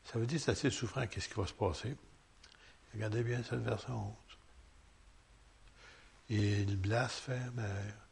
Ça 0.04 0.18
veut 0.18 0.26
dire 0.26 0.40
que 0.40 0.46
c'est 0.46 0.52
assez 0.52 0.72
souffrant. 0.72 1.06
Qu'est-ce 1.06 1.30
qui 1.30 1.40
va 1.40 1.46
se 1.46 1.54
passer? 1.54 1.96
Regardez 2.96 3.22
bien 3.22 3.44
cette 3.44 3.62
version 3.62 4.08
11. 4.08 4.16
Et 6.30 6.62
ils 6.62 6.76
blasphémèrent 6.76 8.08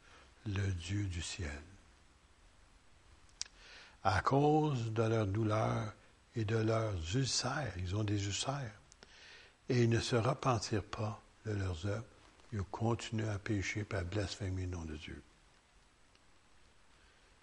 le 0.46 0.72
Dieu 0.74 1.06
du 1.06 1.24
ciel. 1.24 1.64
À 4.08 4.22
cause 4.22 4.94
de 4.94 5.02
leur 5.02 5.26
douleur 5.26 5.92
et 6.36 6.46
de 6.46 6.58
leurs 6.58 6.94
ulcères, 7.16 7.74
ils 7.80 7.96
ont 7.96 8.04
des 8.04 8.24
ulcères, 8.24 8.80
et 9.68 9.82
ils 9.82 9.90
ne 9.90 10.00
se 10.00 10.16
repentirent 10.16 10.84
pas 10.84 11.20
de 11.48 11.54
leurs 11.54 11.88
œuvres, 11.88 12.06
ils 12.54 12.62
continuent 12.62 13.28
à 13.28 13.40
pécher 13.40 13.84
à 13.90 14.04
blasphémer 14.04 14.66
le 14.66 14.68
nom 14.68 14.86
de 14.86 14.96
Dieu. 14.96 15.24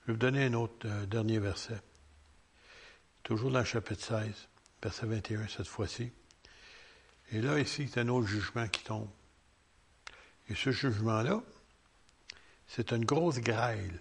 Je 0.03 0.07
vais 0.07 0.13
vous 0.13 0.19
donner 0.21 0.45
un 0.45 0.55
autre 0.55 0.87
euh, 0.87 1.05
dernier 1.07 1.41
verset. 1.41 1.83
Toujours 3.25 3.51
dans 3.51 3.59
le 3.59 3.65
chapitre 3.65 4.05
16, 4.05 4.49
verset 4.81 5.07
21 5.07 5.49
cette 5.49 5.67
fois-ci. 5.67 6.13
Et 7.33 7.41
là, 7.41 7.59
ici, 7.59 7.89
c'est 7.93 8.01
un 8.01 8.09
autre 8.09 8.29
jugement 8.29 8.69
qui 8.69 8.85
tombe. 8.85 9.11
Et 10.49 10.55
ce 10.55 10.71
jugement-là, 10.71 11.43
c'est 12.69 12.93
une 12.93 13.05
grosse 13.05 13.41
grêle. 13.41 14.01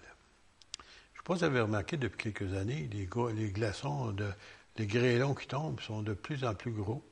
Vous 1.26 1.44
avez 1.44 1.60
remarqué 1.60 1.96
depuis 1.96 2.32
quelques 2.32 2.54
années, 2.54 2.88
les, 2.92 3.06
glaçons, 3.06 4.14
les 4.76 4.86
grêlons 4.86 5.34
qui 5.34 5.46
tombent 5.46 5.80
sont 5.80 6.02
de 6.02 6.14
plus 6.14 6.44
en 6.44 6.54
plus 6.54 6.72
gros. 6.72 7.04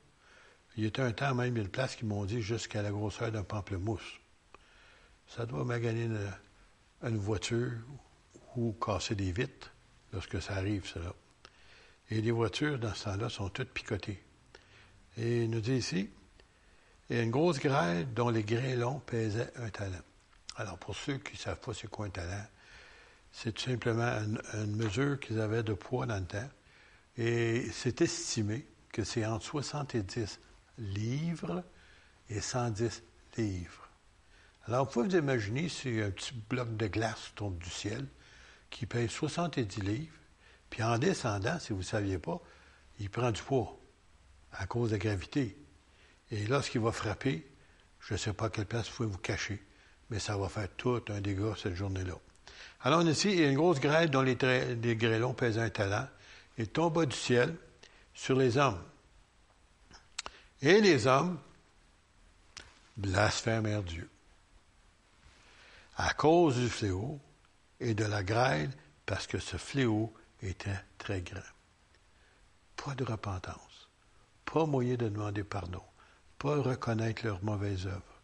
Il 0.77 0.85
y 0.85 1.01
a 1.01 1.05
un 1.05 1.13
temps, 1.13 1.35
même, 1.35 1.57
une 1.57 1.69
place 1.69 1.95
qui 1.95 2.05
m'ont 2.05 2.25
dit 2.25 2.43
jusqu'à 2.43 2.83
la 2.83 2.91
grosseur 2.91 3.31
d'un 3.31 3.45
pamplemousse. 3.45 4.21
Ça 5.29 5.47
doit 5.47 5.65
maganer 5.65 6.05
une, 6.05 6.33
une 7.05 7.19
voiture 7.19 7.73
ou 8.57 8.73
casser 8.73 9.15
des 9.15 9.31
vitres 9.31 9.73
lorsque 10.13 10.43
ça 10.43 10.55
arrive, 10.55 10.87
cela. 10.87 11.15
Et 12.11 12.21
les 12.21 12.33
voitures, 12.33 12.81
dans 12.81 12.95
ce 12.95 13.05
temps-là, 13.05 13.29
sont 13.29 13.49
toutes 13.49 13.71
picotées. 13.71 14.21
Et 15.17 15.45
il 15.45 15.51
nous 15.51 15.61
dit 15.61 15.77
ici, 15.77 16.11
il 17.09 17.17
y 17.17 17.21
a 17.21 17.23
une 17.23 17.31
grosse 17.31 17.61
grêle 17.61 18.13
dont 18.13 18.29
les 18.29 18.43
grêlons 18.43 19.01
pesaient 19.01 19.53
un 19.57 19.71
talent. 19.71 20.03
Alors, 20.57 20.79
pour 20.79 20.97
ceux 20.97 21.19
qui 21.19 21.35
ne 21.35 21.39
savent 21.39 21.61
pas 21.61 21.75
c'est 21.75 21.89
quoi 21.89 22.07
un 22.07 22.11
talent, 22.11 22.45
c'est 23.33 23.53
tout 23.53 23.63
simplement 23.63 24.19
une, 24.55 24.77
mesure 24.77 25.19
qu'ils 25.21 25.41
avaient 25.41 25.63
de 25.63 25.75
poids 25.75 26.07
dans 26.07 26.19
le 26.19 26.27
temps. 26.27 26.51
Et 27.17 27.71
c'est 27.73 28.01
estimé 28.01 28.67
que 28.93 29.05
c'est 29.05 29.25
entre 29.25 29.45
70 29.45 30.41
livres 30.79 31.63
et 32.29 32.41
110 32.41 33.03
livres. 33.37 33.89
Alors, 34.67 34.87
vous 34.87 34.93
pouvez 34.93 35.09
vous 35.09 35.17
imaginer 35.17 35.69
si 35.69 36.01
un 36.01 36.11
petit 36.11 36.35
bloc 36.49 36.77
de 36.77 36.87
glace 36.87 37.33
tombe 37.35 37.59
du 37.59 37.71
ciel, 37.71 38.07
qui 38.69 38.87
pèse 38.87 39.11
70 39.11 39.81
livres, 39.83 40.15
puis 40.69 40.83
en 40.83 40.99
descendant, 40.99 41.59
si 41.59 41.73
vous 41.73 41.81
ne 41.81 41.85
saviez 41.85 42.19
pas, 42.19 42.41
il 43.01 43.11
prend 43.11 43.33
du 43.33 43.43
poids 43.43 43.77
à 44.53 44.67
cause 44.67 44.91
de 44.91 44.95
la 44.95 44.99
gravité. 44.99 45.57
Et 46.31 46.47
lorsqu'il 46.47 46.81
va 46.81 46.93
frapper, 46.93 47.51
je 48.01 48.15
ne 48.15 48.19
sais 48.19 48.33
pas 48.33 48.47
à 48.47 48.51
quelle 48.51 48.67
place 48.67 48.89
vous 48.89 48.97
pouvez 48.97 49.09
vous 49.09 49.19
cacher, 49.19 49.65
mais 50.11 50.19
ça 50.19 50.37
va 50.37 50.49
faire 50.49 50.69
tout 50.77 51.03
un 51.09 51.21
dégât 51.21 51.55
cette 51.57 51.75
journée-là. 51.75 52.19
Alors 52.83 53.03
ici, 53.03 53.31
il 53.33 53.41
y 53.41 53.45
a 53.45 53.49
une 53.49 53.57
grosse 53.57 53.81
grêle 53.81 54.11
dont 54.11 54.23
les, 54.23 54.37
grêlons 54.37 55.35
pèsent 55.35 55.59
un 55.59 55.71
talent. 55.71 56.09
Il 56.59 56.69
tomba 56.69 57.07
du 57.07 57.17
ciel 57.17 57.55
sur 58.15 58.37
les 58.37 58.57
hommes. 58.57 58.83
Et 60.63 60.81
les 60.81 61.07
hommes 61.07 61.39
blasphémèrent 62.97 63.83
Dieu. 63.83 64.09
À 65.97 66.15
cause 66.15 66.57
du 66.57 66.69
fléau, 66.69 67.21
et 67.81 67.95
de 67.95 68.05
la 68.05 68.23
grêle 68.23 68.71
parce 69.07 69.27
que 69.27 69.39
ce 69.39 69.57
fléau 69.57 70.13
était 70.43 70.81
très 70.99 71.23
grand. 71.23 71.41
Pas 72.77 72.95
de 72.95 73.05
repentance, 73.05 73.89
pas 74.45 74.67
moyen 74.67 74.97
de 74.97 75.09
demander 75.09 75.45
pardon, 75.45 75.83
pas 76.39 76.57
reconnaître 76.57 77.25
leurs 77.25 77.43
mauvaises 77.43 77.87
œuvres. 77.87 78.21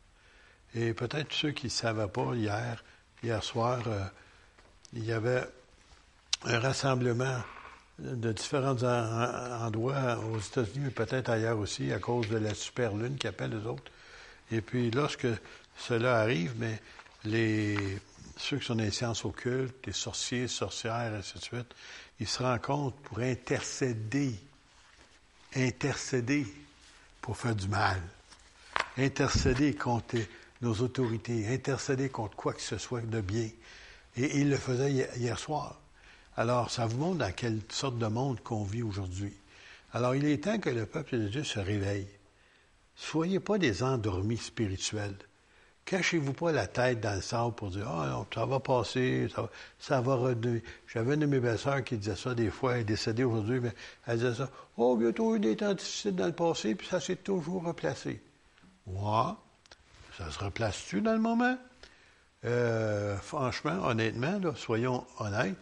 Et 0.74 0.94
peut-être 0.94 1.32
ceux 1.32 1.52
qui 1.52 1.66
ne 1.66 1.70
savaient 1.70 2.08
pas 2.08 2.34
hier, 2.34 2.84
hier 3.22 3.42
soir, 3.42 3.82
euh, 3.86 4.04
il 4.96 5.04
y 5.04 5.12
avait 5.12 5.44
un 6.44 6.58
rassemblement 6.58 7.42
de 7.98 8.32
différents 8.32 8.82
endroits 8.82 10.18
aux 10.18 10.38
États-Unis, 10.38 10.90
peut-être 10.90 11.30
ailleurs 11.30 11.58
aussi, 11.58 11.92
à 11.92 11.98
cause 11.98 12.28
de 12.28 12.38
la 12.38 12.54
super 12.54 12.94
lune 12.94 13.16
qui 13.16 13.26
appelle 13.26 13.50
les 13.50 13.66
autres. 13.66 13.92
Et 14.50 14.60
puis 14.60 14.90
lorsque 14.90 15.28
cela 15.76 16.20
arrive, 16.20 16.54
mais 16.58 16.80
les 17.24 17.76
ceux 18.38 18.58
qui 18.58 18.66
sont 18.66 18.74
les 18.74 18.90
sciences 18.90 19.24
occultes, 19.24 19.86
les 19.86 19.92
sorciers, 19.92 20.48
sorcières, 20.48 21.12
et 21.12 21.16
ainsi 21.16 21.38
de 21.38 21.42
suite, 21.42 21.74
ils 22.20 22.28
se 22.28 22.42
rencontrent 22.42 22.96
pour 22.98 23.18
intercéder, 23.18 24.34
intercéder 25.54 26.46
pour 27.20 27.36
faire 27.36 27.54
du 27.54 27.68
mal, 27.68 28.00
intercéder 28.98 29.74
contre 29.74 30.16
nos 30.60 30.74
autorités, 30.74 31.48
intercéder 31.48 32.08
contre 32.08 32.36
quoi 32.36 32.52
que 32.52 32.62
ce 32.62 32.78
soit 32.78 33.00
de 33.00 33.20
bien. 33.20 33.48
Et 34.16 34.40
ils 34.40 34.50
le 34.50 34.56
faisaient 34.56 35.10
hier 35.16 35.38
soir. 35.38 35.80
Alors, 36.36 36.70
ça 36.70 36.86
vous 36.86 36.98
montre 36.98 37.18
dans 37.18 37.32
quelle 37.32 37.60
sorte 37.70 37.98
de 37.98 38.06
monde 38.06 38.40
qu'on 38.42 38.64
vit 38.64 38.82
aujourd'hui. 38.82 39.34
Alors, 39.92 40.14
il 40.14 40.24
est 40.26 40.44
temps 40.44 40.58
que 40.58 40.70
le 40.70 40.86
peuple 40.86 41.18
de 41.18 41.28
Dieu 41.28 41.44
se 41.44 41.58
réveille. 41.58 42.08
Soyez 42.94 43.40
pas 43.40 43.58
des 43.58 43.82
endormis 43.82 44.38
spirituels. 44.38 45.16
Cachez-vous 45.86 46.32
pas 46.32 46.50
la 46.50 46.66
tête 46.66 47.00
dans 47.00 47.14
le 47.14 47.20
sable 47.20 47.54
pour 47.54 47.70
dire 47.70 47.88
Ah, 47.88 48.08
non, 48.08 48.26
ça 48.34 48.44
va 48.44 48.58
passer, 48.58 49.28
ça 49.32 49.42
va, 49.42 49.50
ça 49.78 50.00
va 50.00 50.34
J'avais 50.88 51.14
une 51.14 51.20
de 51.20 51.26
mes 51.26 51.38
belles-sœurs 51.38 51.84
qui 51.84 51.96
disait 51.96 52.16
ça 52.16 52.34
des 52.34 52.50
fois, 52.50 52.74
elle 52.74 52.80
est 52.80 52.84
décédée 52.84 53.22
aujourd'hui, 53.22 53.60
mais 53.60 53.72
elle 54.06 54.18
disait 54.18 54.34
ça 54.34 54.50
Oh, 54.76 54.96
bientôt 54.96 55.36
eu 55.36 55.38
des 55.38 55.56
temps 55.56 55.74
difficiles 55.74 56.16
dans 56.16 56.26
le 56.26 56.32
passé, 56.32 56.74
puis 56.74 56.88
ça 56.88 57.00
s'est 57.00 57.16
toujours 57.16 57.64
replacé. 57.64 58.20
Ouais, 58.86 59.32
ça 60.18 60.28
se 60.30 60.38
replace-tu 60.40 61.02
dans 61.02 61.12
le 61.12 61.20
moment? 61.20 61.56
Euh, 62.46 63.16
franchement, 63.16 63.84
honnêtement, 63.84 64.40
soyons 64.54 65.04
honnêtes, 65.18 65.56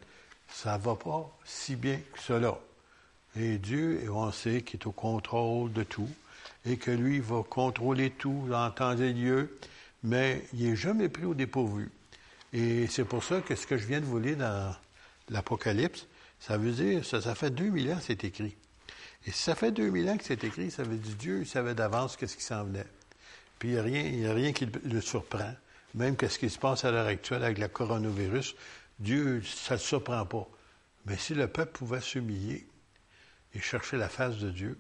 ça 0.49 0.77
ne 0.77 0.83
va 0.83 0.97
pas 0.97 1.31
si 1.45 1.77
bien 1.77 1.99
que 2.13 2.21
cela. 2.21 2.59
Et 3.37 3.59
Dieu, 3.59 4.05
on 4.13 4.31
sait 4.31 4.63
qu'il 4.63 4.81
est 4.81 4.87
au 4.87 4.93
contrôle 4.93 5.73
de 5.73 5.83
tout, 5.83 6.11
et 6.67 6.77
que 6.77 6.91
lui 6.91 7.21
va 7.21 7.43
contrôler 7.43 8.11
tout 8.11 8.49
en 8.53 8.71
temps 8.71 8.97
et 8.97 9.13
lieu 9.13 9.59
mais 10.05 10.45
il 10.53 10.69
n'est 10.69 10.77
jamais 10.77 11.09
pris 11.09 11.25
au 11.25 11.35
dépourvu. 11.35 11.91
Et 12.53 12.87
c'est 12.87 13.05
pour 13.05 13.25
ça 13.25 13.41
que 13.41 13.57
ce 13.57 13.67
que 13.67 13.77
je 13.77 13.87
viens 13.87 14.01
de 14.01 14.05
vous 14.05 14.21
lire 14.21 14.37
dans 14.37 14.77
l'Apocalypse, 15.31 16.07
ça 16.39 16.57
veut 16.59 16.71
dire, 16.71 17.05
ça, 17.05 17.21
ça 17.21 17.35
fait 17.35 17.51
2000 17.51 17.91
ans 17.91 17.97
que 17.97 18.03
c'est 18.03 18.23
écrit. 18.23 18.55
Et 19.27 19.33
si 19.33 19.43
ça 19.43 19.55
fait 19.55 19.73
2000 19.73 20.11
ans 20.11 20.17
que 20.19 20.25
c'est 20.25 20.45
écrit, 20.45 20.71
ça 20.71 20.83
veut 20.85 20.97
dire 20.97 21.17
Dieu 21.17 21.41
il 21.41 21.47
savait 21.47 21.75
d'avance 21.75 22.17
qu'est-ce 22.17 22.37
qui 22.37 22.45
s'en 22.45 22.65
venait. 22.65 22.87
Puis 23.59 23.71
il 23.71 23.83
n'y 23.83 24.27
a, 24.27 24.31
a 24.31 24.35
rien 24.35 24.53
qui 24.53 24.67
le 24.85 25.01
surprend. 25.01 25.55
Même 25.95 26.17
qu'est-ce 26.17 26.39
qui 26.39 26.51
se 26.51 26.59
passe 26.59 26.85
à 26.85 26.91
l'heure 26.91 27.07
actuelle 27.07 27.45
avec 27.45 27.59
le 27.59 27.69
coronavirus, 27.69 28.57
Dieu, 28.99 29.43
ça 29.43 29.75
ne 29.75 29.79
le 29.79 29.85
surprend 29.85 30.27
pas. 30.27 30.49
Mais 31.07 31.17
si 31.17 31.35
le 31.35 31.49
peuple 31.49 31.73
pouvait 31.73 32.01
s'humilier 32.01 32.67
et 33.55 33.61
chercher 33.61 33.97
la 33.97 34.09
face 34.09 34.39
de 34.39 34.51
Dieu, 34.51 34.79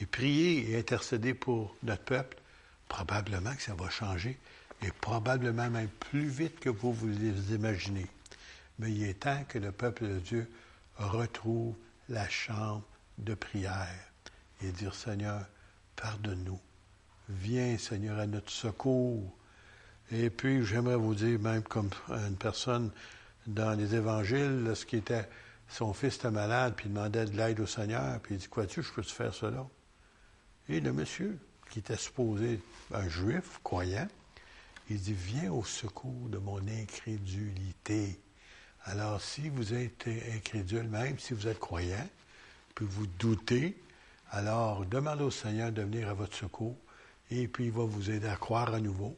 et 0.00 0.06
prier 0.06 0.70
et 0.70 0.78
intercéder 0.78 1.34
pour 1.34 1.76
notre 1.82 2.04
peuple, 2.04 2.36
probablement 2.88 3.54
que 3.54 3.62
ça 3.62 3.74
va 3.74 3.90
changer, 3.90 4.38
et 4.82 4.92
probablement 5.00 5.70
même 5.70 5.88
plus 5.88 6.28
vite 6.28 6.60
que 6.60 6.68
vous 6.68 6.92
vous 6.92 7.12
imaginez. 7.52 8.06
Mais 8.78 8.92
il 8.92 9.02
est 9.02 9.20
temps 9.20 9.44
que 9.48 9.58
le 9.58 9.72
peuple 9.72 10.06
de 10.06 10.18
Dieu 10.20 10.50
retrouve 10.96 11.74
la 12.08 12.28
chambre 12.28 12.84
de 13.18 13.34
prière 13.34 14.12
et 14.62 14.70
dire, 14.70 14.94
Seigneur, 14.94 15.44
pardonne-nous. 15.96 16.60
Viens, 17.28 17.76
Seigneur, 17.76 18.18
à 18.18 18.26
notre 18.26 18.52
secours. 18.52 19.36
Et 20.10 20.30
puis, 20.30 20.64
j'aimerais 20.64 20.96
vous 20.96 21.14
dire, 21.14 21.38
même 21.38 21.62
comme 21.62 21.90
une 22.08 22.36
personne 22.36 22.90
dans 23.46 23.78
les 23.78 23.94
évangiles, 23.94 24.64
lorsqu'il 24.64 25.00
était, 25.00 25.28
son 25.68 25.92
fils 25.92 26.16
était 26.16 26.30
malade, 26.30 26.74
puis 26.76 26.86
il 26.86 26.94
demandait 26.94 27.26
de 27.26 27.36
l'aide 27.36 27.60
au 27.60 27.66
Seigneur, 27.66 28.18
puis 28.20 28.36
il 28.36 28.38
dit, 28.38 28.48
quoi-tu, 28.48 28.82
je 28.82 28.92
peux 28.92 29.02
te 29.02 29.12
faire 29.12 29.34
cela? 29.34 29.66
Et 30.68 30.80
le 30.80 30.92
monsieur, 30.92 31.38
qui 31.70 31.80
était 31.80 31.96
supposé 31.96 32.60
un 32.92 33.08
juif 33.08 33.60
croyant, 33.62 34.08
il 34.88 34.98
dit, 34.98 35.12
viens 35.12 35.52
au 35.52 35.64
secours 35.64 36.28
de 36.30 36.38
mon 36.38 36.60
incrédulité. 36.66 38.18
Alors, 38.84 39.20
si 39.20 39.50
vous 39.50 39.74
êtes 39.74 40.08
incrédule, 40.34 40.88
même 40.88 41.18
si 41.18 41.34
vous 41.34 41.46
êtes 41.46 41.58
croyant, 41.58 42.08
puis 42.74 42.86
vous 42.88 43.06
doutez, 43.18 43.76
alors 44.30 44.86
demandez 44.86 45.24
au 45.24 45.30
Seigneur 45.30 45.72
de 45.72 45.82
venir 45.82 46.08
à 46.08 46.14
votre 46.14 46.34
secours, 46.34 46.76
et 47.30 47.48
puis 47.48 47.66
il 47.66 47.72
va 47.72 47.84
vous 47.84 48.10
aider 48.10 48.28
à 48.28 48.36
croire 48.36 48.72
à 48.72 48.80
nouveau, 48.80 49.14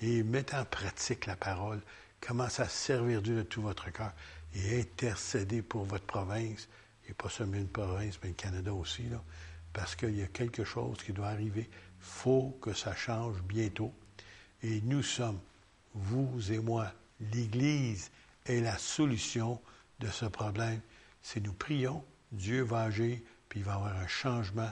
et 0.00 0.22
mettre 0.22 0.54
en 0.54 0.64
pratique 0.64 1.26
la 1.26 1.36
parole. 1.36 1.80
Commencez 2.20 2.62
à 2.62 2.68
servir 2.68 3.22
Dieu 3.22 3.36
de 3.36 3.42
tout 3.42 3.62
votre 3.62 3.90
cœur, 3.92 4.12
et 4.54 4.80
intercéder 4.80 5.62
pour 5.62 5.84
votre 5.84 6.06
province, 6.06 6.68
et 7.08 7.14
pas 7.14 7.28
seulement 7.28 7.56
une 7.56 7.68
province, 7.68 8.18
mais 8.22 8.30
le 8.30 8.34
Canada 8.34 8.72
aussi, 8.72 9.04
parce 9.72 9.94
qu'il 9.94 10.16
y 10.16 10.22
a 10.22 10.26
quelque 10.26 10.64
chose 10.64 10.98
qui 11.02 11.12
doit 11.12 11.28
arriver 11.28 11.68
faut 12.06 12.56
que 12.62 12.72
ça 12.72 12.94
change 12.94 13.42
bientôt. 13.42 13.92
Et 14.62 14.80
nous 14.82 15.02
sommes, 15.02 15.40
vous 15.94 16.52
et 16.52 16.58
moi, 16.58 16.92
l'Église 17.32 18.10
est 18.46 18.60
la 18.60 18.78
solution 18.78 19.60
de 20.00 20.08
ce 20.08 20.26
problème. 20.26 20.80
Si 21.22 21.40
nous 21.40 21.52
prions, 21.52 22.04
Dieu 22.32 22.62
va 22.62 22.82
agir, 22.82 23.18
puis 23.48 23.60
il 23.60 23.66
va 23.66 23.72
y 23.72 23.74
avoir 23.74 23.96
un 23.96 24.06
changement 24.06 24.70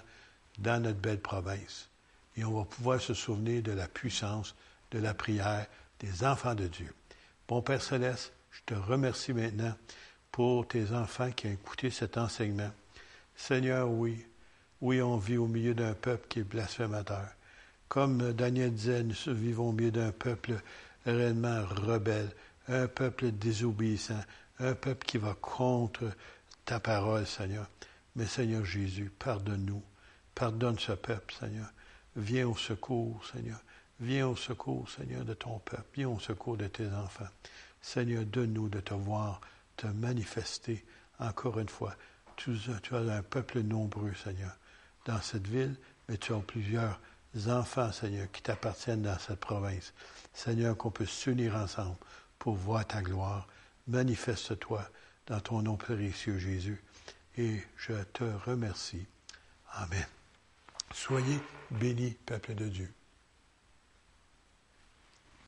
dans 0.59 0.83
notre 0.83 1.01
belle 1.01 1.20
province. 1.20 1.89
Et 2.37 2.45
on 2.45 2.57
va 2.57 2.64
pouvoir 2.64 3.01
se 3.01 3.14
souvenir 3.14 3.62
de 3.62 3.72
la 3.72 3.89
puissance 3.89 4.55
de 4.95 5.01
la 5.01 5.12
prière 5.12 5.66
des 5.99 6.24
enfants 6.24 6.55
de 6.55 6.68
Dieu. 6.68 6.95
Bon 7.49 7.61
Père 7.62 7.82
Céleste, 7.82 8.32
je 8.53 8.61
te 8.64 8.74
remercie 8.74 9.32
maintenant 9.32 9.74
pour 10.30 10.68
tes 10.68 10.92
enfants 10.92 11.32
qui 11.32 11.49
ont 11.49 11.53
écouté 11.53 11.90
cet 11.90 12.16
enseignement. 12.16 12.70
Seigneur, 13.34 13.90
oui, 13.90 14.24
oui, 14.80 15.03
on 15.03 15.16
vit 15.16 15.36
au 15.36 15.49
milieu 15.49 15.74
d'un 15.74 15.95
peuple 15.95 16.28
qui 16.28 16.38
est 16.40 16.45
blasphémateur. 16.45 17.26
Comme 17.88 18.32
Daniel 18.32 18.72
disait, 18.72 19.03
nous 19.03 19.14
vivons 19.34 19.70
au 19.70 19.72
milieu 19.72 19.90
d'un 19.90 20.12
peuple 20.12 20.61
réellement 21.05 21.64
rebelle, 21.64 22.30
un 22.68 22.86
peuple 22.86 23.32
désobéissant, 23.32 24.20
un 24.61 24.74
peuple 24.74 25.05
qui 25.05 25.18
va 25.18 25.34
contre 25.34 26.05
ta 26.64 26.78
parole, 26.78 27.26
Seigneur. 27.26 27.68
Mais 28.14 28.26
Seigneur 28.26 28.64
Jésus, 28.64 29.11
pardonne-nous. 29.18 29.82
Pardonne 30.36 30.78
ce 30.78 30.92
peuple, 30.92 31.34
Seigneur. 31.38 31.66
Viens 32.14 32.47
au 32.47 32.57
secours, 32.57 33.24
Seigneur. 33.32 33.61
Viens 34.01 34.26
au 34.26 34.36
secours, 34.36 34.90
Seigneur, 34.90 35.24
de 35.24 35.34
ton 35.34 35.59
peuple. 35.61 35.84
Viens 35.95 36.09
au 36.09 36.18
secours 36.18 36.57
de 36.57 36.66
tes 36.66 36.88
enfants. 36.88 37.28
Seigneur, 37.80 38.24
donne-nous 38.24 38.68
de 38.68 38.80
te 38.80 38.95
voir, 38.95 39.40
te 39.76 39.86
manifester 39.86 40.84
encore 41.18 41.59
une 41.59 41.68
fois. 41.68 41.95
Tu, 42.36 42.57
as 42.90 42.97
un 42.97 43.22
peuple 43.22 43.61
nombreux, 43.61 44.12
Seigneur, 44.14 44.57
dans 45.05 45.20
cette 45.20 45.47
ville, 45.47 45.76
mais 46.09 46.16
tu 46.16 46.32
as 46.32 46.40
plusieurs 46.40 46.99
enfants, 47.47 47.92
Seigneur, 47.92 48.30
qui 48.32 48.42
t'appartiennent 48.42 49.03
dans 49.03 49.18
cette 49.18 49.38
province. 49.38 49.92
Seigneur, 50.32 50.76
qu'on 50.76 50.90
puisse 50.90 51.11
s'unir 51.11 51.55
ensemble 51.55 51.97
pour 52.38 52.57
voir 52.57 52.86
ta 52.86 53.03
gloire. 53.03 53.47
Manifeste-toi 53.86 54.88
dans 55.26 55.40
ton 55.40 55.62
nom 55.62 55.76
précieux, 55.76 56.38
Jésus. 56.38 56.82
Et 57.36 57.62
je 57.76 57.92
te 58.12 58.24
remercie. 58.24 59.07
Amen. 59.72 60.07
Soyez 60.92 61.38
bénis, 61.70 62.16
peuple 62.26 62.55
de 62.55 62.68
Dieu. 62.68 62.92